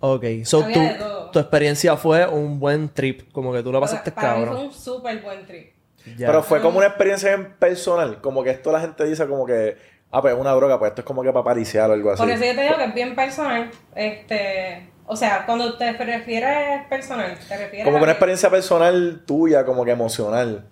Ok. 0.00 0.24
So, 0.44 0.62
Había 0.64 0.74
tu, 0.74 0.80
de 0.80 0.88
todo. 0.94 1.30
tu 1.30 1.38
experiencia 1.38 1.96
fue 1.96 2.26
un 2.26 2.58
buen 2.60 2.88
trip, 2.88 3.30
como 3.32 3.52
que 3.52 3.62
tú 3.62 3.72
la 3.72 3.80
pasaste 3.80 4.12
para 4.12 4.34
mí 4.34 4.38
fue 4.40 4.46
cabrón. 4.46 4.66
un 4.66 4.72
súper 4.72 5.20
buen 5.20 5.46
trip. 5.46 5.74
Pero 6.16 6.42
fue 6.42 6.60
como 6.62 6.78
una 6.78 6.86
experiencia 6.86 7.32
en 7.32 7.52
personal. 7.54 8.20
Como 8.20 8.42
que 8.42 8.50
esto 8.50 8.72
la 8.72 8.80
gente 8.80 9.04
dice 9.04 9.26
como 9.26 9.44
que, 9.44 9.76
ah, 10.10 10.22
pues 10.22 10.32
es 10.34 10.40
una 10.40 10.52
droga, 10.52 10.78
pues 10.78 10.90
esto 10.92 11.02
es 11.02 11.06
como 11.06 11.22
que 11.22 11.30
para 11.32 11.44
pariciar 11.44 11.90
o 11.90 11.92
algo 11.92 12.12
así. 12.12 12.22
Por 12.22 12.30
eso 12.30 12.42
yo 12.44 12.54
te 12.54 12.62
digo 12.62 12.76
que 12.76 12.84
es 12.84 12.94
bien 12.94 13.14
personal. 13.14 13.70
Este, 13.94 14.89
o 15.12 15.16
sea, 15.16 15.44
cuando 15.44 15.76
te 15.76 15.92
refieres 15.92 16.86
personal, 16.88 17.36
te 17.48 17.56
refieres 17.56 17.84
Como 17.84 17.96
a 17.96 18.00
que 18.00 18.04
una 18.04 18.06
que- 18.06 18.10
experiencia 18.12 18.48
personal 18.50 19.22
tuya, 19.26 19.64
como 19.64 19.84
que 19.84 19.90
emocional. 19.90 20.64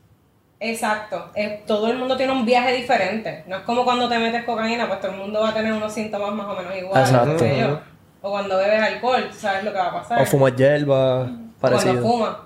Exacto. 0.60 1.30
Eh, 1.34 1.62
todo 1.66 1.88
el 1.90 1.98
mundo 1.98 2.16
tiene 2.16 2.32
un 2.32 2.44
viaje 2.44 2.72
diferente. 2.72 3.44
No 3.46 3.56
es 3.56 3.62
como 3.62 3.84
cuando 3.84 4.08
te 4.08 4.18
metes 4.18 4.44
cocaína, 4.44 4.88
pues 4.88 5.00
todo 5.00 5.12
el 5.12 5.18
mundo 5.18 5.40
va 5.40 5.50
a 5.50 5.54
tener 5.54 5.72
unos 5.72 5.92
síntomas 5.92 6.32
más 6.32 6.46
o 6.46 6.54
menos 6.56 6.76
iguales. 6.76 7.08
Exacto. 7.08 7.38
sé 7.38 7.58
yo. 7.60 7.80
O 8.22 8.30
cuando 8.30 8.56
bebes 8.58 8.82
alcohol, 8.82 9.28
tú 9.30 9.36
sabes 9.38 9.62
lo 9.64 9.72
que 9.72 9.78
va 9.78 9.86
a 9.88 9.92
pasar. 9.92 10.20
O 10.20 10.26
fumar 10.26 10.54
hierba, 10.56 11.20
O 11.22 11.24
cuando 11.26 11.52
parecido. 11.60 12.02
fumas. 12.02 12.36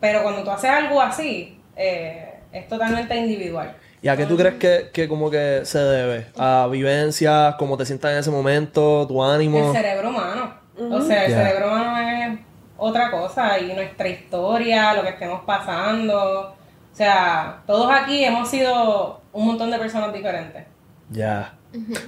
Pero 0.00 0.22
cuando 0.22 0.42
tú 0.42 0.50
haces 0.50 0.70
algo 0.70 1.00
así, 1.00 1.60
eh, 1.76 2.34
es 2.52 2.66
totalmente 2.68 3.14
individual. 3.16 3.74
¿Y 4.02 4.08
a 4.08 4.16
qué 4.16 4.26
tú 4.26 4.36
crees 4.36 4.54
que, 4.54 4.90
que 4.92 5.08
como 5.08 5.30
que 5.30 5.62
se 5.64 5.78
debe? 5.78 6.26
¿A 6.36 6.68
vivencias, 6.70 7.54
cómo 7.56 7.76
te 7.76 7.84
sientas 7.84 8.12
en 8.12 8.18
ese 8.18 8.30
momento, 8.30 9.06
tu 9.08 9.22
ánimo? 9.24 9.68
El 9.70 9.76
cerebro 9.76 10.10
humano. 10.10 10.54
O 10.78 11.00
sea, 11.00 11.24
el 11.26 11.32
cerebro 11.32 11.68
humano 11.68 12.08
es 12.34 12.38
otra 12.76 13.10
cosa 13.10 13.58
y 13.58 13.72
nuestra 13.72 14.08
historia, 14.08 14.94
lo 14.94 15.02
que 15.02 15.10
estemos 15.10 15.42
pasando. 15.44 16.54
O 16.92 16.96
sea, 16.96 17.62
todos 17.66 17.90
aquí 17.90 18.24
hemos 18.24 18.48
sido 18.48 19.20
un 19.32 19.46
montón 19.46 19.70
de 19.70 19.78
personas 19.78 20.12
diferentes. 20.12 20.64
Ya. 21.10 21.54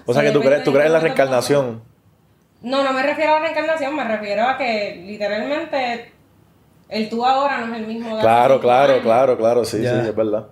O 0.06 0.12
sea, 0.12 0.22
que 0.22 0.30
tú 0.30 0.40
crees, 0.40 0.64
tú 0.64 0.72
crees 0.72 0.86
en 0.86 0.92
la 0.92 1.00
reencarnación. 1.00 1.82
No, 2.62 2.84
no 2.84 2.92
me 2.92 3.02
refiero 3.02 3.32
a 3.32 3.40
la 3.40 3.46
reencarnación, 3.46 3.96
me 3.96 4.04
refiero 4.04 4.46
a 4.46 4.56
que 4.58 5.02
literalmente 5.06 6.12
el 6.88 7.08
tú 7.08 7.24
ahora 7.24 7.58
no 7.58 7.74
es 7.74 7.80
el 7.80 7.86
mismo 7.86 8.16
de 8.16 8.22
Claro, 8.22 8.60
claro, 8.60 8.92
años. 8.94 9.04
claro, 9.04 9.36
claro, 9.38 9.64
sí, 9.64 9.78
sí, 9.78 9.86
es 9.86 10.14
verdad. 10.14 10.46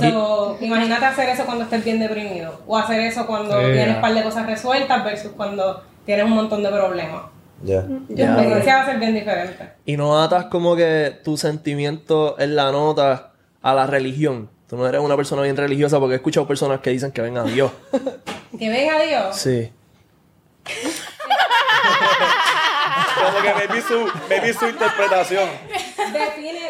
So, 0.00 0.58
imagínate 0.60 1.04
hacer 1.04 1.28
eso 1.28 1.44
cuando 1.46 1.64
estés 1.64 1.84
bien 1.84 2.00
deprimido. 2.00 2.60
O 2.66 2.76
hacer 2.76 3.00
eso 3.00 3.26
cuando 3.26 3.56
tienes 3.58 3.96
un 3.96 4.00
par 4.00 4.14
de 4.14 4.22
cosas 4.22 4.46
resueltas 4.46 5.04
versus 5.04 5.32
cuando 5.32 5.82
tienes 6.04 6.24
un 6.24 6.32
montón 6.32 6.62
de 6.62 6.70
problemas. 6.70 7.22
Ya. 7.62 7.82
Tu 7.82 7.94
experiencia 8.14 8.76
va 8.76 8.82
a 8.82 8.86
ser 8.86 8.98
bien 8.98 9.14
diferente. 9.14 9.68
Y 9.84 9.96
no 9.96 10.20
atas 10.22 10.46
como 10.46 10.76
que 10.76 11.18
tu 11.24 11.36
sentimiento 11.36 12.38
en 12.38 12.56
la 12.56 12.72
nota 12.72 13.32
a 13.62 13.74
la 13.74 13.86
religión. 13.86 14.50
Tú 14.68 14.76
no 14.76 14.86
eres 14.86 15.00
una 15.00 15.16
persona 15.16 15.42
bien 15.42 15.56
religiosa 15.56 15.98
porque 15.98 16.14
he 16.14 16.16
escuchado 16.16 16.46
personas 16.46 16.80
que 16.80 16.90
dicen 16.90 17.12
que 17.12 17.20
ven 17.22 17.36
a 17.36 17.44
Dios. 17.44 17.72
Que 18.58 18.68
venga 18.68 19.00
Dios. 19.00 19.36
Sí. 19.36 19.70
Como 23.14 23.42
que 23.42 23.54
me 23.54 23.74
vi 23.74 23.80
su, 23.80 24.06
me 24.28 24.40
vi 24.40 24.52
su 24.52 24.66
interpretación. 24.68 25.48
Define. 26.12 26.69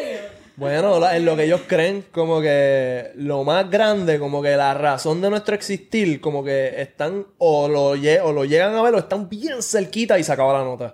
Bueno, 0.61 0.99
la- 0.99 1.17
en 1.17 1.25
lo 1.25 1.35
que 1.35 1.45
ellos 1.45 1.61
creen, 1.67 2.05
como 2.11 2.39
que 2.39 3.11
lo 3.15 3.43
más 3.43 3.67
grande, 3.67 4.19
como 4.19 4.43
que 4.43 4.55
la 4.55 4.75
razón 4.75 5.19
de 5.19 5.31
nuestro 5.31 5.55
existir, 5.55 6.21
como 6.21 6.43
que 6.43 6.79
están 6.79 7.25
o 7.39 7.67
lo, 7.67 7.95
lle- 7.95 8.21
o 8.23 8.31
lo 8.31 8.45
llegan 8.45 8.75
a 8.75 8.81
ver 8.83 8.93
o 8.93 8.99
están 8.99 9.27
bien 9.27 9.63
cerquita 9.63 10.19
y 10.19 10.23
se 10.23 10.31
acaba 10.31 10.53
la 10.59 10.63
nota. 10.63 10.85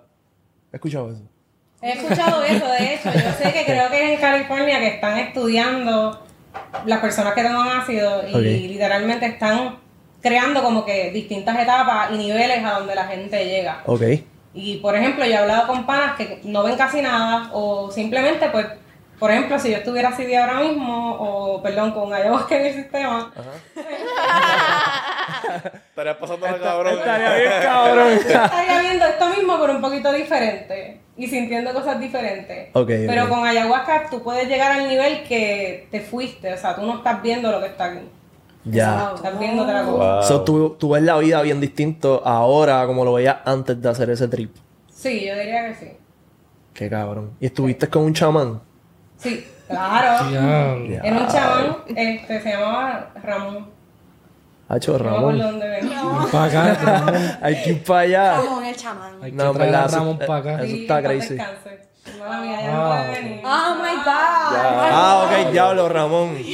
¿Has 0.70 0.76
escuchado 0.76 1.12
eso? 1.12 1.22
He 1.82 1.92
escuchado 1.92 2.44
eso, 2.46 2.66
de 2.66 2.94
hecho. 2.94 3.12
Yo 3.14 3.32
sé 3.44 3.52
que 3.52 3.66
creo 3.66 3.90
que 3.92 4.06
es 4.06 4.12
en 4.14 4.20
California 4.22 4.80
que 4.80 4.88
están 4.88 5.18
estudiando 5.20 6.24
las 6.86 7.00
personas 7.00 7.34
que 7.34 7.44
toman 7.44 7.68
ácido 7.82 8.26
y 8.26 8.68
literalmente 8.70 9.26
están 9.26 9.80
creando 10.22 10.64
como 10.64 10.86
que 10.86 11.12
distintas 11.12 11.60
etapas 11.60 12.10
y 12.14 12.18
niveles 12.18 12.64
a 12.64 12.80
donde 12.80 12.96
la 12.96 13.06
gente 13.06 13.44
llega. 13.46 13.84
Ok. 13.86 14.02
Y 14.54 14.78
por 14.78 14.96
ejemplo, 14.96 15.26
yo 15.26 15.32
he 15.32 15.36
hablado 15.38 15.68
con 15.68 15.86
panas 15.86 16.16
que 16.16 16.40
no 16.46 16.64
ven 16.64 16.78
casi 16.78 17.02
nada 17.02 17.50
o 17.54 17.92
simplemente 17.92 18.48
pues, 18.50 18.66
por 19.20 19.32
ejemplo, 19.32 19.60
si 19.60 19.72
yo 19.72 19.78
estuviera 19.78 20.10
así 20.10 20.26
de 20.26 20.38
ahora 20.38 20.60
mismo 20.60 21.16
o 21.20 21.62
perdón, 21.62 21.92
con 21.92 22.14
ayahuasca 22.14 22.60
en 22.60 22.66
el 22.68 22.74
sistema, 22.74 23.32
Estarías 25.90 26.18
pasando 26.18 26.46
la 26.46 26.60
cabrón. 26.60 26.94
Estaría 27.00 27.36
bien 27.36 27.52
cabrón. 27.62 28.08
estaría 28.14 28.82
viendo 28.82 29.06
esto 29.06 29.30
mismo 29.30 29.58
pero 29.60 29.74
un 29.74 29.82
poquito 29.82 30.12
diferente 30.12 31.02
y 31.18 31.28
sintiendo 31.28 31.74
cosas 31.74 32.00
diferentes. 32.00 32.70
Ok, 32.74 32.88
pero 33.08 33.28
con 33.28 33.46
ayahuasca 33.46 34.10
tú 34.10 34.22
puedes 34.22 34.48
llegar 34.48 34.72
al 34.74 34.88
nivel 34.88 35.24
que 35.24 35.88
te 35.90 36.02
fuiste, 36.02 36.54
o 36.54 36.58
sea, 36.58 36.76
tú 36.76 36.84
no 36.84 36.98
estás 36.98 37.22
viendo 37.22 37.52
lo 37.52 37.60
que 37.60 37.68
está 37.68 37.86
aquí. 37.86 38.00
Ya. 38.66 39.14
Estás 39.16 39.40
viendo 39.40 39.64
otra 39.64 39.84
cosa. 39.84 40.16
Wow. 40.16 40.24
So, 40.24 40.44
tú, 40.44 40.76
tú 40.78 40.90
ves 40.90 41.02
la 41.02 41.18
vida 41.18 41.42
bien 41.42 41.60
distinto 41.60 42.22
ahora 42.26 42.86
como 42.86 43.06
lo 43.06 43.14
veías 43.14 43.38
antes 43.46 43.82
de 43.82 43.90
hacer 43.90 44.10
ese 44.10 44.28
trip. 44.28 44.56
Sí, 44.92 45.26
yo 45.26 45.36
diría 45.38 45.68
que 45.70 45.76
sí. 45.76 45.92
Qué 46.74 46.90
cabrón. 46.90 47.32
¿Y 47.40 47.48
estuviste 47.48 47.88
con 47.88 48.04
un 48.04 48.14
chamán? 48.14 48.62
Sí, 49.18 49.48
claro. 49.68 50.30
Diablo. 50.30 51.00
Era 51.04 51.18
un 51.18 51.28
chamán, 51.28 51.78
este, 51.96 52.42
se 52.42 52.50
llamaba 52.52 53.12
Ramón. 53.24 53.72
Hacho, 54.70 54.92
No 54.94 54.98
Ramón. 55.00 55.38
dónde 55.40 55.68
venía. 55.68 56.02
Para 56.32 56.44
acá, 56.46 56.74
Ramón. 56.84 57.38
Hay 57.42 57.64
que 57.64 57.70
ir 57.72 57.84
para 57.84 58.00
allá. 58.02 58.36
Ramón, 58.38 58.66
el 58.66 58.76
chamán. 58.76 59.24
Hay 59.24 59.32
que 59.32 59.38
No, 59.38 59.54
traer 59.54 59.76
a 59.76 59.88
Ramón 59.88 60.20
para 60.20 60.36
acá. 60.40 60.64
Eso 60.64 60.76
está 60.76 61.02
crazy. 61.02 61.38
Mala 62.20 62.40
mía, 62.42 62.62
ya 62.62 62.72
no 62.72 62.78
Wow. 62.80 62.90
puede 62.98 63.12
venir. 63.22 63.42
Oh 63.46 63.76
my 63.76 63.96
god. 63.98 64.06
Ah, 64.08 65.24
ok, 65.26 65.52
diablo, 65.52 65.90
Ramón. 65.90 66.38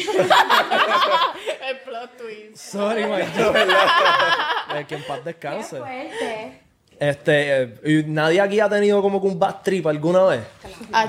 El 1.69 1.77
plot 1.85 2.17
twist. 2.17 2.55
Sorry, 2.57 3.05
my 3.05 3.21
Es 4.79 4.87
que 4.87 4.95
en 4.95 5.03
paz 5.03 5.23
descanse. 5.23 5.77
Fuerte. 5.77 6.62
Este, 7.09 7.63
eh, 7.63 7.73
y 7.83 8.03
nadie 8.09 8.39
aquí 8.39 8.61
ha 8.61 8.69
tenido 8.69 9.01
como 9.01 9.21
que 9.21 9.27
un 9.27 9.37
bad 9.37 9.57
trip 9.61 9.85
alguna 9.87 10.23
vez. 10.23 10.41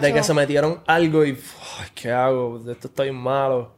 De 0.00 0.12
que 0.12 0.22
se 0.24 0.34
metieron 0.34 0.82
algo 0.86 1.24
y, 1.24 1.30
"Ay, 1.78 1.88
¿qué 1.94 2.10
hago? 2.10 2.60
Esto 2.68 2.88
está 2.88 3.04
bien 3.04 3.14
malo. 3.14 3.74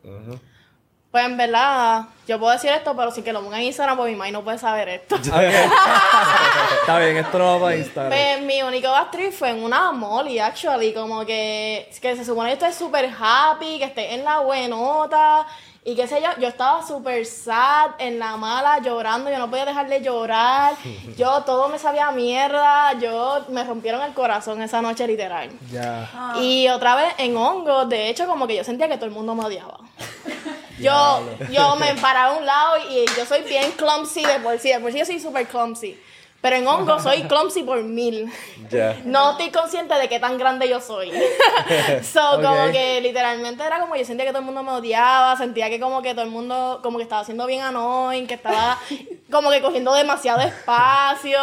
Pues 1.11 1.25
en 1.27 1.37
verdad, 1.37 2.05
yo 2.27 2.39
puedo 2.39 2.53
decir 2.53 2.71
esto, 2.71 2.95
pero 2.97 3.11
sin 3.11 3.23
que 3.25 3.33
lo 3.33 3.43
pongan 3.43 3.61
en 3.61 3.67
Instagram, 3.67 3.97
porque 3.97 4.13
mi 4.13 4.19
mamá 4.19 4.31
no 4.31 4.43
puede 4.45 4.59
saber 4.59 4.89
esto. 4.89 5.17
está 6.81 6.99
bien, 6.99 7.17
esto 7.19 7.39
no 7.39 7.53
va 7.55 7.61
para 7.67 7.77
Instagram. 7.77 8.13
Pues 8.13 8.43
mi 8.43 8.63
único 8.63 8.91
bad 8.91 9.11
trip 9.11 9.33
fue 9.33 9.51
en 9.51 9.63
una 9.63 9.93
molly, 9.93 10.39
actually. 10.39 10.93
Como 10.95 11.25
que, 11.27 11.91
que 12.01 12.17
se 12.17 12.25
supone 12.25 12.49
que 12.49 12.55
estoy 12.55 12.73
súper 12.73 13.11
happy, 13.19 13.79
que 13.79 13.85
estoy 13.85 14.05
en 14.05 14.25
la 14.25 14.41
buenota. 14.41 15.47
Y 15.89 15.95
qué 15.95 16.09
sé 16.09 16.21
yo, 16.21 16.29
yo 16.41 16.49
estaba 16.49 16.85
súper 16.85 17.25
sad, 17.25 17.93
en 17.99 18.19
la 18.19 18.37
mala, 18.37 18.81
llorando. 18.81 19.31
Yo 19.31 19.39
no 19.39 19.49
podía 19.49 19.65
dejar 19.65 19.89
de 19.89 20.03
llorar. 20.03 20.75
Yo 21.17 21.45
todo 21.45 21.69
me 21.69 21.79
sabía 21.79 22.11
mierda. 22.11 22.99
Yo 22.99 23.45
me 23.51 23.63
rompieron 23.63 24.03
el 24.03 24.13
corazón 24.13 24.61
esa 24.63 24.83
noche, 24.83 25.07
literal. 25.07 25.49
Ya. 25.71 26.35
Y 26.41 26.67
otra 26.67 26.97
vez 26.97 27.15
en 27.19 27.37
hongos, 27.37 27.89
de 27.89 28.09
hecho, 28.09 28.27
como 28.27 28.49
que 28.49 28.57
yo 28.57 28.65
sentía 28.65 28.89
que 28.89 28.97
todo 28.97 29.07
el 29.07 29.13
mundo 29.13 29.37
me 29.37 29.45
odiaba. 29.45 29.79
Yo, 30.79 31.23
yo 31.51 31.77
me 31.77 31.95
paraba 31.95 32.35
a 32.35 32.39
un 32.39 32.45
lado 32.45 32.75
y 32.91 33.07
yo 33.17 33.25
soy 33.25 33.41
bien 33.45 33.73
clumsy 33.73 34.23
de 34.23 34.41
por 34.41 34.59
sí, 34.59 34.69
de 34.69 34.79
por 34.79 34.93
sí 34.93 34.99
yo 34.99 35.07
soy 35.07 35.19
súper 35.19 35.49
clumsy. 35.49 35.99
Pero 36.41 36.57
en 36.57 36.67
hongos 36.69 37.03
soy 37.03 37.23
clumsy 37.23 37.63
por 37.63 37.83
mil. 37.83 38.31
Ya. 38.71 38.97
No 39.05 39.33
estoy 39.33 39.51
consciente 39.51 39.95
de 39.95 40.09
qué 40.09 40.21
tan 40.21 40.39
grande 40.39 40.69
yo 40.69 40.81
soy. 40.81 41.11
so, 42.13 42.37
Ok. 42.37 42.43
como 42.43 42.71
que 42.73 43.01
literalmente 43.01 43.65
era 43.65 43.81
como 43.81 43.97
yo 43.97 44.05
sentía 44.05 44.25
que 44.27 44.31
todo 44.31 44.41
el 44.41 44.45
mundo 44.47 44.63
me 44.63 44.71
odiaba, 44.73 45.37
sentía 45.37 45.69
que 45.71 45.81
como 45.81 46.03
que 46.03 46.13
todo 46.13 46.25
el 46.25 46.31
mundo 46.31 46.81
como 46.83 46.99
que 46.99 47.03
estaba 47.05 47.23
haciendo 47.23 47.47
bien 47.47 47.63
annoying, 47.63 48.27
que 48.27 48.35
estaba 48.35 48.79
como 49.31 49.51
que 49.51 49.61
cogiendo 49.61 49.93
demasiado 49.95 50.41
espacio. 50.43 51.39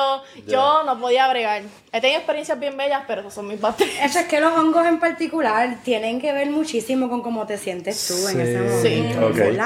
Yo 0.48 0.84
no 0.84 0.98
podía 1.00 1.28
bregar. 1.28 1.64
He 1.92 2.02
tenido 2.02 2.20
experiencias 2.20 2.60
bien 2.60 2.76
bellas, 2.78 3.04
pero 3.08 3.22
esos 3.22 3.34
son 3.34 3.48
mis 3.48 3.60
bates. 3.62 3.88
Eso 4.02 4.20
es 4.20 4.26
que 4.28 4.40
los 4.40 4.54
hongos 4.58 4.86
en 4.88 5.00
particular 5.00 5.78
tienen 5.84 6.20
que 6.22 6.32
ver 6.34 6.50
muchísimo 6.50 7.10
con 7.10 7.22
cómo 7.22 7.46
te 7.46 7.58
sientes 7.58 8.08
tú 8.08 8.28
en 8.30 8.42
ese 8.42 8.60
momento. 8.60 8.82
Sí. 8.82 9.14
Ok. 9.22 9.58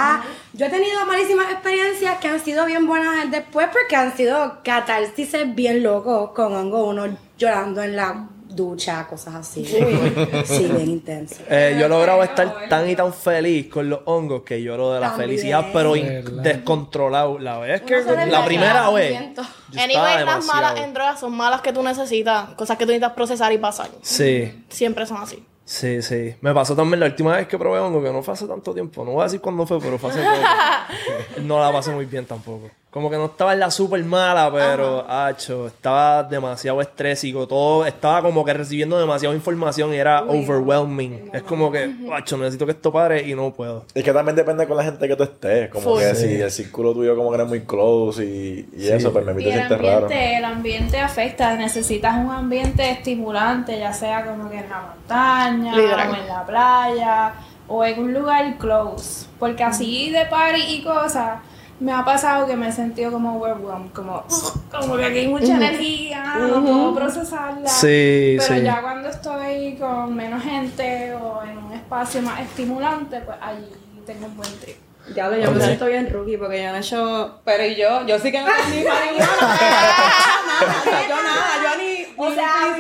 Yo 0.57 0.65
he 0.65 0.69
tenido 0.69 1.05
malísimas 1.05 1.51
experiencias 1.51 2.17
que 2.17 2.27
han 2.27 2.39
sido 2.39 2.65
bien 2.65 2.87
buenas 2.87 3.29
después 3.29 3.67
porque 3.71 3.95
han 3.95 4.17
sido 4.17 4.57
catarsis 4.63 5.35
bien 5.53 5.83
locos 5.83 6.31
con 6.31 6.55
hongo, 6.55 6.85
uno 6.87 7.15
llorando 7.37 7.83
en 7.83 7.95
la 7.95 8.27
ducha, 8.49 9.05
cosas 9.05 9.35
así. 9.35 9.63
Sí, 9.63 10.65
bien 10.65 10.89
intenso. 10.89 11.43
Eh, 11.47 11.75
yo 11.79 11.85
he 11.85 11.89
logrado 11.89 12.23
estar 12.23 12.67
tan 12.69 12.89
y 12.89 12.95
tan 12.95 13.13
feliz 13.13 13.67
con 13.67 13.87
los 13.87 13.99
hongos 14.05 14.41
que 14.41 14.63
lloro 14.63 14.93
de 14.93 14.99
la 14.99 15.09
También. 15.09 15.29
felicidad, 15.29 15.67
pero 15.71 15.93
descontrolado. 15.93 17.37
La 17.37 17.59
vez 17.59 17.83
que 17.83 18.01
la 18.01 18.43
primera 18.43 18.89
vez. 18.89 19.15
Anyway, 19.77 20.25
las 20.25 20.43
malas 20.45 20.79
en 20.79 20.91
drogas 20.91 21.19
son 21.19 21.33
malas 21.33 21.61
que 21.61 21.71
tú 21.71 21.83
necesitas, 21.83 22.55
cosas 22.55 22.77
que 22.77 22.85
tú 22.85 22.91
necesitas 22.93 23.13
procesar 23.13 23.51
y 23.51 23.59
pasar. 23.59 23.89
Sí, 24.01 24.65
Siempre 24.69 25.05
son 25.05 25.21
así. 25.21 25.45
Sí, 25.67 26.01
sí. 26.01 26.35
Me 26.41 26.53
pasó 26.53 26.75
también 26.75 26.99
la 26.99 27.05
última 27.05 27.35
vez 27.35 27.47
que 27.47 27.57
probé 27.57 27.79
hongo, 27.79 28.01
que 28.01 28.11
no 28.11 28.23
fue 28.23 28.33
hace 28.33 28.47
tanto 28.47 28.73
tiempo. 28.73 29.05
No 29.05 29.11
voy 29.11 29.21
a 29.21 29.23
decir 29.25 29.41
cuándo 29.41 29.67
fue, 29.67 29.79
pero 29.79 29.99
fue 29.99 30.09
hace 30.09 30.21
poco. 30.23 31.41
no 31.43 31.59
la 31.59 31.71
pasé 31.71 31.91
muy 31.91 32.05
bien 32.05 32.25
tampoco. 32.25 32.71
Como 32.89 33.09
que 33.11 33.17
no 33.17 33.25
estaba 33.25 33.53
en 33.53 33.59
la 33.59 33.69
super 33.69 34.03
mala, 34.05 34.49
pero, 34.51 35.05
hacho, 35.07 35.67
estaba 35.67 36.23
demasiado 36.23 36.81
estrésico. 36.81 37.45
Todo, 37.45 37.85
estaba 37.85 38.21
como 38.23 38.43
que 38.45 38.53
recibiendo 38.53 38.97
demasiada 38.97 39.35
información 39.35 39.93
y 39.93 39.97
era 39.97 40.23
overwhelming. 40.23 41.29
Es 41.33 41.43
como 41.43 41.69
que, 41.71 41.93
hacho, 42.13 42.37
necesito 42.37 42.65
que 42.65 42.71
esto 42.71 42.91
pare 42.91 43.27
y 43.27 43.35
no 43.35 43.51
puedo. 43.53 43.83
Es 43.93 44.03
que 44.03 44.13
también 44.13 44.35
depende 44.35 44.65
con 44.65 44.77
la 44.77 44.83
gente 44.83 45.07
que 45.07 45.15
tú 45.15 45.23
estés. 45.23 45.69
Como 45.69 45.83
Full. 45.83 45.99
que 45.99 46.15
Sí. 46.15 46.27
si 46.27 46.41
el 46.41 46.49
círculo 46.49 46.93
tuyo 46.93 47.15
como 47.15 47.29
que 47.31 47.41
es 47.41 47.47
muy 47.47 47.61
close 47.65 48.23
y, 48.25 48.69
y 48.75 48.81
Sí. 48.83 48.89
eso, 48.89 49.11
pues 49.13 49.25
me 49.25 49.33
Y 49.33 49.35
te 49.43 49.43
el 49.49 49.53
sientes 49.55 49.77
raro. 49.77 49.97
ambiente, 50.05 50.37
el 50.37 50.45
ambiente 50.45 50.99
afecta, 50.99 51.55
necesitas 51.55 52.15
un 52.17 52.31
ambiente 52.31 52.89
estimulante, 52.89 53.77
ya 53.77 53.93
sea 53.93 54.25
como 54.25 54.49
que 54.49 54.59
en 54.59 54.69
la 54.69 54.81
montaña, 54.95 55.75
Literal. 55.75 56.09
o 56.11 56.15
en 56.15 56.27
la 56.27 56.45
playa, 56.45 57.33
o 57.67 57.83
en 57.85 57.99
un 57.99 58.13
lugar 58.13 58.57
close. 58.57 59.27
Porque 59.37 59.63
así 59.63 60.09
de 60.09 60.25
party 60.25 60.61
y 60.67 60.83
cosas, 60.83 61.39
me 61.79 61.91
ha 61.93 62.03
pasado 62.03 62.47
que 62.47 62.55
me 62.55 62.69
he 62.69 62.71
sentido 62.71 63.11
como 63.11 63.37
overwhelmed, 63.37 63.91
como, 63.91 64.23
como 64.71 64.97
que 64.97 65.05
aquí 65.05 65.17
hay 65.19 65.27
mucha 65.27 65.55
energía, 65.55 66.23
no 66.39 66.61
puedo 66.63 66.95
procesarla. 66.95 67.69
Sí, 67.69 68.37
Pero 68.39 68.55
sí. 68.55 68.61
ya 68.63 68.81
cuando 68.81 69.09
estoy 69.09 69.75
con 69.75 70.15
menos 70.15 70.43
gente 70.43 71.13
o 71.13 71.43
en 71.43 71.57
un 71.57 71.73
espacio 71.73 72.21
más 72.21 72.39
estimulante, 72.41 73.21
pues 73.21 73.37
allí 73.41 73.69
tengo 74.05 74.25
un 74.27 74.37
buen 74.37 74.59
trip. 74.59 74.77
Diablo, 75.13 75.37
yo 75.37 75.49
Ok. 75.51 75.55
me 75.55 75.63
siento 75.63 75.85
bien 75.85 76.09
rookie 76.11 76.35
porque 76.37 76.61
yo 76.61 76.69
no 76.69 76.75
he 76.75 76.79
hecho. 76.79 77.39
Pero 77.45 77.65
y 77.65 77.75
yo, 77.75 78.05
yo 78.05 78.19
sí 78.19 78.29
que 78.29 78.41
no 78.41 78.47
entendí 78.49 78.83
marihuana. 78.89 79.27
nada, 80.47 81.07
yo 81.07 81.15
nada, 81.23 81.49
yo 81.63 81.81
ni. 81.81 82.05
O 82.17 82.29
ni 82.29 82.35
sea, 82.35 82.75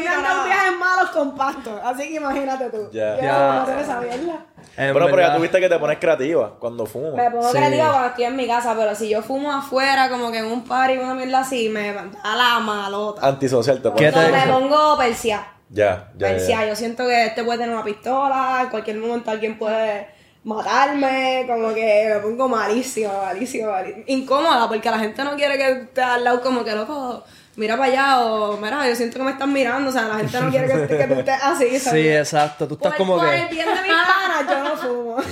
con 1.17 1.35
pasto. 1.35 1.79
Así 1.83 2.07
que 2.09 2.15
imagínate 2.15 2.69
tú. 2.69 2.89
Ya. 2.91 3.15
Yo 3.17 3.21
Ya. 3.23 3.53
no 3.59 3.65
sé 3.79 3.85
saberla. 3.85 4.45
En 4.77 4.93
Bueno, 4.93 5.07
pero 5.09 5.21
ya 5.21 5.35
tuviste 5.35 5.59
que 5.59 5.69
te 5.69 5.79
pones 5.79 5.97
creativa 5.97 6.53
cuando 6.59 6.83
Me 6.83 6.89
fumas. 6.89 7.31
pongo 7.31 7.43
Sí. 7.51 7.57
creativa 7.57 7.89
cuando 7.91 8.07
estoy 8.09 8.23
en 8.25 8.35
mi 8.35 8.47
casa, 8.47 8.75
pero 8.77 8.93
si 8.95 9.09
yo 9.09 9.21
fumo 9.21 9.51
afuera, 9.51 10.09
como 10.09 10.31
que 10.31 10.37
en 10.39 10.45
un 10.45 10.63
party, 10.63 10.97
una 10.97 11.13
mierda 11.15 11.39
así, 11.39 11.69
me 11.69 11.93
da 11.93 12.05
la 12.35 12.59
malota. 12.59 13.27
Antisocial 13.27 13.77
te 13.81 13.89
¿Qué 13.93 14.11
pones. 14.11 14.15
No, 14.15 14.21
te- 14.21 14.31
me 14.31 14.51
pongo 14.53 14.97
persia. 14.97 15.47
Ya, 15.69 16.11
ya, 16.17 16.27
ah, 16.57 16.65
yo 16.65 16.75
siento 16.77 17.05
que 17.05 17.25
este 17.25 17.43
puede 17.43 17.59
tener 17.59 17.73
una 17.75 17.83
pistola, 17.83 18.59
en 18.63 18.69
cualquier 18.69 18.97
momento 18.99 19.29
alguien 19.31 19.57
puede 19.57 20.07
matarme, 20.45 21.45
como 21.47 21.73
que 21.73 22.11
me 22.13 22.19
pongo 22.21 22.47
malísima, 22.47 23.11
malísima, 23.21 23.71
malísima. 23.71 24.03
Incómoda, 24.07 24.67
porque 24.67 24.89
la 24.89 24.99
gente 24.99 25.23
no 25.23 25.35
quiere 25.35 25.57
que 25.57 25.71
esté 25.71 26.01
al 26.01 26.23
lado 26.23 26.41
como 26.41 26.63
que 26.63 26.73
loco, 26.73 27.23
mira 27.57 27.75
para 27.75 27.91
allá, 27.91 28.19
o 28.21 28.55
mira, 28.57 28.87
yo 28.87 28.95
siento 28.95 29.17
que 29.17 29.23
me 29.25 29.31
están 29.31 29.51
mirando, 29.51 29.89
o 29.89 29.93
sea, 29.93 30.03
la 30.07 30.15
gente 30.15 30.39
no 30.39 30.49
quiere 30.49 30.67
que, 30.87 30.97
que 30.97 31.03
tú 31.07 31.13
estés 31.15 31.43
así, 31.43 31.79
¿sabes? 31.79 32.01
Sí, 32.01 32.07
exacto. 32.09 32.67
Tú 32.67 32.75
estás 32.75 32.91
Por, 32.93 32.97
como 32.97 33.17
por 33.17 33.29
que... 33.29 33.41
el 33.41 33.47
bien 33.49 33.65
de 33.67 33.81
mis 33.81 33.91
panas, 33.91 34.45
yo 34.49 34.63
no 34.63 34.77
fumo. 34.77 35.17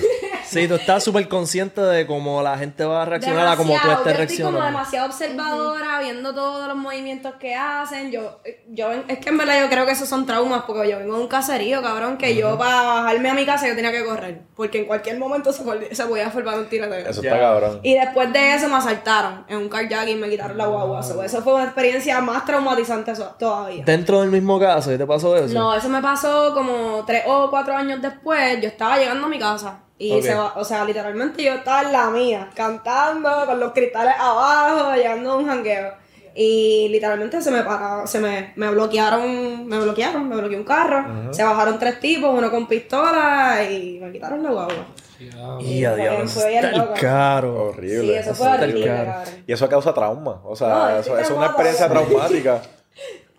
Sí, 0.48 0.68
tú 0.68 0.76
estás 0.76 1.04
súper 1.04 1.28
consciente 1.28 1.82
de 1.82 2.06
cómo 2.06 2.42
la 2.42 2.56
gente 2.58 2.86
va 2.86 3.02
a 3.02 3.06
reaccionar 3.06 3.48
a 3.48 3.58
como 3.58 3.74
tú 3.82 3.90
estés 3.92 4.16
yo 4.18 4.24
estoy 4.24 4.46
como 4.46 4.62
demasiado 4.64 5.08
observadora, 5.08 6.00
viendo 6.02 6.34
todos 6.36 6.68
los 6.68 6.78
movimientos 6.78 7.34
que 7.40 7.56
hacen. 7.56 8.12
Yo, 8.12 8.40
yo, 8.70 8.92
es 9.08 9.18
que 9.18 9.30
en 9.30 9.38
verdad 9.40 9.60
yo 9.62 9.70
creo 9.70 9.86
que 9.88 9.94
esos 9.94 10.08
son 10.08 10.26
traumas, 10.28 10.64
porque 10.66 10.88
yo 10.90 11.00
vengo 11.00 11.16
de 11.16 11.22
un 11.24 11.28
caserío, 11.28 11.82
cabrón, 11.82 12.18
que 12.18 12.36
yo 12.36 12.58
para 12.60 12.84
bajarme 12.84 13.30
a 13.30 13.34
mi 13.34 13.44
casa 13.46 13.68
yo 13.68 13.76
tenía 13.76 13.92
que 13.92 14.06
correr, 14.06 14.42
porque 14.56 14.78
en 14.80 14.86
cualquier 14.86 15.18
momento 15.18 15.52
se, 15.52 15.64
pod- 15.64 15.92
se 15.92 16.06
podía 16.06 16.30
formar 16.30 16.60
un 16.60 16.68
tiroteo. 16.68 17.10
Eso 17.10 17.22
está 17.24 17.40
cabrón. 17.40 17.80
Y 17.82 17.96
después 17.96 18.32
de 18.32 18.54
eso 18.54 18.70
me 18.70 18.76
asaltaron 18.76 19.46
en 19.50 19.58
un 19.58 19.68
carjacking 19.68 20.18
y 20.18 20.22
me 20.22 20.30
quitaron 20.30 20.58
la 20.58 20.68
guagua. 20.68 21.02
So, 21.04 21.24
eso 21.24 21.42
fue 21.42 21.56
una 21.56 21.66
experiencia 21.66 22.15
más 22.22 22.46
traumatizante 22.46 23.16
so- 23.16 23.36
todavía. 23.40 23.84
Dentro 23.86 24.22
del 24.22 24.30
mismo 24.32 24.60
caso, 24.60 24.94
¿y 24.94 24.98
te 24.98 25.06
pasó 25.06 25.36
eso? 25.36 25.54
No, 25.54 25.74
eso 25.74 25.90
me 25.90 26.02
pasó 26.02 26.54
como 26.54 27.04
tres 27.06 27.24
o 27.28 27.50
cuatro 27.50 27.76
años 27.76 28.02
después. 28.02 28.62
Yo 28.62 28.68
estaba 28.68 28.98
llegando 28.98 29.26
a 29.26 29.30
mi 29.30 29.40
casa. 29.40 29.80
Y 29.98 30.22
se 30.22 30.36
va, 30.36 30.54
o 30.58 30.66
sea, 30.66 30.84
literalmente 30.84 31.42
yo 31.42 31.54
estaba 31.54 31.84
en 31.84 31.94
la 31.94 32.10
mía, 32.10 32.50
cantando 32.54 33.30
con 33.46 33.60
los 33.62 33.72
cristales 33.72 34.14
abajo, 34.20 34.94
llegando 34.94 35.32
a 35.32 35.38
un 35.38 35.48
jangueo. 35.48 35.94
Y 36.38 36.90
literalmente 36.90 37.42
se 37.42 37.50
me 37.50 37.64
para, 37.64 38.06
se 38.06 38.20
me, 38.20 38.52
me 38.58 38.70
bloquearon, 38.72 39.66
me 39.66 39.80
bloquearon, 39.80 40.28
me 40.28 40.36
bloqueó 40.36 40.58
un 40.58 40.66
carro. 40.66 41.06
Se 41.32 41.44
bajaron 41.46 41.80
tres 41.80 42.02
tipos, 42.02 42.38
uno 42.38 42.52
con 42.52 42.68
pistola 42.68 43.64
y 43.64 44.00
me 44.02 44.12
quitaron 44.12 44.44
la 44.44 44.52
guagua. 44.52 44.86
Y 45.20 45.86
a 45.86 45.92
fue- 45.92 46.02
diablo, 46.02 46.28
fue 46.28 46.42
eso 46.42 46.48
bien 46.48 46.66
está 46.66 46.94
caro. 46.94 47.64
Horrible. 47.70 48.02
Sí, 48.02 48.14
eso 48.14 48.36
fue 48.36 48.48
horrible, 48.50 48.86
caro. 48.88 49.14
Y 49.48 49.54
eso 49.54 49.70
causa 49.70 49.94
trauma. 49.94 50.42
O 50.44 50.56
sea, 50.56 50.68
No, 50.70 50.90
eso, 51.00 51.18
es 51.18 51.30
una 51.32 51.46
experiencia 51.48 51.90
traumática. 51.90 52.62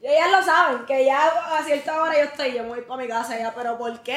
Y 0.03 0.09
ellas 0.09 0.31
lo 0.31 0.41
saben, 0.45 0.87
que 0.87 1.05
ya 1.05 1.27
a 1.27 1.65
cierta 1.65 2.01
hora 2.01 2.13
yo 2.17 2.25
estoy, 2.27 2.53
yo 2.55 2.63
me 2.63 2.69
voy 2.69 2.83
para 2.83 3.03
mi 3.03 3.09
casa 3.09 3.37
ya, 3.37 3.53
pero 3.53 3.77
¿por 3.77 3.99
qué? 4.05 4.17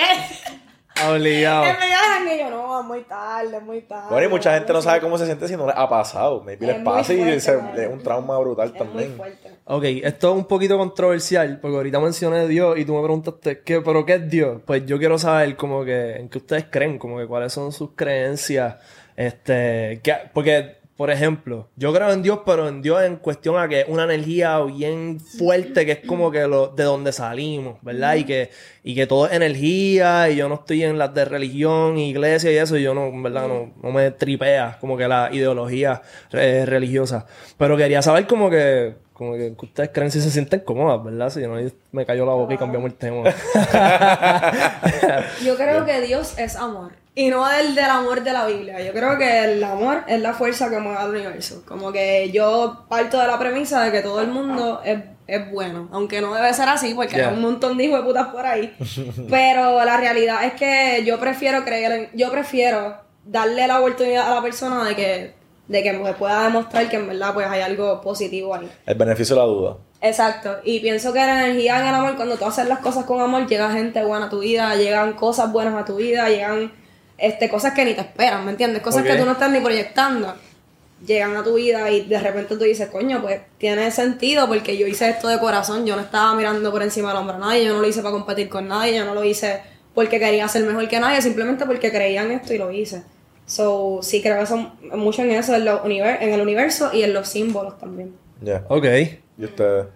Obligado. 1.10 1.64
Que 1.66 1.74
me 1.80 1.86
dejan 1.88 2.28
y 2.28 2.38
yo, 2.38 2.50
no, 2.52 2.80
es 2.82 2.86
muy 2.86 3.02
tarde, 3.06 3.58
es 3.58 3.64
muy 3.64 3.82
tarde. 3.82 4.08
Bueno, 4.12 4.28
y 4.28 4.30
mucha 4.30 4.54
gente 4.54 4.72
no 4.72 4.84
sabe 4.84 5.02
cómo 5.02 5.18
se 5.18 5.26
siente 5.26 5.48
si 5.48 5.56
no 5.58 5.66
les 5.66 5.76
ha 5.76 5.90
pasado. 5.90 6.42
Maybe 6.44 6.66
Es 6.68 6.74
les 6.74 6.76
muy 6.84 6.86
pasa 6.94 7.14
y 7.14 7.22
es 7.22 7.48
un 7.90 8.04
trauma 8.04 8.38
brutal 8.38 8.68
Es 8.68 8.74
muy 8.74 8.80
también. 8.88 9.18
fuerte. 9.18 9.49
Ok, 9.72 9.84
esto 9.84 10.32
es 10.32 10.36
un 10.36 10.46
poquito 10.46 10.80
controversial, 10.80 11.60
porque 11.62 11.78
ahorita 11.78 12.00
mencioné 12.00 12.48
Dios 12.48 12.76
y 12.80 12.86
tú 12.86 12.96
me 12.96 13.04
preguntaste, 13.04 13.60
¿qué, 13.60 13.82
¿pero 13.82 14.04
qué 14.04 14.16
es 14.16 14.28
Dios? 14.28 14.64
Pues 14.66 14.84
yo 14.88 14.98
quiero 14.98 15.20
saber 15.20 15.56
como 15.56 15.86
que, 15.86 16.16
en 16.16 16.28
qué 16.28 16.40
ustedes 16.40 16.66
creen, 16.72 16.98
como 16.98 17.20
que 17.20 17.28
cuáles 17.28 17.54
son 17.54 17.72
sus 17.72 17.92
creencias, 17.92 18.78
este, 19.16 20.00
que, 20.02 20.16
porque, 20.34 20.78
por 20.98 21.12
ejemplo, 21.12 21.70
yo 21.76 21.94
creo 21.94 22.12
en 22.12 22.24
Dios, 22.24 22.40
pero 22.48 22.68
en 22.68 22.82
Dios 22.82 23.04
en 23.04 23.18
cuestión 23.18 23.60
a 23.60 23.68
que 23.68 23.82
es 23.82 23.86
una 23.88 24.06
energía 24.06 24.60
bien 24.62 25.20
fuerte, 25.20 25.86
que 25.86 25.92
es 25.92 26.00
como 26.00 26.32
que 26.32 26.48
lo, 26.48 26.70
de 26.70 26.84
donde 26.86 27.12
salimos, 27.12 27.78
¿verdad? 27.84 28.16
Y 28.16 28.24
que, 28.24 28.50
y 28.84 28.96
que 28.96 29.06
todo 29.06 29.28
es 29.28 29.34
energía, 29.34 30.32
y 30.32 30.38
yo 30.38 30.50
no 30.50 30.56
estoy 30.56 30.84
en 30.84 30.98
las 30.98 31.14
de 31.14 31.26
religión, 31.26 32.00
iglesia 32.00 32.52
y 32.52 32.56
eso, 32.56 32.76
y 32.76 32.82
yo 32.82 32.96
no, 32.96 33.12
verdad, 33.22 33.48
no, 33.48 33.72
no 33.84 33.92
me 33.92 34.10
tripea 34.10 34.80
como 34.82 34.98
que 34.98 35.08
la 35.08 35.30
ideología 35.32 36.02
eh, 36.32 36.66
religiosa. 36.66 37.28
Pero 37.56 37.78
quería 37.78 38.02
saber 38.02 38.26
como 38.26 38.50
que, 38.50 38.96
como 39.20 39.34
que, 39.34 39.54
ustedes 39.62 39.90
creen 39.94 40.10
si 40.10 40.22
se 40.22 40.32
sienten 40.32 40.62
cómodas, 40.62 41.04
¿verdad? 41.04 41.30
Si 41.30 41.42
no, 41.42 41.56
ahí 41.56 41.70
me 41.92 42.06
cayó 42.06 42.26
la 42.26 42.32
boca 42.32 42.54
y 42.54 42.58
cambiamos 42.58 42.90
el 42.90 42.96
tema. 42.96 43.24
Yo 45.44 45.58
creo 45.58 45.86
que 45.86 46.00
Dios 46.00 46.40
es 46.40 46.56
amor. 46.56 46.94
Y 47.16 47.28
no 47.28 47.52
el 47.52 47.76
del 47.76 47.90
amor 47.90 48.24
de 48.24 48.32
la 48.32 48.46
Biblia. 48.46 48.82
Yo 48.82 48.94
creo 48.94 49.18
que 49.18 49.44
el 49.44 49.62
amor 49.62 50.06
es 50.08 50.22
la 50.22 50.34
fuerza 50.34 50.70
que 50.70 50.80
mueve 50.80 51.00
al 51.00 51.10
universo. 51.10 51.64
Como 51.68 51.92
que 51.92 52.32
yo 52.32 52.86
parto 52.88 53.20
de 53.20 53.28
la 53.28 53.38
premisa 53.38 53.84
de 53.84 53.92
que 53.92 54.00
todo 54.02 54.22
el 54.22 54.30
mundo 54.30 54.82
es, 54.86 55.00
es 55.28 55.52
bueno. 55.52 55.90
Aunque 55.92 56.22
no 56.22 56.34
debe 56.34 56.54
ser 56.54 56.70
así, 56.70 56.94
porque 56.94 57.22
hay 57.22 57.34
un 57.34 57.42
montón 57.42 57.78
de 57.78 57.84
hijos 57.84 58.00
de 58.00 58.06
putas 58.06 58.28
por 58.28 58.46
ahí. 58.46 58.74
Pero 59.30 59.84
la 59.84 59.98
realidad 59.98 60.46
es 60.46 60.54
que 60.54 61.04
yo 61.04 61.20
prefiero 61.20 61.66
creer 61.66 61.92
en, 61.92 62.10
yo 62.14 62.32
prefiero 62.32 62.96
darle 63.26 63.68
la 63.68 63.82
oportunidad 63.82 64.32
a 64.32 64.36
la 64.36 64.42
persona 64.42 64.86
de 64.86 64.96
que, 64.96 65.39
de 65.70 65.84
que 65.84 65.94
me 65.94 66.14
pueda 66.14 66.44
demostrar 66.44 66.90
que 66.90 66.98
en 66.98 67.08
verdad 67.08 67.34
pues 67.34 67.48
hay 67.48 67.62
algo 67.62 68.02
positivo 68.02 68.56
ahí. 68.56 68.70
El 68.86 68.96
beneficio 68.96 69.36
de 69.36 69.42
la 69.42 69.48
duda. 69.48 69.78
Exacto, 70.02 70.58
y 70.64 70.80
pienso 70.80 71.14
que 71.14 71.20
la 71.20 71.46
energía 71.46 71.80
en 71.80 71.88
el 71.88 71.94
amor, 71.94 72.16
cuando 72.16 72.38
tú 72.38 72.46
haces 72.46 72.68
las 72.68 72.80
cosas 72.80 73.06
con 73.06 73.22
amor, 73.22 73.48
llega 73.48 73.72
gente 73.72 74.04
buena 74.04 74.26
a 74.26 74.30
tu 74.30 74.40
vida, 74.40 74.76
llegan 74.76 75.14
cosas 75.14 75.52
buenas 75.52 75.76
a 75.76 75.86
tu 75.86 75.98
vida, 75.98 76.28
llegan 76.28 76.72
este, 77.18 77.50
cosas 77.50 77.74
que 77.74 77.86
ni 77.86 77.94
te 77.94 78.02
esperan, 78.02 78.46
¿me 78.46 78.52
entiendes? 78.52 78.82
Cosas 78.82 79.04
que 79.04 79.16
tú 79.16 79.26
no 79.26 79.34
estás 79.34 79.52
ni 79.52 79.60
proyectando. 79.60 80.34
Llegan 81.06 81.36
a 81.38 81.44
tu 81.44 81.54
vida 81.54 81.90
y 81.92 82.02
de 82.02 82.20
repente 82.20 82.58
tú 82.58 82.64
dices, 82.64 82.90
coño, 82.90 83.22
pues 83.22 83.40
tiene 83.58 83.90
sentido 83.92 84.48
porque 84.48 84.78
yo 84.78 84.86
hice 84.86 85.10
esto 85.10 85.30
de 85.30 85.40
corazón, 85.40 85.86
yo 85.86 85.96
no 85.96 86.02
estaba 86.02 86.34
mirando 86.36 86.72
por 86.72 86.82
encima 86.84 87.10
del 87.10 87.20
hombro 87.20 87.36
a 87.36 87.40
nadie, 87.40 87.66
yo 87.66 87.74
no 87.74 87.82
lo 87.82 87.88
hice 87.88 88.02
para 88.02 88.12
competir 88.12 88.50
con 88.50 88.68
nadie, 88.68 88.98
yo 88.98 89.06
no 89.06 89.14
lo 89.14 89.24
hice 89.24 89.62
porque 89.94 90.20
quería 90.20 90.48
ser 90.48 90.64
mejor 90.64 90.88
que 90.90 91.00
nadie, 91.00 91.22
simplemente 91.22 91.66
porque 91.66 91.90
creía 91.92 92.24
en 92.24 92.32
esto 92.32 92.54
y 92.54 92.58
lo 92.58 92.72
hice. 92.72 93.04
So, 93.50 94.00
sí 94.04 94.22
creo 94.22 94.42
eso, 94.44 94.72
mucho 94.96 95.24
en 95.24 95.32
eso, 95.32 95.56
en, 95.56 95.66
los 95.66 95.82
univer- 95.82 96.18
en 96.22 96.34
el 96.34 96.40
universo 96.42 96.92
y 96.94 97.02
en 97.02 97.14
los 97.14 97.28
símbolos 97.28 97.80
también. 97.80 98.14
Ya. 98.42 98.64
ok. 98.70 98.86
¿Y 99.40 99.46
ustedes? 99.46 99.88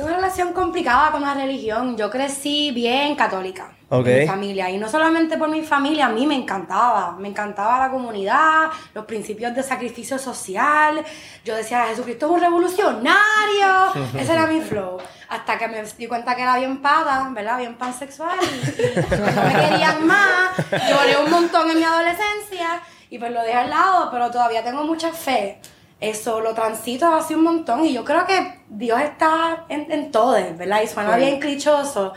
Tengo 0.00 0.12
una 0.12 0.16
relación 0.16 0.54
complicada 0.54 1.12
con 1.12 1.20
la 1.20 1.34
religión. 1.34 1.94
Yo 1.94 2.08
crecí 2.08 2.70
bien 2.70 3.14
católica. 3.14 3.72
Ok. 3.90 4.06
En 4.06 4.20
mi 4.20 4.26
familia. 4.26 4.70
Y 4.70 4.78
no 4.78 4.88
solamente 4.88 5.36
por 5.36 5.50
mi 5.50 5.60
familia, 5.60 6.06
a 6.06 6.08
mí 6.08 6.26
me 6.26 6.36
encantaba. 6.36 7.16
Me 7.18 7.28
encantaba 7.28 7.80
la 7.80 7.90
comunidad, 7.90 8.70
los 8.94 9.04
principios 9.04 9.54
de 9.54 9.62
sacrificio 9.62 10.18
social. 10.18 11.04
Yo 11.44 11.54
decía, 11.54 11.84
Jesucristo 11.88 12.24
es 12.24 12.32
un 12.32 12.40
revolucionario. 12.40 13.92
Ese 14.18 14.32
era 14.32 14.46
mi 14.46 14.62
flow. 14.62 14.96
Hasta 15.28 15.58
que 15.58 15.68
me 15.68 15.82
di 15.82 16.06
cuenta 16.06 16.34
que 16.34 16.44
era 16.44 16.56
bien 16.56 16.80
pata, 16.80 17.28
¿verdad? 17.34 17.58
Bien 17.58 17.74
pansexual. 17.74 18.38
Y, 18.40 18.82
y 18.82 19.34
no 19.34 19.42
me 19.42 19.68
querían 19.68 20.06
más. 20.06 20.56
Lloré 20.88 21.18
un 21.22 21.30
montón 21.30 21.70
en 21.70 21.76
mi 21.76 21.84
adolescencia. 21.84 22.80
Y 23.10 23.18
pues 23.18 23.30
lo 23.32 23.42
dejé 23.42 23.58
al 23.58 23.68
lado, 23.68 24.08
pero 24.10 24.30
todavía 24.30 24.64
tengo 24.64 24.82
mucha 24.82 25.12
fe. 25.12 25.60
Eso 26.00 26.40
lo 26.40 26.54
transito 26.54 27.06
hace 27.14 27.34
un 27.36 27.42
montón 27.42 27.84
y 27.84 27.92
yo 27.92 28.04
creo 28.04 28.26
que 28.26 28.60
Dios 28.68 29.00
está 29.00 29.64
en, 29.68 29.90
en 29.92 30.10
todo, 30.10 30.32
¿verdad? 30.56 30.82
Y 30.82 30.86
suena 30.86 31.16
bien 31.16 31.38
clichoso, 31.40 32.14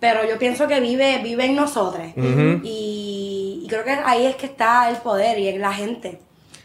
pero 0.00 0.26
yo 0.26 0.38
pienso 0.38 0.66
que 0.66 0.80
vive, 0.80 1.18
vive 1.22 1.44
en 1.44 1.56
nosotros. 1.56 2.06
y, 2.16 3.60
y 3.62 3.68
creo 3.68 3.84
que 3.84 3.90
ahí 3.90 4.24
es 4.26 4.36
que 4.36 4.46
está 4.46 4.88
el 4.88 4.96
poder 4.96 5.38
y 5.38 5.48
en 5.48 5.60
la 5.60 5.72
gente. 5.72 6.20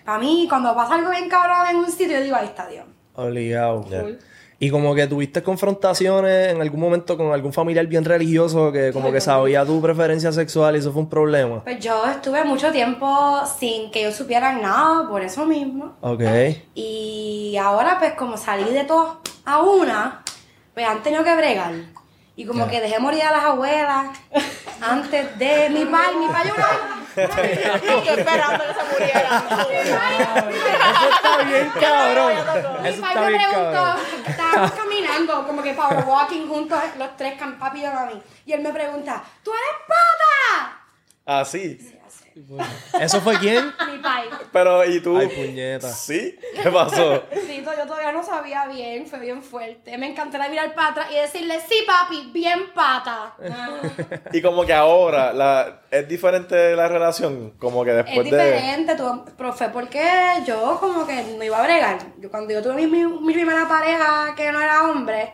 Para 0.06 0.18
mí, 0.20 0.46
cuando 0.50 0.74
pasa 0.76 0.96
algo 0.96 1.12
bien 1.12 1.30
cabrón 1.30 1.68
en 1.70 1.76
un 1.78 1.92
sitio, 1.92 2.18
yo 2.18 2.24
digo, 2.24 2.36
ahí 2.36 2.48
está 2.48 2.68
Dios. 2.68 2.86
Obligado. 3.16 3.86
Ya. 3.90 4.04
Y 4.64 4.70
como 4.70 4.94
que 4.94 5.08
tuviste 5.08 5.42
confrontaciones 5.42 6.54
en 6.54 6.62
algún 6.62 6.80
momento 6.80 7.18
con 7.18 7.34
algún 7.34 7.52
familiar 7.52 7.88
bien 7.88 8.06
religioso 8.06 8.72
que 8.72 8.94
como 8.94 9.12
que 9.12 9.20
sabía 9.20 9.66
tu 9.66 9.82
preferencia 9.82 10.32
sexual 10.32 10.76
y 10.76 10.80
eso 10.80 10.94
fue 10.94 11.02
un 11.02 11.10
problema. 11.10 11.64
Pues 11.64 11.80
yo 11.80 12.06
estuve 12.06 12.44
mucho 12.44 12.72
tiempo 12.72 13.42
sin 13.58 13.90
que 13.90 14.02
ellos 14.02 14.14
supieran 14.14 14.62
nada 14.62 15.10
por 15.10 15.24
eso 15.24 15.48
mismo. 15.48 15.98
Ok. 16.02 16.22
Y 16.76 17.58
ahora, 17.60 17.98
pues, 17.98 18.14
como 18.14 18.38
salí 18.38 18.72
de 18.72 18.84
todo 18.84 19.22
a 19.46 19.64
una, 19.64 20.24
pues 20.76 20.86
han 20.86 21.02
tenido 21.02 21.24
que 21.24 21.36
bregar. 21.36 21.74
Y 22.36 22.46
como 22.46 22.68
que 22.68 22.82
dejé 22.82 23.00
morir 23.00 23.24
a 23.24 23.32
las 23.32 23.46
abuelas 23.46 24.16
antes 24.80 25.40
de 25.40 25.72
mi 25.72 25.86
pai, 25.86 26.18
mi 26.20 26.28
pai 26.28 26.52
una 26.56 27.01
Yo 27.16 28.14
esperando 28.14 28.64
que 28.66 28.74
se 28.74 28.84
muriera. 28.92 29.44
Eso 30.92 31.10
está 31.10 31.44
bien 31.44 31.72
cabrón. 31.80 32.32
Eso 32.86 33.06
está 33.06 33.22
me 33.22 33.28
bien 33.28 33.42
preguntó, 33.50 33.72
cabrón. 33.72 33.98
estábamos 34.28 34.72
caminando, 34.72 35.48
como 35.48 35.64
que 35.64 35.74
power 35.74 36.04
walking 36.06 36.48
juntos, 36.48 36.80
los 36.98 37.18
tres, 37.18 37.34
papi 37.60 37.84
y 37.84 37.88
mami. 37.88 38.22
Y 38.46 38.54
él 38.54 38.62
me 38.62 38.72
pregunta, 38.72 39.24
¿tú 39.44 39.52
eres 39.52 39.88
pata? 39.88 40.82
Ah, 41.26 41.46
sí. 41.46 42.01
¿Eso 43.00 43.20
fue 43.22 43.38
quién? 43.40 43.66
Mi 43.92 43.98
pai. 44.00 44.24
Pero, 44.54 44.86
¿y 44.86 45.02
tú? 45.02 45.18
Ay, 45.18 45.28
puñeta. 45.28 45.90
¿Sí? 45.90 46.38
¿Qué 46.62 46.70
pasó? 46.70 47.24
Sí, 47.48 47.64
yo 47.66 47.86
todavía 47.86 48.12
no 48.12 48.24
sabía 48.24 48.66
bien, 48.68 49.06
fue 49.08 49.20
bien 49.20 49.42
fuerte. 49.44 49.98
Me 49.98 50.08
encantaría 50.10 50.50
mirar 50.50 50.74
para 50.74 50.90
atrás 50.90 51.08
y 51.12 51.16
decirle, 51.16 51.60
sí, 51.68 51.76
papi, 51.86 52.30
bien 52.34 52.72
pata. 52.74 53.36
Y 54.32 54.42
como 54.42 54.66
que 54.66 54.74
ahora 54.74 55.34
la, 55.34 55.82
es 55.92 56.08
diferente 56.08 56.76
la 56.76 56.88
relación, 56.88 57.52
como 57.60 57.84
que 57.84 57.92
Es 57.92 58.06
después 58.06 58.30
de... 58.32 58.46
diferente, 58.46 58.96
tú, 58.96 59.26
pero 59.38 59.54
fue 59.54 59.70
porque 59.70 60.02
yo 60.46 60.78
como 60.80 61.06
que 61.06 61.22
no 61.38 61.44
iba 61.44 61.60
a 61.60 61.64
bregar. 61.64 61.98
Yo 62.20 62.30
cuando 62.32 62.54
yo 62.54 62.62
tuve 62.62 62.76
mi, 62.76 62.88
mi, 62.88 63.04
mi 63.06 63.34
primera 63.34 63.68
pareja 63.68 64.34
que 64.36 64.52
no 64.52 64.62
era 64.62 64.84
hombre, 64.90 65.34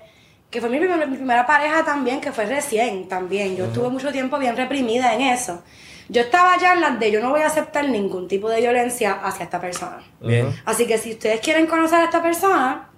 que 0.49 0.61
fue 0.61 0.69
mi, 0.69 0.79
primer- 0.79 1.07
mi 1.07 1.17
primera 1.17 1.45
pareja 1.45 1.83
también, 1.83 2.21
que 2.21 2.31
fue 2.31 2.45
recién 2.45 3.07
también. 3.07 3.55
Yo 3.55 3.65
estuve 3.65 3.89
mucho 3.89 4.11
tiempo 4.11 4.37
bien 4.39 4.55
reprimida 4.55 5.13
en 5.13 5.21
eso. 5.21 5.61
Yo 6.09 6.21
estaba 6.21 6.57
ya 6.57 6.73
en 6.73 6.81
las 6.81 6.99
de 6.99 7.11
yo 7.11 7.21
no 7.21 7.29
voy 7.31 7.41
a 7.41 7.47
aceptar 7.47 7.87
ningún 7.89 8.27
tipo 8.27 8.49
de 8.49 8.61
violencia 8.61 9.13
hacia 9.23 9.43
esta 9.45 9.59
persona. 9.59 9.99
Bien. 10.21 10.53
Así 10.65 10.87
que 10.87 10.97
si 10.97 11.11
ustedes 11.11 11.41
quieren 11.41 11.67
conocer 11.67 11.99
a 11.99 12.05
esta 12.05 12.21
persona, 12.21 12.89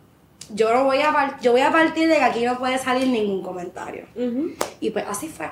yo 0.53 0.73
no 0.73 0.83
voy 0.85 0.99
a 1.01 1.37
yo 1.41 1.51
voy 1.51 1.61
a 1.61 1.71
partir 1.71 2.07
de 2.07 2.15
que 2.15 2.23
aquí 2.23 2.45
no 2.45 2.57
puede 2.57 2.77
salir 2.77 3.07
ningún 3.07 3.41
comentario. 3.43 4.05
Y 4.79 4.89
pues 4.91 5.05
así 5.07 5.27
fue. 5.27 5.49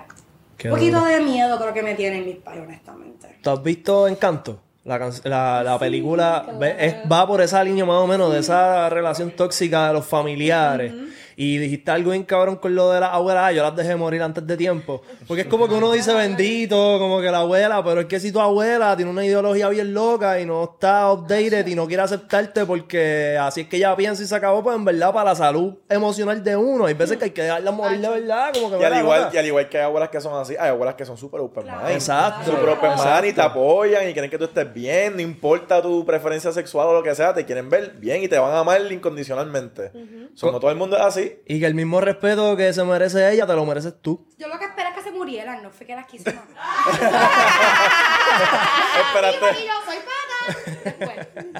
Qué 0.57 0.69
Un 0.69 0.75
poquito 0.75 0.99
duro. 0.99 1.11
de 1.11 1.19
miedo 1.19 1.57
creo 1.59 1.73
que 1.73 1.83
me 1.83 1.93
tienen 1.95 2.25
mis 2.25 2.37
pais, 2.37 2.59
honestamente. 2.61 3.37
¿Tú 3.43 3.49
has 3.51 3.61
visto 3.61 4.07
Encanto? 4.07 4.59
La, 4.85 4.97
can- 4.97 5.11
la, 5.25 5.61
la 5.63 5.77
película 5.77 6.45
es- 6.79 6.95
va 7.11 7.27
por 7.27 7.41
esa 7.41 7.63
línea 7.63 7.83
más 7.85 7.97
o 7.97 8.07
menos 8.07 8.31
de 8.33 8.39
esa 8.39 8.89
relación 8.89 9.31
tóxica 9.31 9.87
de 9.87 9.93
los 9.93 10.05
familiares. 10.05 10.93
Y 11.39 11.59
dijiste 11.59 11.91
algo 11.91 12.09
bien 12.09 12.23
cabrón 12.23 12.55
con 12.55 12.73
lo 12.73 12.89
de 12.89 12.99
las 12.99 13.13
abuelas. 13.13 13.43
Ah, 13.45 13.51
yo 13.51 13.61
las 13.61 13.75
dejé 13.75 13.95
morir 13.95 14.23
antes 14.23 14.47
de 14.47 14.57
tiempo. 14.57 15.03
Porque 15.27 15.41
es 15.41 15.47
como 15.47 15.67
que 15.67 15.75
uno 15.75 15.91
dice 15.91 16.11
bendito, 16.11 16.97
como 16.97 17.21
que 17.21 17.29
la 17.29 17.41
abuela, 17.41 17.83
pero 17.83 18.01
es 18.01 18.07
que 18.07 18.19
si 18.19 18.31
tu 18.31 18.39
abuela 18.39 18.95
tiene 18.95 19.11
una 19.11 19.23
ideología 19.23 19.69
bien 19.69 19.93
loca 19.93 20.39
y 20.39 20.47
no 20.47 20.63
está 20.63 21.11
updated 21.11 21.67
y 21.67 21.75
no 21.75 21.85
quiere 21.85 22.01
aceptarte 22.01 22.65
porque 22.65 23.37
así 23.39 23.61
es 23.61 23.67
que 23.67 23.77
ella 23.77 23.95
piensa 23.95 24.23
y 24.23 24.25
se 24.25 24.33
acabó, 24.33 24.63
pues 24.63 24.75
en 24.75 24.83
verdad 24.83 25.13
para 25.13 25.29
la 25.29 25.35
salud 25.35 25.75
emocional 25.87 26.43
de 26.43 26.57
uno. 26.57 26.87
Hay 26.87 26.95
veces 26.95 27.17
que 27.17 27.25
hay 27.25 27.31
que 27.31 27.43
dejarla 27.43 27.69
morir 27.69 28.01
de 28.01 28.09
verdad, 28.09 28.51
como 28.55 28.71
que 28.71 28.79
Y 28.79 28.83
al, 28.83 28.97
igual, 28.97 29.29
y 29.31 29.37
al 29.37 29.45
igual 29.45 29.69
que 29.69 29.77
hay 29.77 29.83
abuelas 29.83 30.09
que 30.09 30.19
son 30.19 30.41
así, 30.41 30.55
hay 30.59 30.69
abuelas 30.69 30.95
que 30.95 31.05
son 31.05 31.17
súper 31.17 31.41
open 31.41 31.65
mind. 31.65 31.91
Exacto. 31.91 32.49
Súper 32.49 32.69
open 32.69 32.91
mind 32.95 33.25
y 33.27 33.33
te 33.33 33.41
apoyan 33.41 34.09
y 34.09 34.13
quieren 34.13 34.31
que 34.31 34.39
tú 34.39 34.45
estés 34.45 34.73
bien, 34.73 35.15
no 35.15 35.21
importa 35.21 35.83
tu 35.83 36.03
preferencia 36.03 36.51
sexual 36.51 36.87
o 36.87 36.93
lo 36.93 37.03
que 37.03 37.13
sea, 37.13 37.35
te 37.35 37.45
quieren 37.45 37.69
ver 37.69 37.93
bien 37.99 38.23
y 38.23 38.27
te 38.27 38.39
van 38.39 38.53
a 38.53 38.59
amar 38.61 38.81
incondicionalmente. 38.91 39.91
So, 40.33 40.51
no 40.51 40.59
todo 40.59 40.71
el 40.71 40.77
mundo 40.77 40.97
es 40.97 41.03
así. 41.03 41.26
Y 41.45 41.59
que 41.59 41.65
el 41.65 41.75
mismo 41.75 41.99
respeto 42.01 42.55
que 42.55 42.71
se 42.73 42.83
merece 42.83 43.31
ella, 43.31 43.45
te 43.45 43.53
lo 43.53 43.65
mereces 43.65 43.93
tú. 44.01 44.27
Yo 44.37 44.47
lo 44.47 44.57
que 44.59 44.65
esperé 44.65 44.89
es 44.89 44.95
que 44.95 45.01
se 45.03 45.11
murieran, 45.11 45.61
no 45.63 45.69
fue 45.69 45.85
que 45.85 45.95
las 45.95 46.05
quise 46.05 46.33
matar. 46.33 46.57
Espérate. 49.05 49.61
Y 49.61 49.67
yo 49.67 49.73
soy 49.85 49.97
pana. 49.97 50.13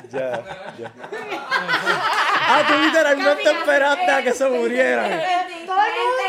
Ya, 0.09 0.30
ya. 0.80 0.93
Ah, 2.49 2.63
tú 2.65 2.74
literalmente 2.80 3.43
esperaste 3.51 4.09
a 4.11 4.24
que 4.24 4.32
se 4.32 4.45
murieran. 4.49 5.22
Todo 5.65 5.82
el 5.84 5.91
mundo. 5.99 6.24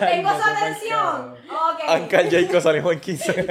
Tengo 0.00 0.30
su 0.30 0.42
atención. 0.42 1.36
Ok. 1.50 1.80
Uncle 2.00 2.30
Jacob 2.30 2.62
salimos 2.62 2.92
en 2.94 3.00
15. 3.00 3.46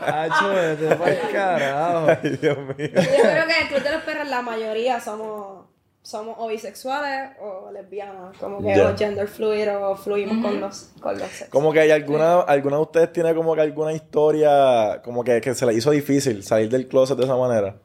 Hacho, 0.00 0.48
vete 0.54 0.96
pa'l 0.96 1.18
carajo. 1.32 2.06
Ay, 2.08 2.30
Dios 2.40 2.56
mío. 2.58 2.74
Yo 2.78 2.86
creo 3.02 3.46
que 3.46 3.52
en 3.52 3.62
el 3.62 3.68
Club 3.68 3.82
de 3.82 3.90
los 3.90 4.02
Perros 4.04 4.28
la 4.28 4.40
mayoría 4.42 5.00
somos 5.00 5.66
somos 6.02 6.36
o 6.38 6.48
bisexuales 6.48 7.32
o 7.40 7.70
lesbianas, 7.72 8.36
como 8.38 8.62
que 8.62 8.80
o 8.80 8.96
gender 8.96 9.28
fluid 9.28 9.68
o 9.76 9.96
fluimos 9.96 10.44
con 10.44 10.60
los 10.60 10.90
con 11.00 11.18
los 11.18 11.28
sexos. 11.28 11.48
Como 11.48 11.72
que 11.72 11.80
hay 11.80 11.90
alguna, 11.90 12.40
alguna 12.40 12.76
de 12.76 12.82
ustedes 12.82 13.12
tiene 13.12 13.34
como 13.34 13.54
que 13.54 13.60
alguna 13.60 13.92
historia 13.92 15.02
como 15.04 15.22
que, 15.22 15.40
que 15.40 15.54
se 15.54 15.66
le 15.66 15.74
hizo 15.74 15.90
difícil 15.90 16.42
salir 16.42 16.68
del 16.70 16.88
closet 16.88 17.16
de 17.18 17.24
esa 17.24 17.36
manera. 17.36 17.76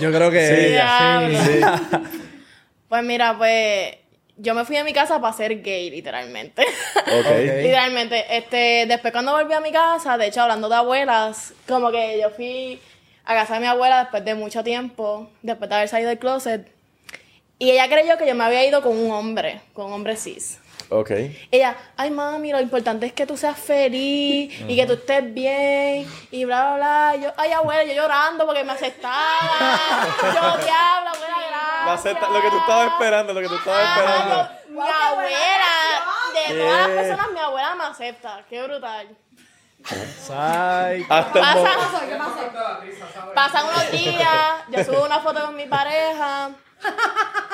Yo 0.00 0.10
creo 0.12 0.30
que 0.30 0.46
Sí, 0.46 0.66
ella. 0.66 1.28
Sí. 1.44 2.00
Pues 2.88 3.04
mira, 3.04 3.38
pues 3.38 3.94
yo 4.36 4.52
me 4.52 4.64
fui 4.64 4.74
de 4.74 4.82
mi 4.82 4.92
casa 4.92 5.20
para 5.20 5.32
ser 5.32 5.62
gay, 5.62 5.90
literalmente. 5.90 6.64
Literalmente. 7.06 8.36
Este, 8.36 8.86
después 8.88 9.12
cuando 9.12 9.30
volví 9.30 9.52
a 9.52 9.60
mi 9.60 9.70
casa, 9.70 10.18
de 10.18 10.26
hecho 10.26 10.42
hablando 10.42 10.68
de 10.68 10.74
abuelas, 10.74 11.52
como 11.68 11.92
que 11.92 12.18
yo 12.20 12.30
fui 12.30 12.80
a 13.24 13.34
casa 13.34 13.54
de 13.54 13.60
mi 13.60 13.66
abuela 13.66 14.00
después 14.00 14.24
de 14.24 14.34
mucho 14.34 14.62
tiempo, 14.64 15.28
después 15.42 15.68
de 15.68 15.76
haber 15.76 15.88
salido 15.88 16.08
del 16.08 16.18
closet. 16.18 16.72
Y 17.58 17.70
ella 17.70 17.88
creyó 17.88 18.16
que 18.16 18.26
yo 18.26 18.34
me 18.34 18.44
había 18.44 18.64
ido 18.64 18.80
con 18.82 18.96
un 18.96 19.10
hombre, 19.12 19.60
con 19.74 19.86
un 19.86 19.92
hombre 19.92 20.16
cis. 20.16 20.58
Ok. 20.88 21.10
Ella, 21.52 21.76
ay 21.96 22.10
mami, 22.10 22.50
lo 22.50 22.60
importante 22.60 23.06
es 23.06 23.12
que 23.12 23.24
tú 23.26 23.36
seas 23.36 23.56
feliz 23.56 24.52
y 24.66 24.74
que 24.74 24.86
tú 24.86 24.94
estés 24.94 25.32
bien 25.32 26.10
y 26.32 26.44
bla, 26.46 26.74
bla, 26.74 27.12
bla. 27.12 27.16
Yo, 27.22 27.32
ay 27.36 27.52
abuela, 27.52 27.84
yo 27.84 27.92
llorando 27.94 28.44
porque 28.46 28.64
me 28.64 28.72
aceptaba. 28.72 29.18
yo, 30.22 30.64
diablo, 30.64 31.10
abuela, 31.10 31.36
gracias. 31.48 31.84
La 31.86 31.92
acepta- 31.92 32.28
lo 32.30 32.40
que 32.42 32.50
tú 32.50 32.58
estabas 32.58 32.92
esperando, 32.92 33.32
lo 33.34 33.40
que 33.40 33.48
tú 33.48 33.54
estabas 33.56 33.98
esperando. 33.98 34.48
Mi 34.70 34.80
abuela, 34.80 35.72
de 36.48 36.54
todas 36.60 36.78
las 36.78 36.88
personas, 36.88 37.32
mi 37.32 37.38
abuela 37.40 37.74
me 37.76 37.84
acepta. 37.84 38.44
Qué 38.48 38.62
brutal. 38.62 39.08
Ay, 40.32 41.04
Hasta 41.08 41.38
el 41.38 41.44
mo- 41.56 41.64
Pasan, 41.64 43.34
pasan 43.34 43.64
unos 43.66 43.90
días, 43.92 44.52
yo 44.68 44.84
subo 44.84 45.04
una 45.04 45.20
foto 45.20 45.40
con 45.46 45.56
mi 45.56 45.66
pareja 45.66 46.50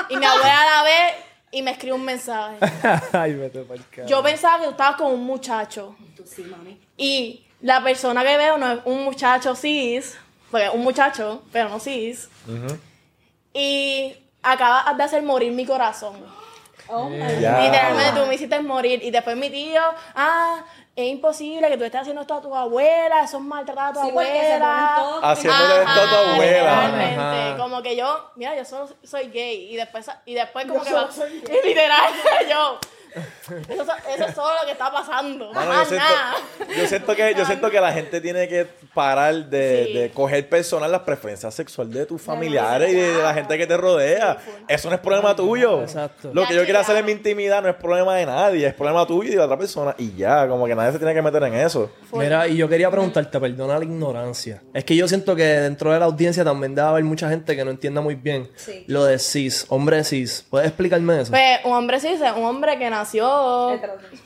y 0.09 0.17
mi 0.17 0.25
abuela 0.25 0.65
la 0.77 0.83
ve 0.83 1.15
y 1.53 1.63
me 1.63 1.71
escribe 1.71 1.95
un 1.95 2.05
mensaje. 2.05 2.57
Ay, 3.13 3.35
vete 3.35 3.65
carajo. 3.91 4.09
Yo 4.09 4.23
pensaba 4.23 4.59
que 4.59 4.65
tú 4.65 4.71
estabas 4.71 4.97
con 4.97 5.13
un 5.13 5.25
muchacho. 5.25 5.97
Y 6.97 7.47
la 7.63 7.83
persona 7.83 8.23
que 8.25 8.37
veo 8.37 8.59
no 8.59 8.73
es 8.73 8.79
un 8.85 9.05
muchacho 9.05 9.55
cis, 9.55 10.19
porque 10.51 10.67
es 10.67 10.75
un 10.75 10.83
muchacho, 10.83 11.43
pero 11.53 11.69
no 11.69 11.81
cis. 11.81 12.29
Y 13.55 14.15
acabas 14.43 14.97
de 14.97 15.03
hacer 15.03 15.23
morir 15.23 15.53
mi 15.53 15.65
corazón. 15.65 16.15
Ya. 17.41 17.61
Literalmente 17.63 18.21
tú 18.21 18.27
me 18.27 18.35
hiciste 18.35 18.61
morir. 18.61 19.03
Y 19.03 19.11
después 19.11 19.37
mi 19.37 19.51
tío, 19.51 19.81
ah, 20.15 20.59
es 20.97 21.13
imposible 21.13 21.69
que 21.69 21.77
tú 21.77 21.85
estés 21.85 22.01
haciendo 22.01 22.23
esto 22.23 22.35
a 22.35 22.41
tu 22.41 22.55
abuela, 22.57 23.21
eso 23.23 23.37
es 23.37 23.43
maltratar 23.43 23.91
a 23.91 23.93
tu 23.93 24.01
Sí, 24.01 24.09
abuela. 24.09 25.19
Haciéndole 25.23 25.75
esto 25.83 26.01
a 26.01 26.09
tu 26.09 26.17
abuela. 26.17 26.47
Literalmente, 26.47 27.21
Ajá. 27.21 27.57
como 27.59 27.83
que 27.83 27.97
yo, 27.97 28.31
mira, 28.37 28.57
yo 28.57 28.65
solo 28.65 28.89
soy 29.05 29.29
gay. 29.29 29.71
Y 29.73 29.77
después, 29.77 30.11
y 30.25 30.33
después 30.35 30.65
como 30.67 30.83
que 30.83 30.93
va, 30.95 31.09
literal, 31.65 32.11
yo. 32.51 32.79
Eso, 33.17 33.83
eso 34.15 34.25
es 34.27 34.35
todo 34.35 34.51
lo 34.61 34.67
que 34.67 34.73
está 34.73 34.91
pasando. 34.93 35.53
Mano, 35.53 35.73
yo, 35.73 35.85
siento, 35.87 36.05
nada. 36.05 36.35
yo 36.77 36.87
siento 36.87 37.17
que 37.17 37.35
yo 37.37 37.45
siento 37.45 37.71
que 37.71 37.81
la 37.81 37.93
gente 37.93 38.21
tiene 38.21 38.49
que 38.49 38.67
parar 38.95 39.35
de, 39.47 39.85
Sí. 39.87 39.93
de 39.95 40.11
coger 40.11 40.49
personal 40.49 40.91
las 40.91 41.03
preferencias 41.03 41.55
sexuales 41.55 41.95
de 41.95 42.07
tus 42.07 42.21
familiares 42.21 42.91
y 42.91 42.95
de, 42.95 43.13
de 43.13 43.23
la 43.23 43.33
gente 43.35 43.57
que 43.59 43.67
te 43.67 43.77
rodea. 43.77 44.39
Eso 44.69 44.89
no 44.89 44.95
es 44.97 45.01
problema 45.01 45.35
tuyo. 45.37 45.83
Exacto. 45.83 46.31
Lo 46.33 46.47
que 46.47 46.55
yo 46.55 46.65
quiero 46.65 46.81
hacer 46.81 46.97
en 46.97 47.05
mi 47.07 47.13
intimidad 47.13 47.63
no 47.63 47.69
es 47.69 47.77
problema 47.77 48.15
de 48.17 48.27
nadie, 48.27 48.67
es 48.67 48.75
problema 48.75 49.07
tuyo 49.07 49.29
y 49.29 49.33
de 49.33 49.39
la 49.39 49.45
otra 49.45 49.59
persona. 49.59 49.95
Y 49.99 50.15
ya, 50.17 50.47
como 50.49 50.67
que 50.67 50.75
nadie 50.75 50.93
se 50.93 50.99
tiene 50.99 51.15
que 51.15 51.23
meter 51.23 51.43
en 51.45 51.55
eso. 51.55 51.91
Mira, 52.13 52.47
y 52.49 52.57
yo 52.57 52.69
quería 52.69 52.91
preguntarte, 52.91 53.39
perdona 53.41 53.79
la 53.79 53.85
ignorancia. 53.85 54.63
Es 54.75 54.85
que 54.85 54.95
yo 54.97 55.07
siento 55.09 55.35
que 55.37 55.45
dentro 55.45 55.93
de 55.93 55.99
la 55.99 56.05
audiencia 56.07 56.45
también 56.45 56.75
debe 56.75 56.89
haber 56.89 57.05
mucha 57.05 57.29
gente 57.29 57.55
que 57.57 57.65
no 57.65 57.71
entienda 57.71 58.01
muy 58.01 58.15
bien 58.15 58.51
Sí. 58.57 58.85
lo 58.89 59.05
de 59.05 59.19
cis, 59.19 59.67
hombre 59.69 60.03
cis. 60.05 60.45
¿Puedes 60.51 60.69
explicarme 60.69 61.21
eso? 61.21 61.31
Pues 61.31 61.59
un 61.65 61.73
hombre 61.73 62.01
cis 62.01 62.21
es 62.21 62.33
un 62.37 62.45
hombre 62.45 62.79
que 62.79 62.89
nació, 63.07 63.71
Heterosexual. 63.75 64.21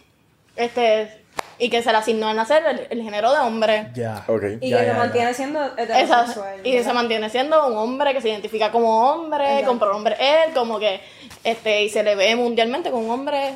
este, 0.57 1.20
y 1.59 1.68
que 1.68 1.83
se 1.83 1.93
le 1.93 1.99
asignó 1.99 2.28
al 2.28 2.37
nacer 2.37 2.64
el, 2.66 2.87
el 2.91 3.03
género 3.03 3.33
de 3.33 3.39
hombre. 3.41 3.91
Ya. 3.95 4.24
Ok. 4.26 4.43
Y 4.61 4.70
Ya, 4.70 4.78
que 4.81 4.87
ya, 4.87 4.93
se 4.93 4.93
ya. 4.93 4.95
mantiene 4.95 5.35
siendo 5.35 5.62
Esa- 5.76 6.01
heterosexual. 6.01 6.66
y 6.66 6.83
se 6.83 6.93
mantiene 6.93 7.31
siendo 7.31 7.66
un 7.66 7.76
hombre 7.76 8.12
que 8.14 8.20
se 8.20 8.28
identifica 8.31 8.70
como 8.72 9.11
hombre, 9.12 9.62
con 9.66 9.78
pronombre 9.78 10.16
él, 10.18 10.53
como 10.55 10.78
que, 10.78 11.01
este, 11.45 11.85
y 11.85 11.89
se 11.91 12.03
le 12.03 12.14
ve 12.14 12.35
mundialmente 12.37 12.91
como 12.91 13.05
un 13.05 13.11
hombre. 13.11 13.55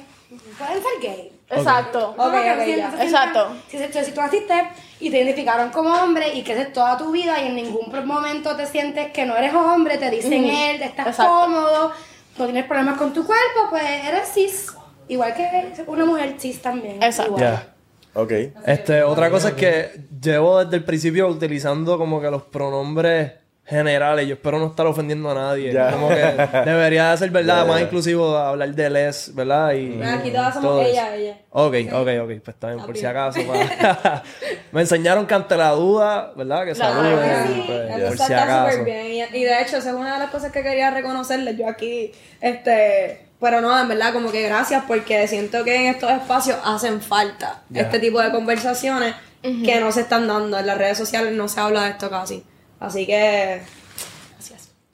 Pueden 0.59 0.83
ser 0.83 0.93
gay. 1.01 1.31
Exacto. 1.51 2.11
Ok, 2.11 2.17
Como 2.17 2.31
que 2.33 2.51
ok, 2.53 2.65
si- 2.65 2.77
ya. 2.77 2.91
si- 2.97 3.03
Exacto. 3.03 3.49
Si, 3.69 3.79
si, 3.79 4.05
si 4.05 4.13
tú 4.13 4.21
naciste 4.21 4.55
y 5.01 5.11
te 5.11 5.19
identificaron 5.19 5.71
como 5.71 5.95
hombre 5.95 6.35
y 6.35 6.43
creces 6.43 6.73
toda 6.73 6.97
tu 6.97 7.11
vida 7.13 7.41
y 7.43 7.47
en 7.49 7.57
ningún 7.57 7.91
momento 8.07 8.57
te 8.57 8.67
sientes 8.67 9.13
que 9.13 9.25
no 9.27 9.37
eres 9.37 9.55
hombre, 9.55 9.99
te 9.99 10.11
dicen 10.11 10.45
Ujú. 10.45 10.57
él, 10.57 10.79
te 10.79 10.85
estás 10.87 11.07
Exacto. 11.09 11.31
cómodo, 11.33 11.93
no 12.39 12.45
tienes 12.47 12.65
problemas 12.65 12.99
con 12.99 13.13
tu 13.13 13.25
cuerpo, 13.27 13.61
pues 13.71 13.85
eres 13.85 14.29
cis. 14.33 14.73
Igual 15.09 15.35
que 15.35 15.73
una 15.87 16.05
mujer 16.05 16.35
cis 16.39 16.61
también. 16.63 17.03
Exacto. 17.03 17.37
Ya. 17.39 17.75
Ok. 18.15 18.33
Este, 18.67 19.03
otra 19.03 19.29
cosa 19.31 19.49
es 19.49 19.55
que 19.55 19.91
llevo 20.23 20.65
desde 20.65 20.77
el 20.77 20.85
principio 20.85 21.27
utilizando 21.29 21.99
como 21.99 22.21
que 22.21 22.31
los 22.31 22.43
pronombres 22.43 23.33
generales. 23.67 24.29
Yo 24.29 24.35
espero 24.35 24.59
no 24.59 24.67
estar 24.67 24.87
ofendiendo 24.87 25.31
a 25.31 25.35
nadie. 25.35 25.73
Ya. 25.73 25.91
Como 25.91 26.09
que 26.09 26.15
debería 26.65 27.11
de 27.11 27.17
ser, 27.17 27.31
¿verdad? 27.31 27.67
Más 27.67 27.81
inclusivo 27.81 28.37
hablar 28.37 28.73
de 28.75 28.91
les, 28.91 29.35
¿verdad? 29.35 29.73
Y, 29.73 30.01
Aquí 30.03 30.31
todas 30.31 30.55
somos 30.55 30.71
todo 30.71 30.83
ella, 30.83 31.17
ella. 31.17 31.39
Ok, 31.51 31.75
ok, 31.93 32.09
ok. 32.23 32.27
Pues 32.45 32.49
está 32.49 32.69
bien, 32.75 32.85
por 32.87 32.97
si 32.97 33.07
acaso. 33.07 33.41
para- 33.47 34.23
Me 34.73 34.83
enseñaron 34.83 35.27
que 35.27 35.35
ante 35.35 35.57
la 35.57 35.71
duda, 35.71 36.33
¿verdad? 36.37 36.65
Que 36.67 36.73
Claro, 36.73 36.95
saluden. 37.03 37.47
Sí, 37.47 37.63
pues, 37.67 37.91
eso 37.91 37.99
por 38.05 38.13
está, 38.13 38.27
si 38.27 38.33
acaso. 38.35 38.85
bien. 38.85 39.07
Y, 39.07 39.37
y 39.39 39.45
de 39.45 39.63
hecho, 39.63 39.77
esa 39.79 39.91
es 39.91 39.97
una 39.97 40.13
de 40.15 40.19
las 40.21 40.31
cosas 40.31 40.53
que 40.53 40.63
quería 40.63 40.91
reconocerles 40.91 41.57
yo 41.57 41.67
aquí. 41.69 42.13
Este, 42.41 43.24
pero 43.45 43.61
no, 43.61 43.79
en 43.79 43.87
verdad, 43.87 44.15
como 44.15 44.33
que 44.33 44.43
gracias 44.43 44.83
porque 44.89 45.29
siento 45.29 45.63
que 45.65 45.77
en 45.77 45.95
estos 45.95 46.11
espacios 46.11 46.57
hacen 46.65 47.03
falta 47.03 47.63
este 47.75 47.99
tipo 47.99 48.19
de 48.19 48.31
conversaciones 48.31 49.15
que 49.43 49.81
no 49.81 49.93
se 49.93 50.01
están 50.01 50.27
dando. 50.27 50.59
En 50.59 50.67
las 50.67 50.79
redes 50.79 50.97
sociales 50.97 51.35
no 51.35 51.47
se 51.47 51.61
habla 51.61 51.85
de 51.85 51.91
esto 51.91 52.09
casi. 52.09 52.43
Así 52.81 53.05
que, 53.05 53.61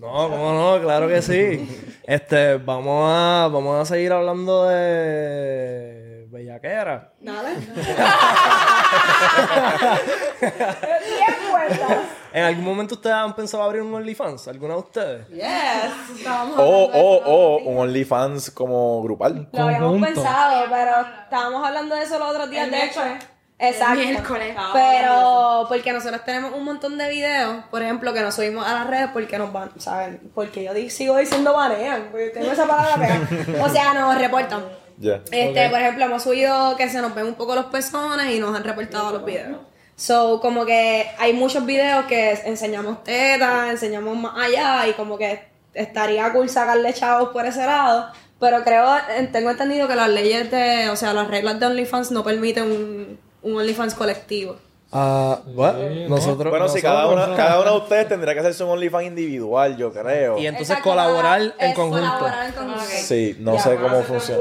No, 0.01 0.28
cómo 0.28 0.53
no, 0.53 0.82
claro 0.82 1.07
que 1.07 1.22
sí. 1.22 1.96
Este, 2.03 2.57
vamos 2.57 3.09
a, 3.09 3.48
vamos 3.53 3.80
a 3.80 3.84
seguir 3.84 4.12
hablando 4.12 4.66
de 4.66 6.26
bellaquera. 6.28 7.12
nada. 7.20 7.53
¿En 12.33 12.45
algún 12.45 12.64
momento 12.64 12.95
ustedes 12.95 13.16
han 13.16 13.35
pensado 13.35 13.62
abrir 13.62 13.83
un 13.83 13.93
OnlyFans? 13.95 14.47
¿Alguna 14.49 14.74
de 14.74 14.81
ustedes? 14.81 15.28
Yes. 15.28 16.18
Estábamos 16.18 16.59
O, 16.59 16.62
o, 16.62 17.16
o 17.24 17.59
un. 17.64 17.78
OnlyFans 17.78 18.51
como 18.53 19.03
grupal. 19.03 19.49
Lo 19.53 19.62
habíamos 19.64 19.91
Conjunto. 19.93 20.14
pensado, 20.14 20.64
pero 20.70 20.91
estábamos 21.24 21.66
hablando 21.66 21.95
de 21.97 22.03
eso 22.03 22.18
los 22.18 22.28
otros 22.31 22.51
días. 22.51 22.64
El 22.66 22.70
De 22.70 22.85
hecho. 22.85 23.01
Exacto. 23.62 23.95
Miércoles. 24.01 24.57
Pero 24.72 25.66
porque 25.68 25.93
nosotros 25.93 26.24
tenemos 26.24 26.53
un 26.55 26.64
montón 26.64 26.97
de 26.97 27.11
videos, 27.11 27.64
por 27.70 27.83
ejemplo, 27.83 28.12
que 28.14 28.22
nos 28.22 28.35
subimos 28.35 28.66
a 28.66 28.72
las 28.72 28.87
redes 28.87 29.09
porque 29.12 29.37
nos 29.37 29.53
van, 29.53 29.70
¿saben? 29.78 30.31
Porque 30.35 30.64
yo 30.64 30.72
di- 30.72 30.89
sigo 30.89 31.16
diciendo 31.18 31.53
banean, 31.53 32.09
porque 32.11 32.28
tengo 32.31 32.51
esa 32.53 32.66
palabra 32.66 32.95
pegada. 32.97 33.28
O 33.66 33.68
sea, 33.68 33.93
nos 33.93 34.16
reportan. 34.16 34.64
Ya. 34.97 35.20
Este, 35.31 35.68
por 35.68 35.78
ejemplo, 35.78 36.05
hemos 36.07 36.22
subido 36.22 36.74
que 36.76 36.89
se 36.89 37.03
nos 37.03 37.14
ven 37.14 37.26
un 37.26 37.35
poco 37.35 37.55
los 37.55 37.66
pezones 37.66 38.31
y 38.35 38.39
nos 38.41 38.55
han 38.57 38.64
reportado 38.64 39.12
los 39.12 39.24
videos. 39.26 39.59
So, 40.01 40.40
como 40.40 40.64
que 40.64 41.11
hay 41.18 41.34
muchos 41.34 41.66
videos 41.66 42.07
que 42.07 42.30
enseñamos 42.46 43.05
tetas, 43.05 43.68
enseñamos 43.68 44.16
más 44.16 44.32
allá 44.34 44.88
y 44.88 44.94
como 44.94 45.18
que 45.18 45.42
estaría 45.74 46.32
cool 46.32 46.48
sacarle 46.48 46.94
chavos 46.94 47.28
por 47.34 47.44
ese 47.44 47.66
lado. 47.66 48.07
Pero 48.40 48.64
creo, 48.64 48.86
tengo 49.30 49.51
entendido 49.51 49.86
que 49.88 49.94
las 49.94 50.09
leyes 50.09 50.51
de, 50.51 50.88
o 50.88 50.96
sea, 50.96 51.12
las 51.12 51.28
reglas 51.28 51.61
de 51.61 51.66
OnlyFans 51.66 52.12
no 52.12 52.24
permiten 52.24 52.64
un, 52.72 53.18
un 53.42 53.57
OnlyFans 53.59 53.92
colectivo. 53.94 54.57
Ah, 54.90 55.40
bueno, 55.55 55.78
nosotros. 56.09 56.48
Bueno, 56.51 56.66
si 56.68 56.80
nosotros- 56.80 56.82
cada 56.82 57.07
una, 57.07 57.36
cada 57.36 57.61
uno 57.61 57.72
de 57.72 57.76
ustedes 57.80 58.09
tendría 58.09 58.32
que 58.32 58.40
hacerse 58.40 58.64
un 58.64 58.70
OnlyFans 58.70 59.05
individual, 59.07 59.76
yo 59.76 59.92
creo. 59.92 60.38
Y 60.38 60.46
entonces 60.46 60.70
Exacto, 60.78 60.88
colaborar 60.92 61.42
en 61.59 61.74
conjunto. 61.74 62.07
colaborar 62.07 62.46
en 62.46 62.53
conjunto. 62.53 62.84
Sí, 62.88 63.36
no 63.38 63.53
Ya. 63.57 63.61
sé 63.61 63.76
cómo 63.76 64.03
funciona. 64.03 64.40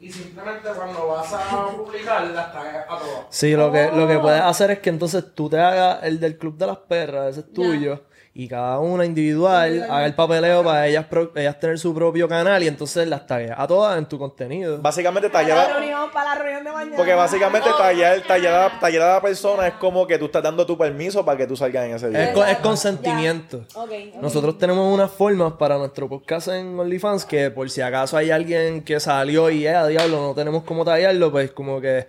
Y 0.00 0.12
simplemente 0.12 0.68
cuando 0.76 1.08
vas 1.08 1.32
a 1.32 1.68
publicar 1.76 2.24
las 2.28 2.52
tagas 2.52 2.84
a 2.88 2.98
todas. 2.98 3.26
Sí, 3.30 3.56
lo 3.56 3.72
que, 3.72 3.90
lo 3.92 4.06
que 4.06 4.16
Oh. 4.16 4.22
puedes 4.22 4.40
hacer 4.40 4.70
es 4.70 4.78
que 4.78 4.90
entonces 4.90 5.24
tú 5.34 5.50
te 5.50 5.58
hagas 5.58 6.04
el 6.04 6.20
del 6.20 6.38
Club 6.38 6.56
de 6.56 6.66
las 6.68 6.76
Perras, 6.78 7.30
ese 7.30 7.40
es 7.40 7.52
tuyo, 7.52 8.02
y 8.40 8.46
cada 8.46 8.78
una 8.78 9.04
individual 9.04 9.82
haga 9.90 10.06
el 10.06 10.14
papeleo 10.14 10.62
para 10.62 10.86
ellas, 10.86 11.06
pro- 11.06 11.32
ellas 11.34 11.58
tener 11.58 11.76
su 11.76 11.92
propio 11.92 12.28
canal 12.28 12.62
y 12.62 12.68
entonces 12.68 13.08
las 13.08 13.26
tagueas 13.26 13.58
a 13.58 13.66
todas 13.66 13.98
en 13.98 14.06
tu 14.06 14.16
contenido. 14.16 14.78
Básicamente 14.80 15.28
Para 15.28 15.48
la 15.48 15.54
tallar, 15.56 15.72
reunión, 15.80 16.10
para 16.12 16.34
la 16.36 16.40
reunión 16.40 16.62
de 16.64 16.70
mañana. 16.70 16.96
porque 16.96 17.14
básicamente 17.14 17.68
tallar, 17.76 18.20
tallar, 18.28 18.54
a- 18.54 18.78
tallar 18.78 19.02
a 19.02 19.14
la 19.14 19.20
persona 19.20 19.66
es 19.66 19.74
como 19.74 20.06
que 20.06 20.18
tú 20.18 20.26
estás 20.26 20.44
dando 20.44 20.64
tu 20.64 20.78
permiso 20.78 21.24
para 21.24 21.36
que 21.36 21.48
tú 21.48 21.56
salgas 21.56 21.86
en 21.86 21.94
ese 21.96 22.06
Es, 22.06 22.12
video. 22.12 22.32
co- 22.34 22.44
es 22.44 22.58
consentimiento. 22.58 23.64
Ok, 23.74 23.90
ok. 24.14 24.22
Nosotros 24.22 24.56
tenemos 24.56 24.94
unas 24.94 25.10
formas 25.10 25.54
para 25.54 25.76
nuestro 25.76 26.08
podcast 26.08 26.46
en 26.46 26.78
OnlyFans 26.78 27.24
que 27.24 27.50
por 27.50 27.68
si 27.68 27.80
acaso 27.80 28.16
hay 28.16 28.30
alguien 28.30 28.82
que 28.84 29.00
salió 29.00 29.50
y, 29.50 29.66
eh, 29.66 29.74
a 29.74 29.88
diablo, 29.88 30.28
no 30.28 30.34
tenemos 30.34 30.62
cómo 30.62 30.84
tallarlo, 30.84 31.32
pues 31.32 31.50
como 31.50 31.80
que 31.80 32.06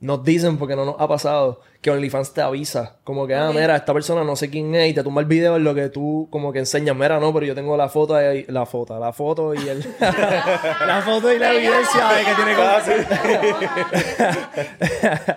nos 0.00 0.24
dicen, 0.24 0.56
porque 0.56 0.74
no 0.76 0.84
nos 0.86 0.96
ha 0.98 1.06
pasado, 1.06 1.60
que 1.82 1.90
OnlyFans 1.90 2.32
te 2.32 2.40
avisa. 2.40 2.96
Como 3.04 3.26
que, 3.26 3.34
ah, 3.34 3.50
mira, 3.54 3.76
esta 3.76 3.92
persona 3.92 4.24
no 4.24 4.34
sé 4.34 4.48
quién 4.50 4.74
es 4.74 4.90
y 4.90 4.94
te 4.94 5.02
tumba 5.02 5.20
el 5.20 5.26
video 5.26 5.56
en 5.56 5.64
lo 5.64 5.74
que 5.74 5.88
tú 5.90 6.26
como 6.30 6.52
que 6.52 6.58
enseñas. 6.60 6.96
Mira, 6.96 7.20
no, 7.20 7.32
pero 7.34 7.44
yo 7.46 7.54
tengo 7.54 7.76
la 7.76 7.88
foto, 7.88 8.14
ahí- 8.14 8.44
la 8.48 8.64
foto, 8.66 8.98
la 8.98 9.12
foto 9.12 9.54
y 9.54 9.68
el... 9.68 9.84
la 10.00 11.02
foto 11.04 11.32
y 11.32 11.38
la 11.38 11.52
evidencia 11.54 12.08
de 12.12 12.24
que 12.24 12.34
tiene 12.34 12.54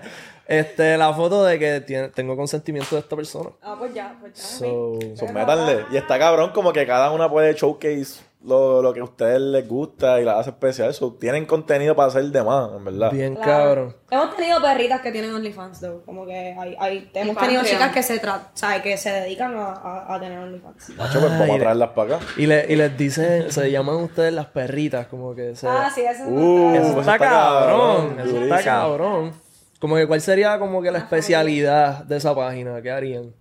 Este, 0.46 0.98
la 0.98 1.14
foto 1.14 1.46
de 1.46 1.58
que 1.58 1.80
tiene- 1.82 2.10
tengo 2.10 2.36
consentimiento 2.36 2.96
de 2.96 3.02
esta 3.02 3.16
persona. 3.16 3.50
Ah, 3.62 3.76
pues 3.80 3.94
ya, 3.94 4.16
pues 4.20 4.34
ya. 4.34 4.42
So, 4.44 5.00
So, 5.16 5.28
métanle. 5.28 5.86
Y 5.92 5.96
está 5.98 6.20
cabrón 6.20 6.52
como 6.54 6.74
que 6.74 6.86
cada 6.86 7.12
una 7.12 7.30
puede 7.30 7.54
showcase 7.54 8.22
lo, 8.44 8.82
lo 8.82 8.94
que 8.94 9.00
a 9.00 9.04
ustedes 9.04 9.40
les 9.40 9.68
gusta 9.68 10.20
y 10.20 10.26
la 10.26 10.38
hace 10.40 10.50
especial. 10.50 10.94
So, 10.94 11.14
tienen 11.14 11.46
contenido 11.46 11.96
para 11.96 12.10
hacer 12.10 12.26
de 12.26 12.44
más, 12.44 12.72
en 12.76 12.84
verdad. 12.84 13.12
bien 13.12 13.36
Claro. 13.36 13.52
cabrón. 13.52 13.96
Hemos 14.12 14.36
tenido 14.36 14.62
perritas 14.62 15.02
que 15.02 15.12
tienen 15.12 15.34
OnlyFans, 15.34 15.80
though. 15.82 16.04
Como 16.06 16.26
que 16.26 16.56
hay, 16.58 16.76
hay, 16.80 17.12
hemos 17.14 17.38
tenido 17.38 17.64
chicas 17.64 17.92
que 17.92 18.04
se 18.04 18.20
tra 18.20 18.52
¿sabes? 18.54 18.82
que 18.82 18.98
se 18.98 19.12
dedican 19.12 19.56
a, 19.56 19.72
a, 19.72 20.16
a 20.16 20.20
tener 20.20 20.38
OnlyFans. 20.40 20.90
Macho, 20.90 21.20
pues 21.20 21.32
vamos 21.40 21.56
a 21.56 21.60
traerlas 21.60 21.90
para 21.90 22.16
acá. 22.18 22.26
Y, 22.38 22.46
le, 22.46 22.66
y 22.72 22.76
les 22.76 22.98
dicen, 22.98 23.52
se 23.52 23.72
llaman 23.72 23.96
ustedes 23.96 24.34
las 24.34 24.48
perritas, 24.48 25.08
como 25.08 25.34
que 25.34 25.56
se... 25.56 25.68
Ah, 25.68 25.90
sí, 25.94 26.02
eso 26.02 26.24
Uh, 26.28 26.76
Eso 26.76 26.90
eso 26.90 27.00
está 27.00 27.14
está 27.16 27.18
cabrón, 27.30 28.16
cabrón, 28.16 28.20
eso 28.28 28.44
está 28.44 28.64
cabrón. 28.64 29.34
Como 29.80 29.96
que 29.96 30.08
cuál 30.08 30.22
sería 30.22 30.60
como 30.60 30.82
que 30.82 30.92
la 30.92 31.00
especialidad 31.00 32.04
de 32.06 32.18
esa 32.18 32.36
página, 32.36 32.82
¿qué 32.82 32.92
harían? 32.92 33.34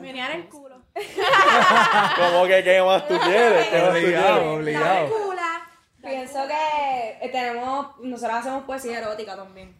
Menear 0.00 0.32
el 0.34 0.48
culo. 0.48 0.61
Como 2.16 2.46
que, 2.46 2.62
¿qué 2.64 2.82
más 2.82 3.06
tú 3.08 3.18
quieres? 3.18 3.66
¿Qué 3.68 3.78
más 3.80 3.90
tú 3.90 3.96
Obligado, 3.96 4.34
quieres? 4.40 4.56
obligado. 4.58 5.08
Pienso 6.02 6.38
que 6.48 7.18
eh, 7.26 7.28
tenemos, 7.30 7.86
nosotros 8.00 8.36
hacemos 8.38 8.64
poesía 8.64 8.98
erótica 8.98 9.36
también. 9.36 9.74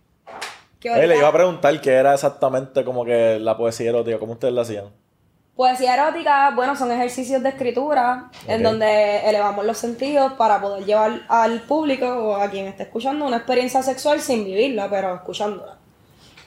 Que 0.78 0.88
Oye, 0.90 0.98
le 0.98 1.02
ahorita- 1.14 1.18
iba 1.18 1.28
a 1.28 1.32
preguntar 1.32 1.80
qué 1.80 1.90
era 1.92 2.14
exactamente 2.14 2.84
como 2.84 3.04
que 3.04 3.38
la 3.40 3.56
poesía 3.56 3.90
erótica, 3.90 4.18
cómo 4.18 4.32
ustedes 4.34 4.54
la 4.54 4.62
hacían. 4.62 4.84
Poesía 5.56 5.94
erótica, 5.94 6.50
bueno, 6.54 6.74
son 6.76 6.90
ejercicios 6.92 7.42
de 7.42 7.48
escritura 7.50 8.30
en 8.46 8.64
Ok. 8.64 8.70
donde 8.72 9.28
elevamos 9.28 9.64
los 9.66 9.76
sentidos 9.76 10.32
para 10.34 10.60
poder 10.60 10.84
llevar 10.84 11.22
al 11.28 11.60
público 11.62 12.06
o 12.06 12.36
a 12.36 12.48
quien 12.48 12.66
esté 12.66 12.84
escuchando 12.84 13.26
una 13.26 13.36
experiencia 13.38 13.82
sexual 13.82 14.20
sin 14.20 14.44
vivirla, 14.44 14.88
pero 14.88 15.14
escuchándola. 15.16 15.76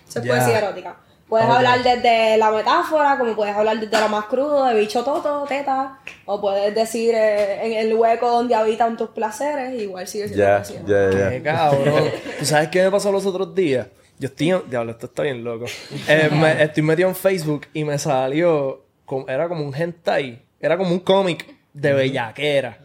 Eso 0.08 0.20
es 0.20 0.26
Ya. 0.26 0.32
poesía 0.36 0.58
erótica. 0.60 0.96
Puedes 1.28 1.48
hablar 1.50 1.82
desde 1.84 2.38
la 2.38 2.52
metáfora, 2.52 3.18
como 3.18 3.36
puedes 3.36 3.56
hablar 3.56 3.80
desde 3.80 4.00
lo 4.00 4.10
más 4.10 4.26
crudo, 4.26 4.66
de 4.66 4.76
bicho 4.80 5.04
toto, 5.04 5.44
teta, 5.48 6.00
o 6.26 6.40
puedes 6.40 6.74
decir 6.76 7.16
eh, 7.16 7.66
en 7.66 7.74
el 7.88 7.96
hueco 7.96 8.30
donde 8.30 8.54
habitan 8.54 8.96
tus 8.96 9.10
placeres, 9.10 9.82
igual 9.82 10.08
sigue 10.08 10.28
siendo 10.28 10.46
Ya, 10.88 11.32
ya, 11.40 11.44
cabrón. 11.44 12.04
¿Tú 12.40 12.46
sabes 12.46 12.70
qué 12.70 12.84
me 12.84 12.92
pasó 12.92 13.12
los 13.12 13.26
otros 13.26 13.56
días? 13.56 13.88
Yo 14.20 14.28
estoy, 14.28 14.52
en- 14.52 14.70
diablo, 14.70 14.92
esto 14.92 15.08
está 15.08 15.24
bien 15.24 15.44
loco. 15.44 15.66
Eh, 16.08 16.30
me- 16.32 16.62
estoy 16.64 16.84
metido 16.84 17.10
en 17.10 17.16
Facebook 17.16 17.66
y 17.74 17.84
me 17.84 17.98
salió, 17.98 18.84
como- 19.06 19.28
era 19.28 19.50
como 19.50 19.64
un 19.66 19.74
hentai, 19.76 20.42
era 20.60 20.78
como 20.78 20.92
un 20.92 21.00
cómic 21.00 21.46
de 21.74 21.92
bellaquera. 21.94 22.78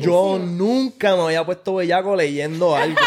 Yo 0.00 0.38
nunca 0.38 1.16
me 1.16 1.22
había 1.22 1.44
puesto 1.44 1.74
bellaco 1.76 2.14
leyendo 2.14 2.76
algo. 2.76 2.98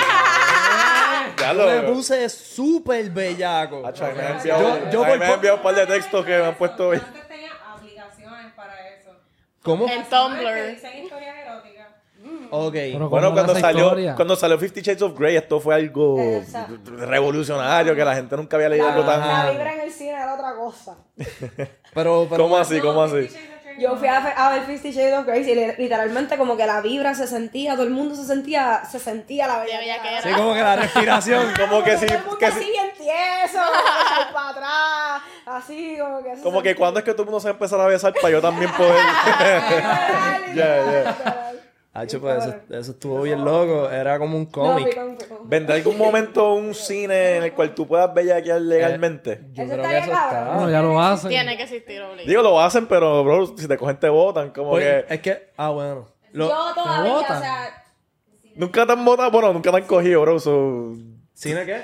Ya 1.43 1.53
me 1.53 1.81
puse 1.83 2.29
súper 2.29 3.09
bellaco. 3.09 3.77
Mí 3.81 3.83
me 4.15 4.21
han 4.25 4.37
enviado, 4.37 4.61
Yo- 4.79 4.89
yo 4.91 4.99
por 5.03 5.07
me 5.19 5.25
han 5.25 5.29
po- 5.31 5.35
enviado 5.35 5.57
un 5.57 5.63
par 5.63 5.75
de 5.75 5.85
textos 5.87 6.25
que 6.25 6.37
me 6.37 6.45
han 6.45 6.55
puesto 6.55 6.87
hoy. 6.89 6.97
Antes 6.97 7.27
tenía 7.27 7.51
aplicaciones 7.75 8.53
para 8.53 8.89
eso. 8.89 9.09
¿Cómo? 9.61 9.87
En 9.87 10.03
Que 10.03 10.09
Tumblr. 10.09 10.67
dicen 10.75 11.03
historias 11.03 11.35
eróticas. 11.45 11.87
Ok. 12.51 12.73
Pero 12.73 13.09
Bueno, 13.09 13.27
¿cómo 13.29 13.33
cuando 13.33 13.51
esa 13.53 13.61
salió, 13.61 13.85
historia? 13.87 14.15
cuando 14.15 14.35
salió 14.35 14.57
Fifty 14.59 14.81
Shades 14.81 15.01
of 15.01 15.17
Grey, 15.17 15.35
esto 15.35 15.59
fue 15.59 15.75
algo 15.75 16.19
Exacto. 16.19 16.75
revolucionario, 16.95 17.95
que 17.95 18.05
la 18.05 18.15
gente 18.15 18.37
nunca 18.37 18.55
había 18.57 18.69
leído 18.69 18.87
algo 18.87 19.03
La 19.03 19.19
tan... 19.19 19.51
vibra 19.51 19.73
en 19.73 19.79
el 19.81 19.91
cine 19.91 20.11
era 20.11 20.33
otra 20.35 20.55
cosa. 20.55 20.97
Pero, 21.93 22.27
pero 22.29 22.43
¿Cómo 22.43 22.57
así? 22.57 22.79
¿Cómo 22.79 23.03
así? 23.03 23.27
Yo 23.79 23.95
fui 23.97 24.07
a, 24.07 24.49
ver 24.49 24.63
Fifty 24.63 24.91
Shades 24.91 25.13
of 25.19 25.25
Grey 25.25 25.41
y 25.49 25.55
li- 25.55 25.73
literalmente 25.77 26.37
como 26.37 26.55
que 26.57 26.65
la 26.65 26.81
vibra 26.81 27.13
se 27.15 27.27
sentía, 27.27 27.73
todo 27.73 27.83
el 27.83 27.89
mundo 27.89 28.15
se 28.15 28.25
sentía, 28.25 28.83
se 28.89 28.99
sentía 28.99 29.47
la 29.47 29.59
bellaquera. 29.59 30.21
Sí, 30.21 30.29
como 30.35 30.53
que 30.53 30.61
la 30.61 30.75
respiración. 30.75 31.53
Como 31.59 31.83
que 31.83 31.97
sí, 31.97 32.05
Todo 32.05 32.17
el 32.17 32.23
mundo 32.23 32.37
que 32.37 32.45
así 32.45 32.59
sí. 32.59 32.69
bien 32.71 32.91
tieso, 32.97 33.59
echado 33.63 34.33
para 34.33 34.49
atrás, 34.49 35.21
así 35.45 35.97
como 35.99 36.23
que... 36.23 36.35
se 36.35 36.41
Como 36.41 36.61
que 36.61 36.75
cuando 36.75 36.99
es 36.99 37.05
que 37.05 37.11
todo 37.11 37.23
el 37.23 37.25
mundo 37.27 37.39
se 37.39 37.47
va 37.47 37.51
a 37.51 37.53
empezar 37.53 37.79
a 37.79 37.85
besar 37.87 38.13
para 38.13 38.29
yo 38.29 38.41
también 38.41 38.71
poder... 38.71 38.95
Ya. 40.53 40.75
literal. 40.77 41.62
Hacho, 41.95 42.19
pues 42.19 42.43
eso, 42.43 42.55
eso 42.71 42.91
estuvo 42.91 43.21
bien 43.21 43.45
loco. 43.45 43.87
Era 43.89 44.17
como 44.17 44.35
un 44.35 44.45
No, 44.45 44.51
cómic. 44.51 44.89
picón. 44.89 45.17
¿Vendrá 45.43 45.75
algún 45.75 45.95
momento 45.97 46.53
un 46.55 46.73
cine 46.73 47.37
en 47.37 47.43
el 47.43 47.53
cual 47.53 47.75
tú 47.75 47.87
puedas 47.87 48.11
bellaquear 48.11 48.59
legalmente? 48.61 49.41
Yo 49.51 49.63
Eso 49.63 49.73
creo 49.73 49.87
que 49.87 49.97
eso 49.99 50.11
está. 50.11 50.51
Bueno, 50.55 50.69
ya 50.71 50.81
lo 50.81 50.99
hacen. 50.99 51.29
Tiene 51.29 51.55
que 51.55 51.63
existir 51.63 52.01
obligado. 52.01 52.27
Digo, 52.27 52.41
lo 52.41 52.59
hacen, 52.59 52.87
pero, 52.87 53.23
bro, 53.23 53.45
si 53.55 53.67
te 53.67 53.77
cogen 53.77 53.97
te 53.99 54.09
votan. 54.09 54.49
Como 54.49 54.71
Pues, 54.71 55.05
que... 55.05 55.13
es 55.13 55.21
que, 55.21 55.51
ah, 55.55 55.69
bueno. 55.69 56.07
Lo- 56.31 56.49
Yo 56.49 56.73
todavía, 56.73 57.11
o 57.11 57.15
botan. 57.15 57.41
sea... 57.41 57.83
Nunca 58.55 58.85
te 58.87 58.91
han 58.91 59.05
votado, 59.05 59.29
bueno, 59.31 59.53
nunca 59.53 59.69
te 59.69 59.77
han 59.77 59.83
cogido, 59.83 60.21
bro. 60.21 60.39
so- 60.39 60.93
¿Cine 61.35 61.63
qué? 61.65 61.81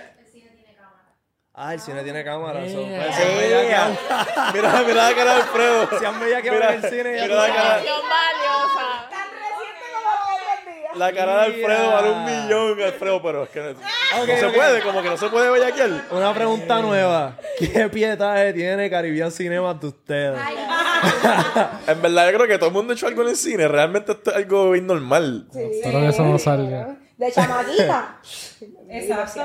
Ah, 1.54 1.74
el 1.74 1.80
cine 1.82 2.02
tiene 2.04 2.24
cámara. 2.24 2.62
so, 2.70 2.82
Yeah. 2.82 3.04
pues, 3.04 3.16
si 3.16 3.22
han 3.22 3.38
bellaqueado- 3.38 4.54
Mira, 4.54 4.84
mira 4.88 5.10
la 5.10 5.16
cara 5.16 5.34
de 5.36 5.42
Alfredo. 5.42 5.90
Si 6.00 6.06
han 6.06 6.20
bellaqueado 6.20 6.58
Mira, 6.58 6.74
en 6.74 6.84
el 6.84 6.90
cine. 6.90 7.18
ya 7.18 7.24
mira 7.24 7.36
la 7.36 7.48
cara, 7.54 7.80
Información 7.80 8.02
valiosa. 8.10 9.10
Tan 9.10 9.28
reciente 9.28 9.86
como 9.94 10.10
aquellos 10.10 10.66
días. 10.66 10.79
La 10.96 11.14
cara 11.14 11.40
de 11.40 11.46
Alfredo 11.46 11.92
vale 11.92 12.12
un 12.12 12.26
millón, 12.26 12.82
Alfredo, 12.82 13.22
pero 13.22 13.44
es 13.44 13.50
que 13.50 13.60
no, 13.60 14.26
se 14.26 14.50
puede, 14.50 14.82
como 14.82 15.02
que 15.02 15.10
no 15.10 15.18
se 15.18 15.30
puede 15.30 15.50
bellaquear. 15.50 15.90
Una 16.12 16.34
pregunta 16.34 16.82
nueva. 16.82 17.38
¿Qué 17.58 17.90
pietaje 17.90 18.54
tiene 18.54 18.90
Caribbean 18.90 19.32
Cinema 19.32 19.74
de 19.74 19.88
ustedes? 19.88 20.40
En 21.88 22.02
verdad, 22.02 22.30
yo 22.30 22.38
creo 22.38 22.48
que 22.48 22.58
todo 22.58 22.68
el 22.68 22.76
mundo 22.76 22.92
ha 22.92 22.96
hecho 22.96 23.08
algo 23.08 23.22
en 23.22 23.30
el 23.30 23.36
cine. 23.38 23.68
Realmente 23.68 24.12
esto 24.12 24.32
es 24.32 24.36
algo 24.36 24.72
bien 24.72 24.86
normal. 24.86 25.48
Espero 25.54 26.00
que 26.02 26.08
eso 26.08 26.24
no 26.24 26.38
salga. 26.38 26.98
De 27.18 27.32
chamaquita. 27.32 28.20
Exacto. 28.90 29.42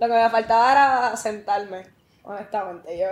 Lo 0.00 0.06
que 0.06 0.12
me 0.12 0.30
faltaba 0.30 0.72
era 0.72 1.16
sentarme. 1.16 1.97
Honestamente, 2.28 2.98
yo 2.98 3.06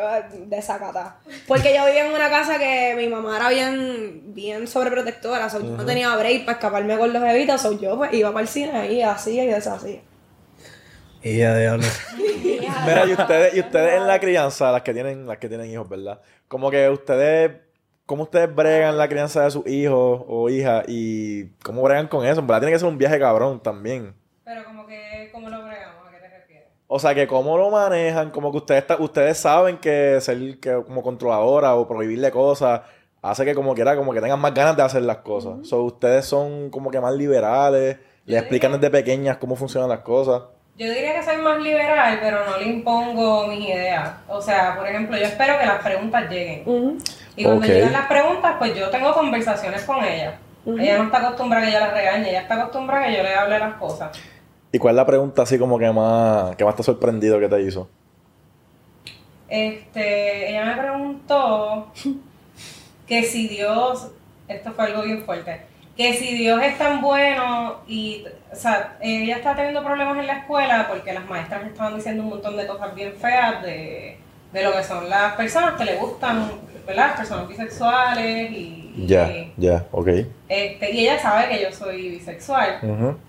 desacatá. 0.44 1.16
Porque 1.48 1.74
yo 1.74 1.86
vivía 1.86 2.06
en 2.06 2.14
una 2.14 2.28
casa 2.28 2.58
que 2.58 2.92
mi 2.98 3.08
mamá 3.08 3.38
era 3.38 3.48
bien, 3.48 4.34
bien 4.34 4.68
sobreprotectora. 4.68 5.48
so, 5.48 5.58
Yo 5.58 5.70
no 5.70 5.86
tenía 5.86 6.14
break 6.14 6.44
para 6.44 6.58
escaparme 6.58 6.98
con 6.98 7.10
los 7.10 7.22
bebitos. 7.22 7.62
So, 7.62 7.72
yo 7.80 7.96
pues, 7.96 8.12
iba 8.12 8.30
para 8.30 8.42
el 8.42 8.48
cine 8.48 8.92
y 8.92 9.00
hacía 9.00 9.44
y 9.44 9.46
deshacía. 9.46 10.02
Y 11.22 11.38
ya, 11.38 11.56
diablo. 11.56 11.86
Mira, 12.18 13.06
y 13.06 13.12
ustedes, 13.12 13.54
y 13.54 13.60
ustedes 13.60 13.94
en 13.94 14.06
la 14.06 14.20
crianza, 14.20 14.70
las 14.70 14.82
que 14.82 14.92
tienen, 14.92 15.26
las 15.26 15.38
que 15.38 15.48
tienen 15.48 15.70
hijos, 15.70 15.88
¿verdad? 15.88 16.20
Como 16.46 16.70
que 16.70 16.90
ustedes, 16.90 17.52
¿cómo 18.04 18.24
ustedes 18.24 18.54
bregan 18.54 18.98
la 18.98 19.08
crianza 19.08 19.44
de 19.44 19.50
sus 19.50 19.66
hijos 19.66 20.24
o 20.28 20.50
hijas? 20.50 20.84
Y 20.88 21.46
cómo 21.64 21.80
bregan 21.80 22.08
con 22.08 22.26
eso, 22.26 22.42
verdad 22.42 22.60
tiene 22.60 22.72
que 22.74 22.80
ser 22.80 22.88
un 22.88 22.98
viaje 22.98 23.18
cabrón 23.18 23.62
también. 23.62 24.14
Pero 24.44 24.62
como 24.66 24.86
que, 24.86 25.30
¿cómo 25.32 25.48
lo 25.48 25.64
bregamos? 25.64 26.06
¿A 26.06 26.10
qué 26.10 26.18
te 26.18 26.28
refieres? 26.28 26.68
O 26.89 26.99
sea, 26.99 27.14
que 27.14 27.26
cómo 27.26 27.59
lo 27.59 27.70
manejan, 27.70 28.30
como 28.30 28.51
que 28.53 28.59
ustedes, 28.59 28.84
ustedes 29.01 29.39
saben 29.39 29.78
que 29.78 30.20
ser 30.20 30.61
que 30.61 30.82
como 30.87 31.03
controladora 31.03 31.74
o 31.74 31.89
prohibirle 31.89 32.30
cosas 32.30 32.82
hace 33.22 33.45
que 33.45 33.55
como 33.55 33.74
quiera, 33.74 33.97
como 33.97 34.12
que 34.12 34.20
tengan 34.20 34.39
más 34.39 34.55
ganas 34.55 34.76
de 34.76 34.82
hacer 34.82 35.03
las 35.03 35.16
cosas. 35.18 35.66
So, 35.66 35.82
ustedes 35.82 36.24
son 36.26 36.70
como 36.70 36.91
que 36.93 37.01
más 37.01 37.12
liberales, 37.14 37.97
les 38.24 38.39
explican 38.41 38.72
desde 38.72 38.89
pequeñas 38.91 39.37
cómo 39.39 39.57
funcionan 39.57 39.89
las 39.89 40.01
cosas. 40.01 40.43
Yo 40.78 40.87
diría 40.91 41.14
que 41.14 41.22
soy 41.24 41.39
más 41.39 41.59
liberal, 41.61 42.18
pero 42.20 42.45
no 42.45 42.59
le 42.59 42.66
impongo 42.66 43.47
mis 43.49 43.66
ideas. 43.68 44.11
O 44.28 44.41
sea, 44.41 44.76
por 44.76 44.87
ejemplo, 44.87 45.16
yo 45.16 45.24
espero 45.24 45.59
que 45.59 45.66
las 45.66 45.82
preguntas 45.82 46.30
lleguen. 46.30 46.99
Y 47.34 47.45
cuando 47.45 47.62
Ok. 47.66 47.72
llegan 47.72 47.93
las 47.93 48.07
preguntas, 48.07 48.57
pues 48.59 48.74
yo 48.74 48.91
tengo 48.91 49.12
conversaciones 49.12 49.82
con 49.84 50.05
ella. 50.05 50.39
Ella 50.66 50.99
no 50.99 51.05
está 51.05 51.18
acostumbrada 51.18 51.64
a 51.64 51.66
que 51.66 51.72
yo 51.72 51.80
la 51.80 51.91
regañe, 51.93 52.28
ella 52.28 52.41
está 52.43 52.55
acostumbrada 52.57 53.05
a 53.05 53.07
que 53.09 53.16
yo 53.16 53.22
le 53.22 53.34
hable 53.34 53.59
las 53.59 53.74
cosas. 53.74 54.11
¿Y 54.77 54.79
cuál 54.79 54.93
es 54.93 54.97
la 54.97 55.07
pregunta 55.07 55.41
así 55.41 55.59
como 55.59 55.79
que 55.79 55.91
más, 55.91 56.55
que 56.55 56.62
más 56.62 56.77
te 56.77 56.83
ha 56.83 56.85
sorprendido 56.85 57.41
que 57.41 57.49
te 57.49 57.62
hizo? 57.62 57.89
Este, 59.49 60.51
ella 60.51 60.66
me 60.66 60.77
preguntó 60.77 61.91
que 63.07 63.22
si 63.22 63.49
Dios, 63.49 64.12
esto 64.47 64.72
fue 64.72 64.85
algo 64.85 65.01
bien 65.01 65.24
fuerte, 65.24 65.62
que 65.97 66.12
si 66.12 66.37
Dios 66.37 66.61
es 66.62 66.77
tan 66.77 67.01
bueno 67.01 67.77
y, 67.89 68.27
o 68.53 68.55
sea, 68.55 68.99
ella 69.01 69.39
está 69.39 69.57
teniendo 69.57 69.83
problemas 69.83 70.18
en 70.18 70.27
la 70.27 70.41
escuela 70.41 70.87
porque 70.91 71.14
las 71.14 71.24
maestras 71.24 71.62
le 71.62 71.68
estaban 71.70 71.97
diciendo 71.97 72.22
un 72.24 72.29
montón 72.29 72.59
de 72.59 72.66
cosas 72.66 72.95
bien 72.95 73.14
feas 73.14 73.62
de, 73.62 74.18
de 74.53 74.62
lo 74.62 74.72
que 74.72 74.82
son 74.82 75.09
las 75.11 75.34
personas 75.34 75.74
que 75.74 75.84
le 75.84 75.97
gustan, 75.97 76.51
¿verdad? 76.86 77.09
Las 77.09 77.16
personas 77.16 77.49
bisexuales 77.49 78.51
y, 78.51 79.05
Ya, 79.07 79.28
ya, 79.57 79.84
ok. 79.92 80.09
este, 80.49 80.90
y 80.92 81.01
ella 81.01 81.18
sabe 81.18 81.49
que 81.49 81.62
yo 81.62 81.72
soy 81.72 82.11
bisexual. 82.11 82.78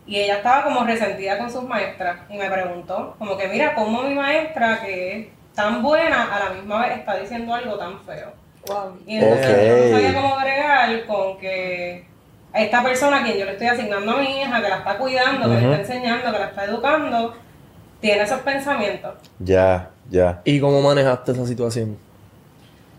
Y 0.05 0.17
ella 0.17 0.37
estaba 0.37 0.63
como 0.63 0.83
resentida 0.85 1.37
con 1.37 1.51
sus 1.51 1.63
maestras 1.63 2.17
y 2.29 2.37
me 2.37 2.49
preguntó, 2.49 3.15
como 3.17 3.35
que 3.37 3.47
mira, 3.47 3.73
cómo 3.73 4.03
mi 4.03 4.13
maestra, 4.15 4.79
que 4.81 5.19
es 5.19 5.27
tan 5.55 5.81
buena, 5.81 6.23
a 6.35 6.39
la 6.45 6.49
misma 6.51 6.81
vez 6.87 6.99
está 6.99 7.17
diciendo 7.17 7.53
algo 7.53 7.77
tan 7.77 7.99
feo. 8.01 8.31
Y 9.05 9.17
entonces 9.17 9.67
yo 9.67 9.77
no 9.85 9.91
sabía 9.91 10.21
cómo 10.21 10.35
bregar 10.39 11.05
con 11.05 11.37
que 11.39 12.05
a 12.53 12.61
esta 12.61 12.83
persona 12.83 13.19
a 13.19 13.23
quien 13.23 13.37
yo 13.37 13.45
le 13.45 13.51
estoy 13.53 13.67
asignando 13.67 14.11
a 14.11 14.17
mi 14.17 14.41
hija, 14.41 14.61
que 14.61 14.69
la 14.69 14.77
está 14.77 14.97
cuidando, 14.97 15.49
que 15.49 15.55
le 15.55 15.71
está 15.71 15.79
enseñando, 15.93 16.31
que 16.31 16.39
la 16.39 16.45
está 16.47 16.65
educando, 16.65 17.35
tiene 18.01 18.23
esos 18.23 18.41
pensamientos. 18.41 19.13
Ya, 19.39 19.89
ya. 20.09 20.41
¿Y 20.43 20.59
cómo 20.59 20.81
manejaste 20.81 21.31
esa 21.31 21.45
situación? 21.45 21.97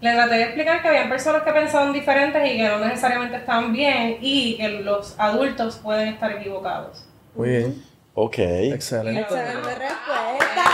Le 0.01 0.13
traté 0.13 0.35
de 0.37 0.43
explicar 0.45 0.81
que 0.81 0.89
habían 0.89 1.09
personas 1.09 1.43
que 1.43 1.53
pensaban 1.53 1.93
diferentes 1.93 2.41
y 2.49 2.57
que 2.57 2.69
no 2.69 2.79
necesariamente 2.79 3.37
estaban 3.37 3.73
bien 3.73 4.19
y 4.21 4.57
que 4.57 4.69
los 4.69 5.19
adultos 5.19 5.81
pueden 5.83 6.09
estar 6.09 6.31
equivocados. 6.33 7.05
Muy 7.35 7.49
bien. 7.49 7.85
Ok. 8.15 8.39
Excelente. 8.39 9.21
Excelente 9.23 9.75
respuesta. 9.75 10.65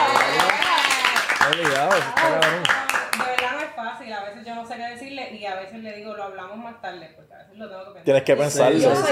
Obligado. 1.50 1.90
De 1.90 3.24
verdad 3.30 3.52
no 3.52 3.60
es 3.60 3.74
fácil, 3.76 4.12
a 4.12 4.24
veces 4.24 4.46
yo 4.46 4.54
no 4.54 4.66
sé 4.66 4.76
qué 4.76 4.82
decirle 4.82 5.34
y 5.34 5.44
a 5.44 5.54
veces 5.56 5.78
le 5.80 5.96
digo 5.96 6.14
lo 6.14 6.24
hablamos 6.24 6.58
más 6.58 6.80
tarde, 6.80 7.12
porque 7.16 7.33
lo 7.56 7.68
tengo 7.68 7.80
que 7.80 7.86
pensar. 7.86 8.04
Tienes 8.04 8.22
que 8.22 8.36
pensarlo. 8.36 8.96
Sí, 8.96 9.02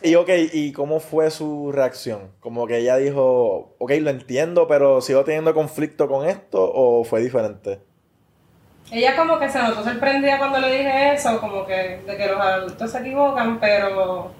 sí. 0.00 0.08
Y 0.10 0.14
ok, 0.14 0.28
¿y 0.52 0.72
cómo 0.72 1.00
fue 1.00 1.30
su 1.30 1.72
reacción? 1.72 2.32
Como 2.40 2.66
que 2.66 2.78
ella 2.78 2.96
dijo, 2.96 3.74
ok, 3.78 3.92
lo 4.00 4.10
entiendo, 4.10 4.68
pero 4.68 5.00
¿sigo 5.00 5.24
teniendo 5.24 5.54
conflicto 5.54 6.08
con 6.08 6.28
esto 6.28 6.62
o 6.62 7.04
fue 7.04 7.20
diferente? 7.22 7.80
Ella 8.90 9.16
como 9.16 9.38
que 9.38 9.48
se 9.48 9.58
notó 9.58 9.82
sorprendida 9.82 10.38
cuando 10.38 10.60
le 10.60 10.70
dije 10.70 11.14
eso, 11.14 11.40
como 11.40 11.66
que 11.66 12.02
de 12.06 12.16
que 12.16 12.26
los 12.28 12.40
adultos 12.40 12.90
se 12.90 12.98
equivocan, 12.98 13.58
pero 13.58 14.30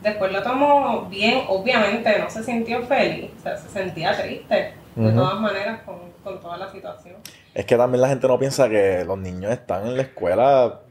después 0.00 0.32
lo 0.32 0.42
tomó 0.42 1.02
bien, 1.08 1.44
obviamente 1.48 2.18
no 2.18 2.28
se 2.28 2.42
sintió 2.42 2.82
feliz, 2.82 3.30
o 3.38 3.42
sea, 3.42 3.56
se 3.56 3.68
sentía 3.68 4.20
triste 4.20 4.74
de 4.96 5.12
todas 5.12 5.40
maneras 5.40 5.82
con, 5.82 5.96
con 6.24 6.40
toda 6.40 6.56
la 6.56 6.70
situación. 6.70 7.16
Es 7.54 7.64
que 7.64 7.76
también 7.76 8.00
la 8.00 8.08
gente 8.08 8.26
no 8.26 8.38
piensa 8.38 8.68
que 8.68 9.04
los 9.04 9.18
niños 9.18 9.52
están 9.52 9.86
en 9.86 9.96
la 9.96 10.02
escuela 10.02 10.81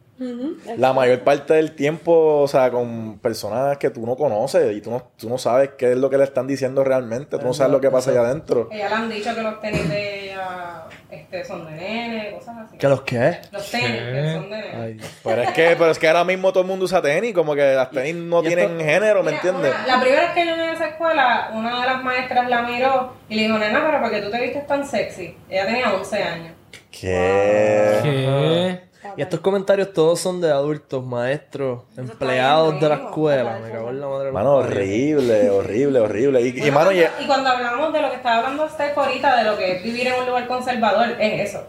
la 0.77 0.93
mayor 0.93 1.19
parte 1.21 1.53
del 1.53 1.71
tiempo, 1.73 2.41
o 2.41 2.47
sea, 2.47 2.69
con 2.71 3.19
personas 3.19 3.77
que 3.77 3.89
tú 3.89 4.05
no 4.05 4.15
conoces 4.15 4.75
y 4.75 4.81
tú 4.81 4.91
no, 4.91 5.03
tú 5.17 5.27
no 5.29 5.37
sabes 5.37 5.71
qué 5.77 5.91
es 5.93 5.97
lo 5.97 6.09
que 6.09 6.17
le 6.17 6.23
están 6.23 6.47
diciendo 6.47 6.83
realmente, 6.83 7.37
tú 7.37 7.45
no 7.45 7.53
sabes 7.53 7.71
lo 7.71 7.81
que 7.81 7.89
pasa 7.89 8.11
allá 8.11 8.21
adentro. 8.21 8.69
Ella 8.71 8.89
le 8.89 8.95
han 8.95 9.09
dicho 9.09 9.33
que 9.35 9.41
los 9.41 9.59
tenis 9.61 9.89
de 9.89 10.23
ella 10.31 10.83
este, 11.09 11.43
son 11.43 11.65
de 11.65 11.71
nene, 11.71 12.31
cosas 12.37 12.55
así. 12.67 12.77
¿Qué 12.77 12.87
los 12.87 13.01
qué? 13.01 13.37
Los 13.51 13.69
tenis 13.71 13.87
que 14.01 14.33
son 14.33 14.49
de 14.49 14.57
nene. 14.61 14.75
Ay, 14.75 14.97
Pero 15.23 15.41
es 15.41 15.51
que, 15.51 15.75
pero 15.77 15.91
es 15.91 15.99
que 15.99 16.07
ahora 16.07 16.23
mismo 16.23 16.51
todo 16.51 16.61
el 16.61 16.67
mundo 16.69 16.85
usa 16.85 17.01
tenis, 17.01 17.33
como 17.33 17.55
que 17.55 17.73
las 17.73 17.89
tenis 17.91 18.15
no 18.15 18.37
esto- 18.41 18.47
tienen 18.55 18.79
género, 18.79 19.23
¿me 19.23 19.31
Mira, 19.31 19.35
entiendes? 19.43 19.73
una- 19.75 19.87
la 19.95 20.01
primera 20.01 20.21
vez 20.23 20.31
que 20.31 20.45
yo 20.45 20.55
llegué 20.55 20.67
a 20.69 20.73
esa 20.73 20.87
escuela, 20.89 21.51
una 21.53 21.81
de 21.81 21.87
las 21.87 22.03
maestras 22.03 22.49
la 22.49 22.61
miró 22.61 23.13
y 23.27 23.35
le 23.35 23.43
dijo, 23.43 23.57
nena, 23.57 23.83
pero 23.85 24.01
¿por 24.01 24.11
qué 24.11 24.21
tú 24.21 24.29
te 24.29 24.41
vistes 24.41 24.67
tan 24.67 24.85
sexy? 24.87 25.35
Ella 25.49 25.65
tenía 25.65 25.93
11 25.93 26.21
años. 26.23 26.53
¿Qué? 26.91 27.99
¿Qué? 28.03 28.90
Y 29.17 29.21
estos 29.21 29.39
comentarios 29.39 29.93
todos 29.93 30.19
son 30.19 30.41
de 30.41 30.51
adultos, 30.51 31.03
maestros, 31.05 31.81
empleados 31.97 32.79
de 32.79 32.89
la 32.89 32.95
escuela. 32.95 33.59
Me 33.63 33.71
cago 33.71 33.89
en 33.89 33.99
la 34.01 34.07
madre 34.07 34.31
Mano, 34.31 34.55
horrible, 34.55 35.49
horrible, 35.49 35.99
horrible. 35.99 36.41
Y, 36.41 36.47
y 36.47 36.51
Bueno, 36.59 36.73
mano, 36.73 36.91
y- 36.91 36.99
y 37.23 37.27
cuando 37.27 37.49
hablamos 37.49 37.91
de 37.93 38.01
lo 38.01 38.09
que 38.09 38.15
estaba 38.17 38.37
hablando 38.37 38.69
Steph 38.69 38.97
ahorita, 38.97 39.37
de 39.37 39.43
lo 39.43 39.57
que 39.57 39.77
es 39.77 39.83
vivir 39.83 40.07
en 40.07 40.13
un 40.19 40.25
lugar 40.27 40.47
conservador, 40.47 41.15
es 41.19 41.49
eso. 41.49 41.63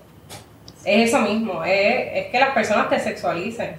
Es 0.85 1.09
eso 1.09 1.21
mismo, 1.21 1.65
es, 1.65 2.09
es 2.15 2.27
que 2.27 2.41
las 2.41 2.51
personas 2.51 2.89
te 2.91 2.99
sexualicen 2.99 3.77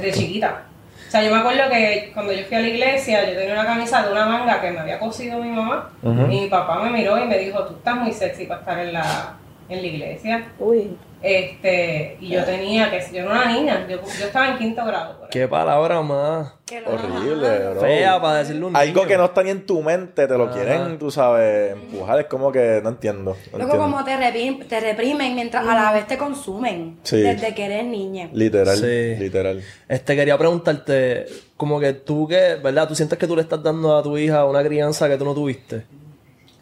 desde 0.00 0.12
chiquita. 0.12 0.62
O 1.06 1.10
sea, 1.12 1.22
yo 1.22 1.30
me 1.30 1.40
acuerdo 1.40 1.68
que 1.70 2.10
cuando 2.14 2.32
yo 2.32 2.42
fui 2.46 2.56
a 2.56 2.60
la 2.60 2.68
iglesia, 2.68 3.28
yo 3.30 3.36
tenía 3.38 3.52
una 3.52 3.66
camisa 3.66 4.02
de 4.02 4.12
una 4.12 4.24
manga 4.24 4.60
que 4.62 4.70
me 4.70 4.80
había 4.80 4.98
cosido 4.98 5.38
mi 5.40 5.50
mamá. 5.50 5.90
Y 6.02 6.40
mi 6.40 6.46
papá 6.48 6.80
me 6.82 6.90
miró 6.90 7.22
y 7.22 7.26
me 7.26 7.36
dijo, 7.38 7.62
tú 7.66 7.74
estás 7.74 7.96
muy 7.96 8.12
sexy 8.12 8.46
para 8.46 8.60
estar 8.60 8.78
en 8.78 8.92
la, 8.94 9.34
en 9.68 9.82
la 9.82 9.86
iglesia. 9.86 10.46
Uy. 10.58 10.96
Este, 11.22 12.16
y 12.20 12.28
yo 12.30 12.44
tenía 12.44 12.90
que, 12.90 13.00
yo 13.12 13.20
era 13.20 13.30
una 13.30 13.52
niña, 13.52 13.86
yo, 13.88 13.98
yo 14.18 14.26
estaba 14.26 14.48
en 14.48 14.58
quinto 14.58 14.84
grado. 14.84 15.18
por. 15.20 15.28
Qué 15.30 15.46
palabra 15.46 16.02
más 16.02 16.52
horrible, 16.86 17.58
bro. 17.70 17.80
fea 17.80 18.20
para 18.20 18.38
decirle 18.38 18.64
a 18.64 18.66
un 18.66 18.76
Algo 18.76 18.94
niño. 19.00 19.08
que 19.08 19.16
no 19.16 19.24
está 19.26 19.42
ni 19.44 19.50
en 19.50 19.64
tu 19.66 19.82
mente, 19.82 20.26
te 20.26 20.36
lo 20.36 20.44
Ajá. 20.44 20.52
quieren, 20.54 20.98
tú 20.98 21.10
sabes, 21.12 21.72
empujar. 21.72 22.18
Es 22.20 22.26
como 22.26 22.50
que 22.50 22.80
no 22.82 22.88
entiendo. 22.88 23.36
no 23.52 23.58
Luego 23.58 23.72
entiendo. 23.74 23.78
como 23.78 24.04
te, 24.04 24.16
reprim- 24.16 24.66
te 24.66 24.80
reprimen 24.80 25.34
mientras 25.34 25.66
a 25.66 25.74
la 25.74 25.92
vez 25.92 26.06
te 26.08 26.18
consumen. 26.18 26.98
Sí. 27.04 27.20
Desde 27.20 27.54
que 27.54 27.64
eres 27.66 27.84
niña. 27.84 28.28
Literal, 28.32 28.76
Sí. 28.76 29.14
literal. 29.16 29.62
Este, 29.88 30.16
quería 30.16 30.36
preguntarte, 30.36 31.26
como 31.56 31.78
que 31.78 31.92
tú 31.92 32.26
que, 32.26 32.56
¿verdad? 32.62 32.88
Tú 32.88 32.94
sientes 32.96 33.16
que 33.18 33.26
tú 33.28 33.36
le 33.36 33.42
estás 33.42 33.62
dando 33.62 33.96
a 33.96 34.02
tu 34.02 34.18
hija 34.18 34.44
una 34.44 34.62
crianza 34.64 35.08
que 35.08 35.16
tú 35.16 35.24
no 35.24 35.34
tuviste. 35.34 35.84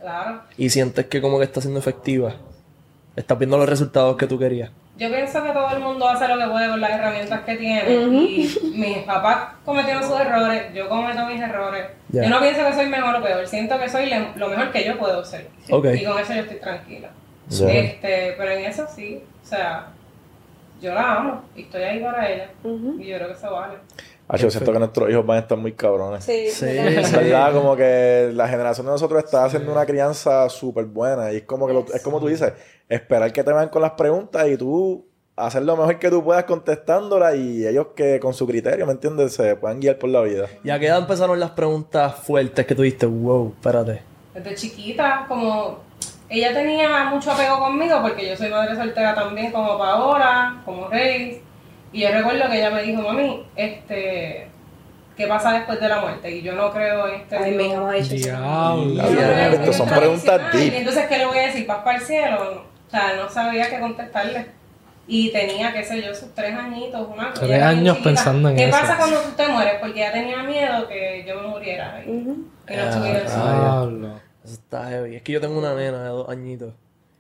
Claro. 0.01 0.43
Y 0.59 0.69
sientes 0.71 1.07
que 1.07 1.21
como 1.23 1.39
que 1.39 1.45
está 1.45 1.61
siendo 1.61 1.79
efectiva. 1.81 2.35
Estás 3.17 3.39
viendo 3.39 3.59
los 3.59 3.69
resultados 3.69 4.17
que 4.17 4.27
tú 4.27 4.39
querías. 4.39 4.71
Yo 4.97 5.09
pienso 5.09 5.43
que 5.43 5.51
todo 5.53 5.71
el 5.75 5.81
mundo 5.81 6.07
hace 6.09 6.29
lo 6.29 6.39
que 6.39 6.47
puede 6.47 6.69
con 6.69 6.81
las 6.81 6.91
herramientas 6.91 7.41
que 7.41 7.57
tiene. 7.57 7.91
Y 7.95 8.73
mis 8.77 8.99
papás 8.99 9.55
cometieron 9.65 10.03
sus 10.05 10.19
errores, 10.21 10.65
yo 10.75 10.89
cometo 10.89 11.25
mis 11.27 11.41
errores. 11.41 11.87
Yo 12.11 12.29
no 12.29 12.41
pienso 12.41 12.65
que 12.67 12.73
soy 12.75 12.87
mejor 12.87 13.17
o 13.17 13.23
peor, 13.23 13.47
siento 13.47 13.79
que 13.79 13.89
soy 13.89 14.11
lo 14.37 14.49
mejor 14.49 14.71
que 14.73 14.85
yo 14.85 14.99
puedo 14.99 15.25
ser. 15.25 15.49
Y 15.67 16.05
con 16.05 16.19
eso 16.19 16.35
yo 16.35 16.41
estoy 16.43 16.57
tranquila. 16.59 17.09
Este, 17.69 18.35
pero 18.39 18.51
en 18.53 18.65
eso 18.67 18.87
sí, 18.95 19.23
o 19.43 19.47
sea, 19.47 19.87
yo 20.81 20.95
la 20.95 21.17
amo 21.17 21.43
y 21.57 21.63
estoy 21.63 21.83
ahí 21.83 22.01
para 22.01 22.31
ella. 22.31 22.51
Y 22.65 23.07
yo 23.07 23.17
creo 23.17 23.27
que 23.29 23.35
eso 23.35 23.51
vale. 23.51 23.75
Ah, 24.29 24.37
yo 24.37 24.49
siento 24.51 24.73
que 24.73 24.79
nuestros 24.79 25.11
hijos 25.11 25.27
van 25.27 25.39
a 25.39 25.41
estar 25.41 25.59
muy 25.59 25.73
cabrones. 25.73 26.23
Sí. 26.25 26.49
Sí, 26.51 26.67
Es 26.69 27.11
verdad, 27.13 27.53
como 27.53 27.75
que 27.75 28.31
la 28.33 28.47
generación 28.49 28.87
de 28.87 28.93
nosotros 28.93 29.25
está 29.25 29.45
haciendo 29.45 29.73
una 29.73 29.85
crianza 29.85 30.49
súper 30.49 30.85
buena. 30.85 31.33
Y 31.33 31.39
es 31.39 31.43
como 31.43 31.67
que 31.67 31.73
lo- 31.73 31.87
es 31.93 32.01
como 32.03 32.21
tú 32.21 32.29
dices, 32.29 32.53
esperar 32.91 33.33
que 33.33 33.43
te 33.43 33.53
vayan 33.53 33.71
con 33.71 33.81
las 33.81 33.93
preguntas 33.93 34.47
y 34.49 34.57
tú 34.57 35.07
hacer 35.37 35.63
lo 35.63 35.77
mejor 35.77 35.99
que 35.99 36.11
tú 36.11 36.23
puedas 36.23 36.45
contestándolas 36.45 37.37
y 37.37 37.67
ellos 37.67 37.89
que 37.97 38.21
con 38.21 38.35
su 38.35 38.47
criterio, 38.47 38.85
¿me 38.87 38.93
entiendes? 38.93 39.35
Se 39.35 39.57
puedan 39.57 39.81
guiar 39.81 39.97
por 39.97 40.11
la 40.11 40.21
vida. 40.21 40.49
¿Y 40.63 40.71
a 40.71 40.79
qué 40.79 40.89
edad 40.89 40.99
empezaron 40.99 41.39
las 41.41 41.53
preguntas 41.53 42.15
fuertes 42.17 42.67
que 42.67 42.75
tú 42.75 42.83
diste? 42.83 43.07
Wow, 43.07 43.55
espérate. 43.57 44.03
Desde 44.35 44.55
chiquita, 44.55 45.25
como 45.29 45.79
ella 46.29 46.53
tenía 46.53 47.05
mucho 47.07 47.31
apego 47.31 47.59
conmigo 47.59 48.01
porque 48.03 48.29
yo 48.29 48.37
soy 48.37 48.51
madre 48.51 48.77
soltera 48.77 49.15
también 49.15 49.51
como 49.51 49.79
Paola, 49.79 50.61
como 50.65 50.89
Rey. 50.89 51.43
Y 51.93 52.03
yo 52.03 52.11
recuerdo 52.11 52.49
que 52.51 52.59
ella 52.59 52.71
me 52.71 52.83
dijo, 52.83 53.03
mami, 53.03 53.47
este, 53.57 54.49
¿qué 55.17 55.27
pasa 55.27 55.53
después 55.53 55.81
de 55.81 55.89
la 55.89 56.01
muerte? 56.01 56.31
Y 56.31 56.43
yo 56.43 56.53
no 56.55 56.71
creo 56.71 57.09
en 57.09 57.15
este 57.23 57.37
Ay, 57.37 57.53
mi 57.53 57.73
ha. 57.73 57.93
Diablo. 57.93 59.03
Estos 59.03 59.63
Dios 59.63 59.77
son 59.77 59.89
preguntas 59.89 60.53
deep. 60.53 60.73
Y 60.73 60.77
entonces, 60.77 61.07
¿qué 61.09 61.19
le 61.19 61.27
voy 61.27 61.39
a 61.39 61.47
decir? 61.47 61.67
¿Paz 61.67 61.79
para 61.83 61.99
el 61.99 62.05
cielo? 62.05 62.70
O 62.91 62.97
sea, 62.97 63.15
no 63.17 63.31
sabía 63.31 63.71
qué 63.71 63.79
contestarle. 63.79 64.47
Y 65.07 65.31
tenía, 65.33 65.73
qué 65.73 65.85
sé 65.85 66.03
yo, 66.03 66.15
sus 66.15 66.35
tres 66.35 66.55
añitos, 66.57 67.09
una 67.09 67.33
Tres 67.33 67.51
era 67.51 67.69
bien 67.71 67.81
años 67.81 67.97
chiquita. 67.99 68.11
pensando 68.11 68.49
en 68.49 68.57
¿Qué 68.57 68.65
eso. 68.69 68.79
pasa 68.79 68.97
cuando 68.97 69.21
tú 69.21 69.31
te 69.37 69.49
mueres? 69.49 69.75
Porque 69.81 70.01
ella 70.01 70.13
tenía 70.13 70.43
miedo 70.43 70.87
que 70.89 71.25
yo 71.27 71.41
me 71.41 71.49
muriera 71.49 72.01
y, 72.05 72.11
y 72.11 72.13
no 72.15 72.83
estuviera 72.83 73.21
en 73.21 73.29
su 73.29 73.35
vida. 73.37 73.61
Diablo. 73.61 74.21
Eso 74.45 74.55
está 74.55 74.89
heavy. 74.89 75.17
Es 75.17 75.23
que 75.23 75.33
yo 75.33 75.41
tengo 75.41 75.59
una 75.59 75.75
nena 75.75 76.03
de 76.05 76.09
dos 76.11 76.29
añitos 76.29 76.75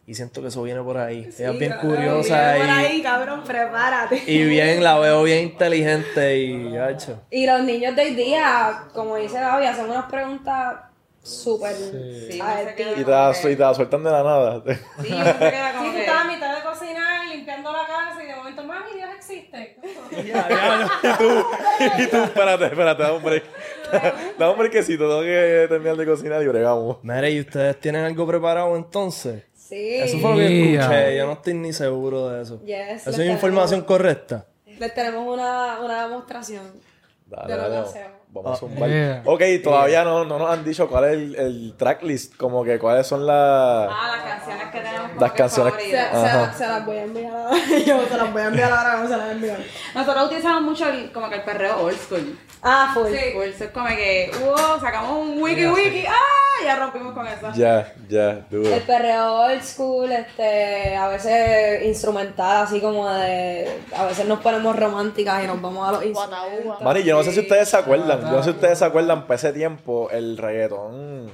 y 0.06 0.14
siento 0.14 0.40
que 0.40 0.48
eso 0.48 0.62
viene 0.62 0.80
por 0.82 0.98
ahí. 0.98 1.28
Ella 1.38 1.50
es 1.50 1.58
bien 1.58 1.72
curiosa 1.80 2.52
viene 2.54 2.58
por 2.58 2.66
y, 2.82 2.84
ahí, 2.86 3.02
cabrón, 3.02 3.42
prepárate. 3.44 4.22
y 4.26 4.44
bien, 4.44 4.82
la 4.84 4.98
veo 4.98 5.22
bien 5.24 5.44
inteligente 5.44 6.38
y 6.38 6.76
hacho. 6.76 7.20
Y 7.30 7.46
los 7.46 7.62
niños 7.62 7.94
de 7.96 8.02
hoy 8.02 8.14
día, 8.14 8.82
como 8.94 9.16
dice 9.16 9.40
Gaby, 9.40 9.66
hacen 9.66 9.86
unas 9.90 10.04
preguntas 10.06 10.74
súper 11.22 11.74
Sí. 11.74 12.40
adictivo. 12.40 12.90
Y 12.96 13.04
te, 13.04 13.10
la, 13.10 13.32
y 13.42 13.56
te 13.56 13.62
la 13.62 13.74
sueltan 13.74 14.02
de 14.04 14.10
la 14.10 14.22
nada. 14.22 14.62
Sí, 14.66 14.74
se 15.02 15.08
queda 15.14 15.72
como 15.76 15.84
Sí, 15.84 15.90
tú 15.90 15.94
que... 15.94 16.00
estabas 16.00 16.24
a 16.24 16.28
mitad 16.28 16.56
de 16.56 16.62
cocinar, 16.62 17.26
limpiando 17.28 17.72
la 17.72 17.86
casa 17.86 18.22
y 18.22 18.26
de 18.26 18.34
momento, 18.36 18.64
mami, 18.64 18.92
Dios 18.94 19.08
existe. 19.16 19.76
y 20.10 21.16
tú, 21.18 21.44
y 22.02 22.06
tú, 22.08 22.16
espérate, 22.16 22.64
espérate, 22.66 23.02
da 23.02 23.12
un 23.12 23.22
break. 23.22 23.44
Da 24.38 24.50
un 24.50 24.56
breakcito, 24.58 25.08
tengo 25.08 25.22
que 25.22 25.66
terminar 25.68 25.96
de 25.96 26.06
cocinar 26.06 26.40
y 26.42 26.46
bregamos. 26.46 26.98
Mire, 27.02 27.30
¿y 27.32 27.40
ustedes 27.40 27.78
tienen 27.80 28.04
algo 28.04 28.24
preparado 28.26 28.76
entonces? 28.76 29.42
Sí. 29.54 29.96
Eso 29.96 30.18
fue 30.20 30.30
lo 30.30 30.36
que 30.36 30.74
escuché, 30.76 31.16
yo 31.16 31.26
no 31.26 31.32
estoy 31.32 31.54
ni 31.54 31.72
seguro 31.72 32.28
de 32.28 32.42
eso. 32.42 32.60
Yes, 32.64 33.02
¿Eso 33.02 33.10
es 33.10 33.16
tenemos- 33.16 33.34
información 33.34 33.80
correcta? 33.82 34.46
Les 34.78 34.94
tenemos 34.94 35.26
una, 35.34 35.80
una 35.80 36.02
demostración. 36.06 36.72
Dale, 37.26 37.52
de 37.52 37.56
lo 37.58 37.64
que 37.64 37.70
dale. 37.70 37.86
hacemos. 37.88 38.19
Vamos 38.32 38.52
a 38.52 38.56
zumbar. 38.60 38.88
Yeah. 38.88 39.22
Ok, 39.24 39.42
todavía 39.62 40.04
no, 40.04 40.24
no 40.24 40.38
nos 40.38 40.50
han 40.50 40.64
dicho 40.64 40.88
cuál 40.88 41.04
es 41.06 41.12
el, 41.14 41.34
el 41.36 41.74
tracklist, 41.76 42.36
como 42.36 42.62
que 42.62 42.78
cuáles 42.78 43.06
son 43.06 43.26
las... 43.26 43.36
Ah, 43.90 44.16
las 44.16 44.22
canciones 44.36 44.68
que 44.70 44.78
tenemos 44.80 45.10
Las 45.20 45.32
que 45.32 45.36
canciones- 45.38 45.74
Se, 45.74 45.96
favoritas. 45.96 46.52
se- 46.52 46.58
se 46.64 46.66
las 46.70 46.86
voy 46.86 46.96
a 46.96 47.02
enviar 47.02 47.34
ahora. 47.34 47.56
Yo 47.86 48.06
se 48.08 48.16
las 48.16 48.32
voy 48.32 48.42
a 48.42 48.46
enviar 48.46 48.72
ahora, 48.72 48.96
no 49.02 49.08
se 49.08 49.16
las 49.16 49.30
envío. 49.32 49.54
Nosotros 49.94 50.26
utilizamos 50.26 50.62
mucho 50.62 50.88
el, 50.88 51.10
como 51.12 51.28
que 51.28 51.34
el 51.36 51.42
perreo 51.42 51.80
old 51.82 51.96
school. 51.98 52.38
Ah, 52.62 52.90
full. 52.94 53.06
Full, 53.06 53.42
eso 53.48 53.64
es 53.64 53.70
como 53.70 53.88
que, 53.88 54.30
wow, 54.44 54.78
sacamos 54.80 55.10
un 55.26 55.42
wiki 55.42 55.66
wiki, 55.66 56.04
¡ah! 56.06 56.14
Ya 56.62 56.76
rompimos 56.76 57.14
con 57.14 57.26
eso. 57.26 57.50
Ya, 57.54 57.90
ya, 58.06 58.46
duro. 58.50 58.68
El 58.74 58.82
perreo 58.82 59.34
old 59.46 59.62
school, 59.62 60.12
este, 60.12 60.94
a 60.94 61.08
veces 61.08 61.84
instrumental, 61.86 62.64
así 62.64 62.82
como 62.82 63.08
de. 63.08 63.80
A 63.96 64.04
veces 64.04 64.26
nos 64.26 64.40
ponemos 64.40 64.76
románticas 64.76 65.42
y 65.42 65.46
nos 65.46 65.60
vamos 65.62 65.88
a 65.88 65.92
los 65.92 66.04
instrumentos. 66.04 66.82
Mani, 66.82 67.02
yo 67.02 67.16
no 67.16 67.22
sé 67.22 67.32
si 67.32 67.40
ustedes 67.40 67.66
se 67.66 67.78
acuerdan, 67.78 68.19
yo 68.24 68.30
no 68.30 68.38
sé 68.38 68.50
si 68.50 68.56
ustedes 68.56 68.78
se 68.78 68.84
acuerdan, 68.84 69.22
para 69.26 69.36
ese 69.36 69.52
tiempo, 69.52 70.08
el 70.10 70.36
reggaetón, 70.36 71.30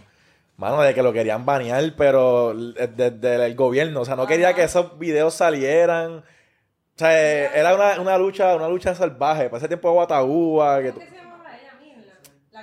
mano, 0.57 0.83
de 0.83 0.95
que 0.95 1.03
lo 1.03 1.13
querían 1.13 1.45
banear, 1.47 1.93
pero 1.97 2.55
desde 2.55 3.45
el 3.47 3.55
gobierno, 3.55 4.01
o 4.01 4.05
sea, 4.05 4.17
no 4.17 4.27
quería 4.27 4.55
que 4.55 4.63
esos 4.65 4.99
videos 4.99 5.35
salieran. 5.35 6.19
O 6.19 6.99
sea, 6.99 7.13
eh, 7.13 7.51
era 7.55 7.75
una, 7.75 8.01
una 8.01 8.19
lucha, 8.19 8.57
una 8.57 8.69
lucha 8.69 8.95
salvaje. 8.95 9.45
Para 9.51 9.59
ese 9.59 9.69
tiempo 9.69 9.89
de 9.89 9.95
Guataúba, 9.95 10.83
que 10.83 10.93
tú- 10.93 11.03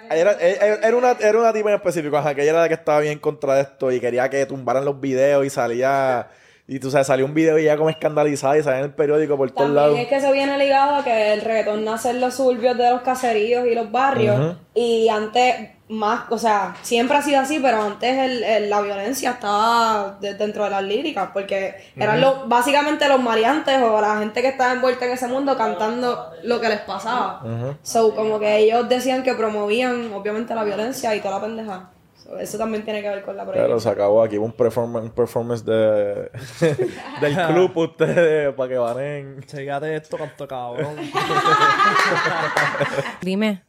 era, 0.09 0.32
era, 0.34 0.76
era 0.88 0.97
una, 0.97 1.11
era 1.11 1.39
una 1.39 1.53
tipa 1.53 1.69
en 1.69 1.76
específico, 1.76 2.17
ajá, 2.17 2.36
que 2.36 2.41
ella 2.43 2.51
era 2.51 2.61
la 2.61 2.67
que 2.67 2.74
estaba 2.76 2.99
bien 2.99 3.19
contra 3.19 3.59
esto 3.59 3.91
y 3.91 3.99
quería 3.99 4.30
que 4.30 4.45
tumbaran 4.45 4.86
los 4.86 4.99
videos 4.99 5.45
y 5.45 5.49
salía, 5.49 6.30
y 6.68 6.80
tú 6.80 6.89
sabes, 6.89 7.07
salía 7.07 7.26
un 7.26 7.34
video 7.34 7.57
y 7.59 7.64
ella 7.64 7.76
como 7.78 7.89
escandalizada 7.89 8.57
y 8.57 8.64
salía 8.64 8.80
en 8.80 8.86
el 8.86 8.93
periódico 8.93 9.36
por 9.38 9.51
todos 9.51 9.70
lados. 9.70 9.99
Es 9.99 10.07
que 10.07 10.16
eso 10.16 10.32
viene 10.32 10.57
ligado 10.57 10.95
a 10.95 11.03
que 11.03 11.34
el 11.34 11.41
reggaetón 11.41 11.84
nace 11.84 12.11
en 12.11 12.22
los 12.22 12.36
suburbios 12.36 12.78
de 12.78 12.89
los 12.89 13.01
caseríos 13.01 13.68
y 13.68 13.76
los 13.76 13.91
barrios. 13.91 14.55
Y 14.74 15.09
antes, 15.09 15.72
más, 15.89 16.22
o 16.32 16.38
sea, 16.38 16.74
siempre 16.82 17.18
ha 17.18 17.22
sido 17.22 17.41
así, 17.41 17.59
pero 17.61 17.82
antes 17.84 18.18
el, 18.18 18.43
el- 18.43 18.70
la 18.70 18.82
violencia 18.82 19.32
estaba 19.32 20.18
de- 20.22 20.34
dentro 20.36 20.64
de 20.64 20.70
las 20.72 20.84
líricas, 20.84 21.30
porque 21.34 21.76
eran 21.97 22.22
los, 22.22 22.47
básicamente 22.49 23.07
los 23.09 23.22
mariantes 23.22 23.80
o 23.82 23.99
la 24.01 24.18
gente 24.20 24.41
que 24.41 24.47
estaba 24.47 24.72
envuelta 24.72 25.05
en 25.05 25.11
ese 25.11 25.28
mundo 25.28 25.55
cantando 25.57 26.32
lo 26.43 26.61
que 26.61 26.70
les 26.70 26.80
pasaba. 26.80 27.41
So, 27.84 28.16
como 28.16 28.39
que 28.39 28.57
ellos 28.59 28.88
decían 28.89 29.22
que 29.22 29.34
promovían, 29.36 30.11
obviamente, 30.14 30.55
la 30.55 30.64
violencia 30.64 31.14
y 31.14 31.20
toda 31.20 31.36
la 31.36 31.41
pendeja. 31.41 31.89
So, 32.24 32.39
eso 32.39 32.57
también 32.57 32.86
tiene 32.86 33.01
que 33.01 33.09
ver 33.09 33.24
con 33.24 33.36
la 33.36 33.43
Pero 33.43 33.53
prohibición. 33.53 33.82
se 33.82 33.89
acabó 33.89 34.24
aquí 34.24 34.38
un 34.38 34.53
performance, 34.53 35.05
un 35.07 35.11
performance 35.11 35.65
de, 35.65 36.32
del 37.21 37.36
club 37.47 37.71
ustedes, 37.76 38.53
para 38.53 38.69
que 38.69 38.78
banen. 38.78 39.43
Chégate 39.45 39.95
esto, 39.97 40.17
canto 40.17 40.47
cabrón. 40.47 40.95
Dime, 43.21 43.63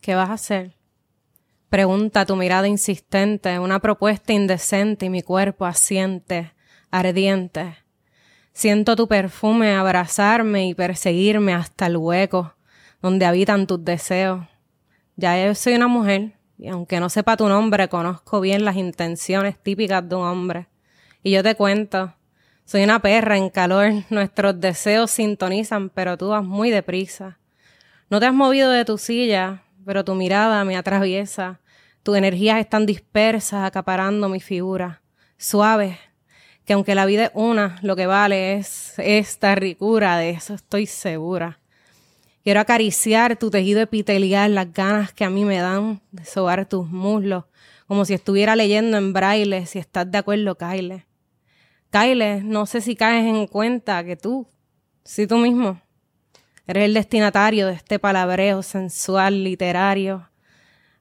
¿qué 0.00 0.14
vas 0.14 0.30
a 0.30 0.34
hacer? 0.34 0.72
Pregunta 1.68 2.24
tu 2.24 2.36
mirada 2.36 2.68
insistente, 2.68 3.58
una 3.58 3.80
propuesta 3.80 4.32
indecente 4.32 5.06
y 5.06 5.10
mi 5.10 5.22
cuerpo 5.22 5.66
asiente, 5.66 6.52
ardiente. 6.90 7.76
Siento 8.52 8.94
tu 8.96 9.08
perfume 9.08 9.74
abrazarme 9.74 10.68
y 10.68 10.74
perseguirme 10.74 11.52
hasta 11.52 11.86
el 11.86 11.96
hueco 11.96 12.54
donde 13.02 13.26
habitan 13.26 13.66
tus 13.66 13.84
deseos. 13.84 14.46
Ya 15.16 15.44
yo 15.44 15.54
soy 15.54 15.74
una 15.74 15.88
mujer 15.88 16.33
y 16.58 16.68
aunque 16.68 17.00
no 17.00 17.08
sepa 17.08 17.36
tu 17.36 17.48
nombre, 17.48 17.88
conozco 17.88 18.40
bien 18.40 18.64
las 18.64 18.76
intenciones 18.76 19.58
típicas 19.58 20.08
de 20.08 20.14
un 20.14 20.26
hombre. 20.26 20.68
Y 21.22 21.32
yo 21.32 21.42
te 21.42 21.54
cuento, 21.54 22.14
soy 22.64 22.84
una 22.84 23.00
perra 23.00 23.36
en 23.36 23.50
calor, 23.50 23.92
nuestros 24.10 24.60
deseos 24.60 25.10
sintonizan, 25.10 25.90
pero 25.90 26.16
tú 26.16 26.28
vas 26.28 26.44
muy 26.44 26.70
deprisa. 26.70 27.38
No 28.10 28.20
te 28.20 28.26
has 28.26 28.34
movido 28.34 28.70
de 28.70 28.84
tu 28.84 28.98
silla, 28.98 29.62
pero 29.84 30.04
tu 30.04 30.14
mirada 30.14 30.64
me 30.64 30.76
atraviesa. 30.76 31.60
Tus 32.02 32.16
energías 32.16 32.58
están 32.58 32.86
dispersas, 32.86 33.64
acaparando 33.64 34.28
mi 34.28 34.40
figura. 34.40 35.02
Suave, 35.36 35.98
que 36.64 36.74
aunque 36.74 36.94
la 36.94 37.06
vida 37.06 37.24
es 37.26 37.30
una, 37.34 37.78
lo 37.82 37.96
que 37.96 38.06
vale 38.06 38.54
es 38.54 38.94
esta 38.98 39.54
ricura, 39.54 40.16
de 40.18 40.30
eso 40.30 40.54
estoy 40.54 40.86
segura. 40.86 41.58
Quiero 42.44 42.60
acariciar 42.60 43.36
tu 43.36 43.50
tejido 43.50 43.80
epitelial, 43.80 44.54
las 44.54 44.72
ganas 44.72 45.12
que 45.12 45.24
a 45.24 45.30
mí 45.30 45.44
me 45.44 45.58
dan 45.58 46.00
de 46.12 46.24
sobar 46.24 46.66
tus 46.66 46.86
muslos, 46.88 47.44
como 47.88 48.04
si 48.04 48.14
estuviera 48.14 48.54
leyendo 48.54 48.96
en 48.96 49.12
braille, 49.12 49.66
si 49.66 49.80
estás 49.80 50.10
de 50.10 50.18
acuerdo, 50.18 50.56
Kyle. 50.56 51.04
Kyle, 51.90 52.42
no 52.44 52.66
sé 52.66 52.80
si 52.80 52.94
caes 52.94 53.24
en 53.24 53.46
cuenta 53.46 54.04
que 54.04 54.16
tú, 54.16 54.46
si 55.04 55.26
tú 55.26 55.38
mismo, 55.38 55.80
Eres 56.66 56.84
el 56.84 56.94
destinatario 56.94 57.66
de 57.66 57.74
este 57.74 57.98
palabreo 57.98 58.62
sensual, 58.62 59.44
literario. 59.44 60.30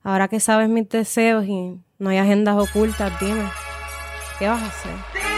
Ahora 0.04 0.28
que 0.28 0.42
sabes 0.42 0.68
mis 0.68 0.90
deseos 0.90 1.46
y 1.46 1.80
no 2.00 2.10
hay 2.10 2.18
agendas 2.18 2.58
ocultas, 2.58 3.18
dime, 3.22 3.46
¿qué 4.40 4.50
vas 4.50 4.62
a 4.62 4.68
hacer? 4.68 5.33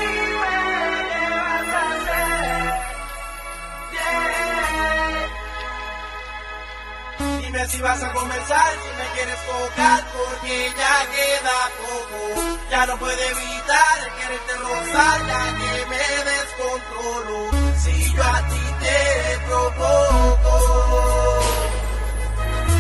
Dime 7.66 7.78
si 7.78 7.82
vas 7.82 8.04
a 8.04 8.14
comenzar, 8.14 8.74
si 8.74 8.90
me 8.96 9.06
quieres 9.16 9.40
tocar, 9.48 10.04
porque 10.14 10.72
ya 10.78 11.06
queda 11.16 11.72
poco. 11.82 12.22
Ya 12.70 12.86
no 12.86 12.98
puedo 13.00 13.12
evitar 13.12 13.98
el 14.06 14.12
quererte 14.20 14.54
rozar, 14.60 15.18
ya 15.26 15.42
que 15.58 15.72
me 15.90 16.06
descontrolo. 16.30 17.38
Si 17.80 17.94
yo 18.14 18.24
a 18.24 18.40
ti 18.50 18.64
te 18.82 19.00
provoco, 19.48 20.56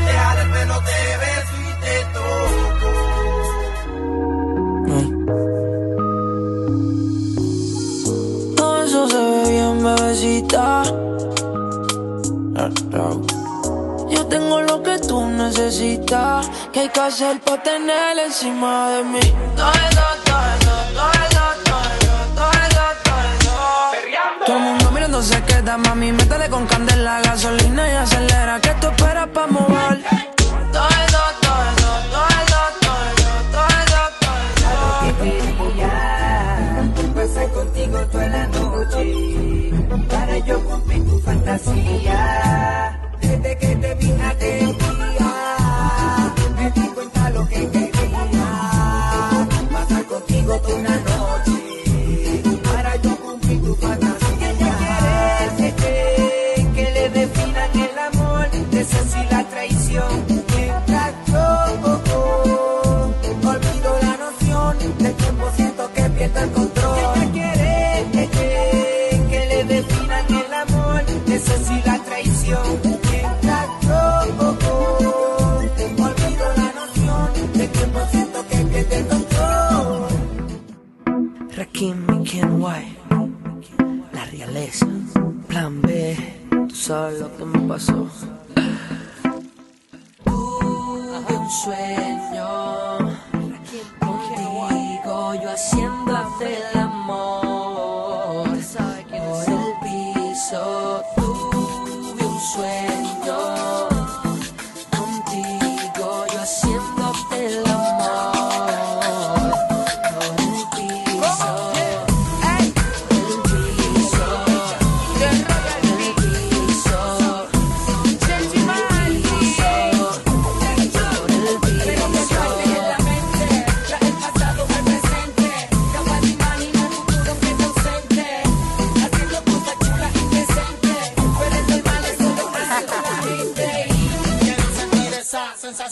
dejar 0.05 0.37
el 0.39 0.49
pelo, 0.51 0.77
te 0.83 0.99
beso 1.23 1.55
y 1.61 1.73
te 1.81 1.95
toco. 2.13 2.89
Todo 8.55 8.75
eso 8.83 9.01
se 9.09 9.17
ve 9.17 9.41
bien, 9.49 9.83
bebecita. 9.83 10.65
Tengo 14.35 14.59
lo 14.63 14.83
que 14.83 14.99
tú 14.99 15.25
necesitas. 15.29 16.51
¿Qué 16.73 16.81
hay 16.81 16.89
que 16.89 16.99
hacer 16.99 17.39
para 17.39 17.63
tener 17.63 18.19
encima 18.19 18.89
de 18.89 19.03
mí? 19.05 19.19
Todo 19.55 19.71
eso, 19.71 20.07
todo 20.25 20.43
eso, 20.55 20.75
todo 20.93 21.11
eso, 21.23 21.45
todo 21.63 21.87
eso, 21.95 22.15
todo 22.35 22.51
eso, 22.65 22.83
todo 23.05 23.21
eso. 23.31 24.43
Todo 24.45 24.57
el 24.57 24.63
mundo 24.63 24.91
mirando 24.91 25.21
se 25.23 25.41
queda, 25.43 25.77
mami. 25.77 26.11
Métele 26.11 26.49
con 26.49 26.67
candela, 26.67 27.21
gasolina 27.21 27.87
y 27.87 27.91
acelera. 27.93 28.59
¿Qué 28.59 28.75
tú 28.81 28.87
esperas 28.87 29.27
para 29.29 29.47
mover? 29.47 30.03
Todo 30.35 30.89
eso, 31.05 31.23
todo 31.41 31.61
eso, 31.71 31.91
todo 32.11 32.27
eso, 32.41 32.61
todo 32.83 32.99
eso, 33.15 33.31
todo 33.53 33.71
eso, 33.79 34.01
todo 34.19 34.35
eso. 35.79 37.13
Pasar 37.15 37.47
contigo 37.53 37.97
toda 38.11 38.27
la 38.27 38.47
noche 38.47 39.71
para 40.09 40.37
yo 40.39 40.59
cumplir 40.65 41.07
tu 41.07 41.19
fantasía. 41.19 43.04
Desde 43.45 43.59
que 43.59 43.75
te 43.75 43.93
vi 43.93 44.11
aquel 44.11 44.75
día, 44.75 45.24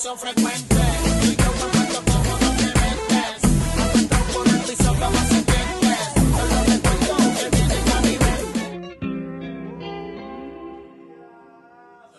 Esa 0.04 0.18
sensación 0.18 0.20
frecuente. 0.20 0.76
Tú 0.76 1.28
y 1.28 1.36
yo 1.38 1.50
cuando 1.72 2.00
como 2.12 2.32
no 2.38 2.50
te 2.58 2.66
metes. 2.66 3.40
Aguantado 3.80 4.26
por 4.34 4.48
el 4.48 4.60
piso 4.60 4.92
como 4.96 5.20
se 5.20 5.28
sientes. 5.30 5.98
Solo 6.36 6.58
recuerdo 6.68 7.14
que 7.38 7.46
vienes 7.56 7.86
a 7.96 8.02
mi 8.02 8.16
mente. 8.20 8.66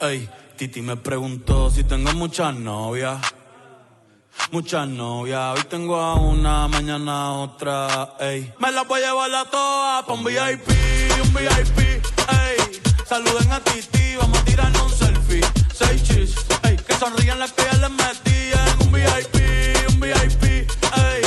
Ey, 0.00 0.18
Titi 0.56 0.80
me 0.80 0.96
preguntó 0.96 1.70
si 1.70 1.84
tengo 1.84 2.12
muchas 2.14 2.54
novias. 2.54 3.20
Muchas 4.50 4.88
novias, 4.88 5.58
hoy 5.58 5.64
tengo 5.68 5.96
a 5.96 6.14
una, 6.14 6.68
mañana 6.68 7.26
a 7.26 7.32
otra, 7.32 8.14
ey. 8.18 8.52
Me 8.60 8.72
las 8.72 8.88
voy 8.88 9.02
a 9.02 9.08
llevar 9.08 9.34
a 9.34 9.44
todas 9.50 10.04
pa' 10.04 10.12
un 10.12 10.24
VIP, 10.24 10.68
un 11.22 11.34
VIP, 11.34 11.78
ey. 11.78 12.80
Saluden 13.06 13.52
a 13.52 13.60
Titi, 13.60 14.16
vamos 14.16 14.38
a 14.38 14.44
tirarnos 14.44 14.82
un 14.82 14.90
selfie. 14.90 15.40
Seis 15.72 16.02
chis. 16.02 16.53
Que 16.86 16.94
sonrían 16.98 17.38
las 17.38 17.52
que 17.52 17.62
ya 17.64 17.78
les 17.78 17.90
metí 17.90 18.52
en 18.52 18.86
un 18.86 18.92
VIP, 18.92 19.36
un 19.90 20.00
VIP, 20.00 20.44
ey. 20.44 21.22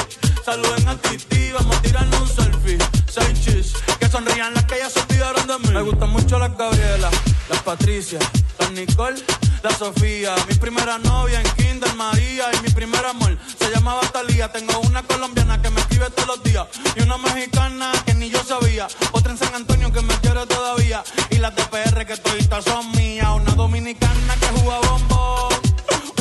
Saluden 0.45 0.87
a 0.87 0.95
Titi, 0.97 1.51
vamos 1.51 1.75
a 1.75 1.81
tirarnos 1.81 2.21
un 2.21 2.27
selfie. 2.27 2.77
Seis 3.09 3.41
chis, 3.43 3.73
que 3.99 4.07
sonrían 4.07 4.53
las 4.53 4.65
que 4.65 4.77
ya 4.77 4.89
se 4.89 4.99
olvidaron 5.01 5.47
de 5.47 5.59
mí. 5.59 5.73
Me 5.73 5.81
gustan 5.81 6.09
mucho 6.09 6.39
las 6.39 6.55
Gabriela, 6.57 7.09
las 7.49 7.61
Patricia, 7.63 8.19
las 8.59 8.71
Nicole, 8.71 9.21
la 9.63 9.71
Sofía. 9.71 10.35
Mi 10.47 10.55
primera 10.55 10.97
novia 10.99 11.41
en 11.41 11.49
Kinder 11.55 11.93
María 11.95 12.45
y 12.53 12.61
mi 12.61 12.69
primer 12.69 13.05
amor 13.05 13.37
se 13.59 13.69
llamaba 13.69 14.01
Talía. 14.11 14.51
Tengo 14.51 14.79
una 14.81 15.03
colombiana 15.03 15.61
que 15.61 15.69
me 15.69 15.79
escribe 15.81 16.09
todos 16.11 16.27
los 16.27 16.43
días 16.43 16.67
y 16.95 17.01
una 17.01 17.17
mexicana 17.17 17.91
que 18.05 18.13
ni 18.13 18.29
yo 18.29 18.43
sabía. 18.43 18.87
Otra 19.11 19.31
en 19.31 19.37
San 19.37 19.53
Antonio 19.55 19.91
que 19.91 20.01
me 20.01 20.15
quiere 20.19 20.45
todavía 20.45 21.03
y 21.29 21.37
las 21.37 21.55
de 21.55 21.63
PR 21.63 22.05
que 22.05 22.17
toditas 22.17 22.65
son 22.65 22.91
mías. 22.91 23.29
Una 23.35 23.53
dominicana 23.53 24.35
que 24.39 24.47
juega 24.47 24.79
bombón, 24.89 25.53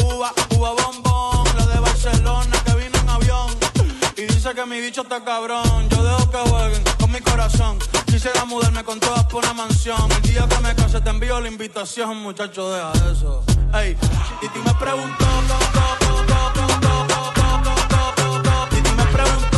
uva, 0.04 0.32
uva 0.50 0.70
bombón. 0.72 1.56
La 1.56 1.66
de 1.66 1.80
Barcelona 1.80 2.56
que 2.64 2.74
vino 2.74 2.98
en 2.98 3.08
avión 3.08 3.56
y 4.16 4.22
dice 4.22 4.54
que 4.54 4.66
mi 4.66 4.80
bicho 4.80 5.02
está 5.02 5.24
cabrón. 5.24 5.88
Yo 5.90 6.02
dejo 6.02 6.30
que 6.30 6.38
jueguen 6.50 6.95
mi 7.16 7.22
corazón. 7.22 7.78
Quisiera 8.06 8.44
mudarme 8.44 8.84
con 8.84 9.00
todas 9.00 9.24
por 9.24 9.42
una 9.44 9.54
mansión. 9.54 10.10
El 10.12 10.22
día 10.22 10.46
que 10.48 10.58
me 10.60 10.74
case 10.74 11.00
te 11.00 11.10
envío 11.10 11.40
la 11.40 11.48
invitación, 11.48 12.18
muchacho, 12.18 12.70
deja 12.70 12.92
eso. 13.10 13.44
Ey, 13.74 13.96
Titi 14.40 14.58
me 14.58 14.74
preguntó, 14.74 15.24
Titi 18.70 18.90
me 18.90 19.04
preguntó. 19.04 19.56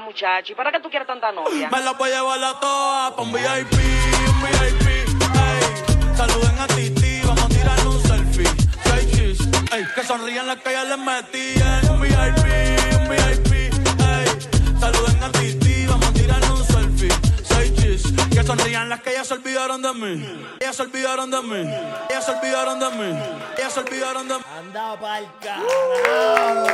muchachos. 0.00 0.56
¿Para 0.56 0.72
qué 0.72 0.80
tú 0.80 0.88
quieres 0.88 1.06
tanta 1.06 1.30
novia? 1.32 1.68
Me 1.68 1.80
la 1.82 1.92
voy 1.92 2.10
a 2.10 2.14
llevar 2.14 2.42
a 2.42 2.58
todas 2.58 3.12
con 3.12 3.30
VIP, 3.30 3.72
un 4.28 4.42
VIP, 4.42 4.88
ey. 4.88 5.91
Saluden 6.22 6.56
a 6.56 6.66
Titi, 6.68 7.20
vamos 7.24 7.42
a 7.42 7.48
tirar 7.48 7.84
un 7.84 8.00
selfie. 8.00 8.48
Seis 8.84 9.10
chis, 9.10 9.40
ey. 9.72 9.84
Que 9.92 10.04
sonrían 10.04 10.46
las 10.46 10.58
que 10.58 10.70
ya 10.70 10.84
les 10.84 10.98
metí 10.98 11.54
en 11.56 11.90
un 11.90 12.00
VIP, 12.00 12.46
un 13.00 13.08
VIP, 13.08 13.52
ey. 13.52 14.28
Saluden 14.78 15.20
a 15.20 15.32
Titi, 15.32 15.84
vamos 15.86 16.06
a 16.06 16.12
tirar 16.12 16.40
un 16.52 16.64
selfie. 16.64 17.10
Seis 17.42 17.74
chis, 17.74 18.02
que 18.30 18.44
sonrían 18.44 18.88
las 18.88 19.02
que 19.02 19.14
ya 19.14 19.24
se 19.24 19.34
olvidaron 19.34 19.82
de 19.82 19.94
mí. 19.94 20.24
Ellas 20.60 20.76
se 20.76 20.82
olvidaron 20.82 21.28
de 21.28 21.42
mí. 21.42 21.70
Ellas 22.08 22.24
se 22.24 22.30
olvidaron 22.30 22.78
de 22.78 22.90
mí. 22.90 23.18
Ellas 23.58 23.72
se 23.72 23.80
olvidaron 23.80 24.28
de 24.28 24.34
mí. 24.36 24.44
Anda 24.58 25.00
pa'l 25.00 25.26
carajo. 25.40 26.66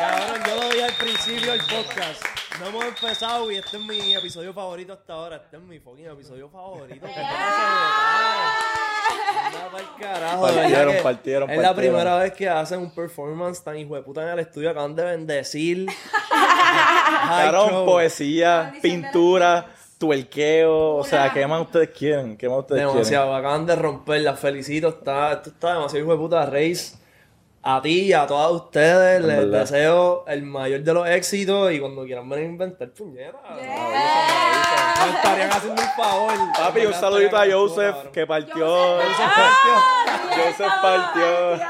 Cabrón, 0.00 0.42
yo 0.44 0.54
lo 0.56 0.68
dije 0.70 0.84
al 0.86 0.94
principio 0.94 1.52
del 1.52 1.60
podcast. 1.66 2.39
No 2.60 2.66
hemos 2.68 2.84
empezado 2.84 3.50
y 3.50 3.56
este 3.56 3.76
es 3.78 3.82
mi 3.84 4.14
episodio 4.14 4.52
favorito 4.52 4.92
hasta 4.92 5.14
ahora. 5.14 5.36
Este 5.36 5.56
es 5.56 5.62
mi 5.62 5.78
fucking 5.78 6.06
episodio 6.06 6.48
favorito. 6.50 7.06
¿Qué 7.14 7.20
Anda 9.46 9.70
pa'l 9.72 9.84
carajo. 9.98 10.46
de 10.46 10.52
verdad 10.52 10.62
Partieron, 10.70 10.94
que 10.94 11.02
partieron, 11.02 11.50
Es 11.50 11.56
la 11.56 11.62
partieron. 11.68 11.96
primera 11.96 12.16
vez 12.18 12.32
que 12.34 12.48
hacen 12.48 12.80
un 12.80 12.90
performance 12.94 13.62
tan 13.64 13.76
hijo 13.78 13.94
de 13.96 14.02
puta 14.02 14.22
en 14.22 14.28
el 14.28 14.38
estudio. 14.40 14.70
Acaban 14.70 14.94
de 14.94 15.04
bendecir. 15.04 15.86
Cabrón, 17.28 17.70
show. 17.70 17.86
poesía, 17.86 18.74
pintura, 18.82 19.66
tuerqueo. 19.98 20.96
O 20.96 21.04
sea, 21.04 21.32
¿qué 21.32 21.46
más 21.46 21.62
ustedes 21.62 21.90
quieren? 21.90 22.36
¿Qué 22.36 22.48
más 22.48 22.58
ustedes 22.58 22.82
Demasiado, 22.86 23.34
acaban 23.34 23.66
de 23.66 23.76
romper, 23.76 24.20
las 24.20 24.38
felicito, 24.38 24.88
está, 24.90 25.32
esto 25.32 25.50
está 25.50 25.74
demasiado 25.74 26.04
hijo 26.04 26.12
de 26.12 26.18
puta, 26.18 26.46
Reis. 26.46 26.96
A 27.62 27.82
ti 27.82 28.04
y 28.06 28.12
a 28.14 28.26
todas 28.26 28.50
ustedes 28.52 29.20
En 29.20 29.26
les 29.28 29.36
verdad. 29.38 29.60
deseo 29.60 30.24
el 30.26 30.42
mayor 30.44 30.80
de 30.80 30.94
los 30.94 31.06
éxitos 31.06 31.70
y 31.72 31.78
cuando 31.78 32.04
quieran 32.04 32.26
venir 32.28 32.46
a 32.46 32.48
inventar 32.48 32.88
puñetas. 32.90 33.40
Me 33.54 35.10
estarían 35.16 35.50
haciendo 35.50 35.82
un 35.82 35.88
favor. 35.88 36.32
Papi, 36.56 36.86
un 36.86 36.94
saludito 36.94 37.36
a 37.36 37.44
Joseph 37.50 37.96
que 38.12 38.26
partió. 38.26 38.96
Joseph 38.96 40.72
partió. 40.80 41.60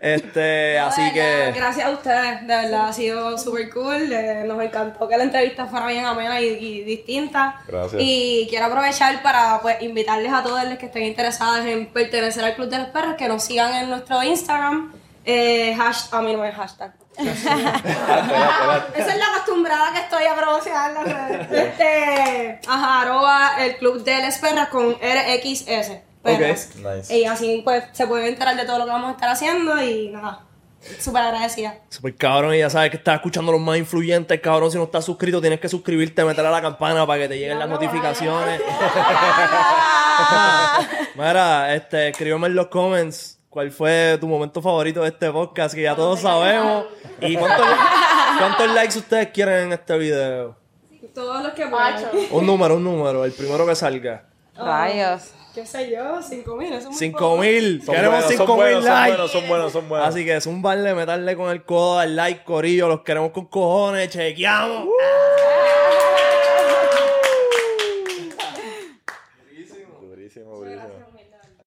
Este, 0.00 0.78
así 0.78 1.12
que. 1.12 1.52
Gracias 1.54 1.86
a 1.86 1.90
ustedes, 1.90 2.40
de 2.42 2.46
verdad, 2.56 2.88
ha 2.88 2.92
sido 2.92 3.36
súper 3.36 3.68
cool. 3.70 4.12
eh, 4.12 4.44
nos 4.46 4.62
encantó 4.62 5.08
que 5.08 5.16
la 5.16 5.24
entrevista 5.24 5.66
fuera 5.66 5.86
bien 5.86 6.04
amena 6.04 6.40
y, 6.40 6.46
y 6.46 6.84
distinta. 6.84 7.60
Gracias. 7.66 8.00
Y 8.04 8.46
quiero 8.48 8.66
aprovechar 8.66 9.20
para 9.22 9.58
pues, 9.60 9.82
invitarles 9.82 10.32
a 10.32 10.42
todos 10.42 10.62
los 10.64 10.78
que 10.78 10.86
estén 10.86 11.02
interesados 11.04 11.64
en 11.66 11.86
pertenecer 11.92 12.44
al 12.44 12.54
Club 12.54 12.68
de 12.68 12.78
los 12.78 12.88
Perros 12.88 13.14
que 13.16 13.26
nos 13.28 13.42
sigan 13.42 13.74
en 13.74 13.90
nuestro 13.90 14.22
Instagram. 14.22 14.92
Eh, 15.24 15.74
hash- 15.78 16.08
a 16.12 16.22
mí 16.22 16.32
no 16.34 16.44
es 16.44 16.54
hashtag. 16.54 16.92
Esa 17.18 19.10
es 19.12 19.16
la 19.18 19.26
acostumbrada 19.34 19.92
que 19.92 20.00
estoy 20.00 20.24
a 20.24 20.34
promocionar 20.36 20.92
las 20.92 21.04
redes. 21.04 21.48
Este, 21.52 22.60
ajá, 22.66 23.00
arroba 23.02 23.50
el 23.58 23.76
Club 23.76 24.02
de 24.04 24.18
las 24.18 24.38
Perras 24.38 24.68
con 24.68 24.92
RXS. 24.94 25.90
Perras. 26.22 26.70
Nice. 26.76 27.16
Y 27.16 27.24
así 27.24 27.62
pues 27.64 27.84
se 27.92 28.06
pueden 28.06 28.26
enterar 28.26 28.56
de 28.56 28.64
todo 28.64 28.78
lo 28.78 28.84
que 28.84 28.90
vamos 28.90 29.08
a 29.08 29.12
estar 29.12 29.28
haciendo 29.28 29.80
y 29.82 30.08
nada, 30.08 30.44
súper 30.98 31.22
agradecida. 31.22 31.78
Super 31.88 32.14
cabrón, 32.16 32.54
y 32.54 32.58
ya 32.58 32.70
sabes 32.70 32.90
que 32.90 32.96
estás 32.96 33.16
escuchando 33.16 33.52
los 33.52 33.60
más 33.60 33.78
influyentes, 33.78 34.40
cabrón. 34.40 34.70
Si 34.70 34.78
no 34.78 34.84
estás 34.84 35.04
suscrito, 35.04 35.40
tienes 35.40 35.60
que 35.60 35.68
suscribirte, 35.68 36.24
meter 36.24 36.44
a 36.44 36.50
la 36.50 36.60
campana 36.60 37.06
para 37.06 37.22
que 37.22 37.28
te 37.28 37.38
lleguen 37.38 37.58
las 37.58 37.68
notificaciones. 37.68 38.60
Mira, 41.14 41.74
este, 41.74 42.08
escríbeme 42.08 42.48
en 42.48 42.54
los 42.54 42.68
comments 42.68 43.38
cuál 43.48 43.70
fue 43.70 44.18
tu 44.20 44.28
momento 44.28 44.62
favorito 44.62 45.02
de 45.02 45.08
este 45.08 45.30
podcast, 45.30 45.74
que 45.74 45.82
ya 45.82 45.96
todos 45.96 46.20
sabemos. 46.20 46.86
Y 47.20 47.36
cuántos, 47.36 47.66
cuántos 48.38 48.74
likes 48.74 48.98
ustedes 48.98 49.28
quieren 49.28 49.64
en 49.64 49.72
este 49.72 49.98
video. 49.98 50.56
Todos 51.14 51.42
los 51.42 51.52
que 51.52 51.66
puedan. 51.66 52.04
Un 52.30 52.46
número, 52.46 52.76
un 52.76 52.84
número, 52.84 53.24
el 53.24 53.32
primero 53.32 53.66
que 53.66 53.74
salga. 53.74 54.24
Rayos. 54.56 55.32
¿Qué 55.58 55.66
sé 55.66 55.90
yo? 55.90 56.22
5 56.22 56.56
mil, 56.56 56.68
eso 56.68 56.76
es 56.78 56.84
muy 56.86 56.94
5 56.94 57.18
poco. 57.18 57.36
mil, 57.38 57.82
Son 57.84 57.92
queremos 57.96 58.20
buenos, 58.20 58.30
5 58.30 58.46
son 58.46 58.56
mil 58.56 58.64
buenos, 58.64 58.84
son 58.84 58.92
likes. 58.94 59.08
buenos, 59.10 59.30
son 59.32 59.48
buenos, 59.48 59.72
son 59.72 59.88
buenos. 59.88 60.08
Así 60.08 60.24
que 60.24 60.36
es 60.36 60.46
un 60.46 60.62
bar 60.62 60.78
de 60.78 60.94
meterle 60.94 61.34
con 61.36 61.50
el 61.50 61.64
codo 61.64 61.98
al 61.98 62.14
like, 62.14 62.44
corillo. 62.44 62.86
Los 62.86 63.00
queremos 63.00 63.32
con 63.32 63.46
cojones, 63.46 64.08
chequeamos. 64.10 64.86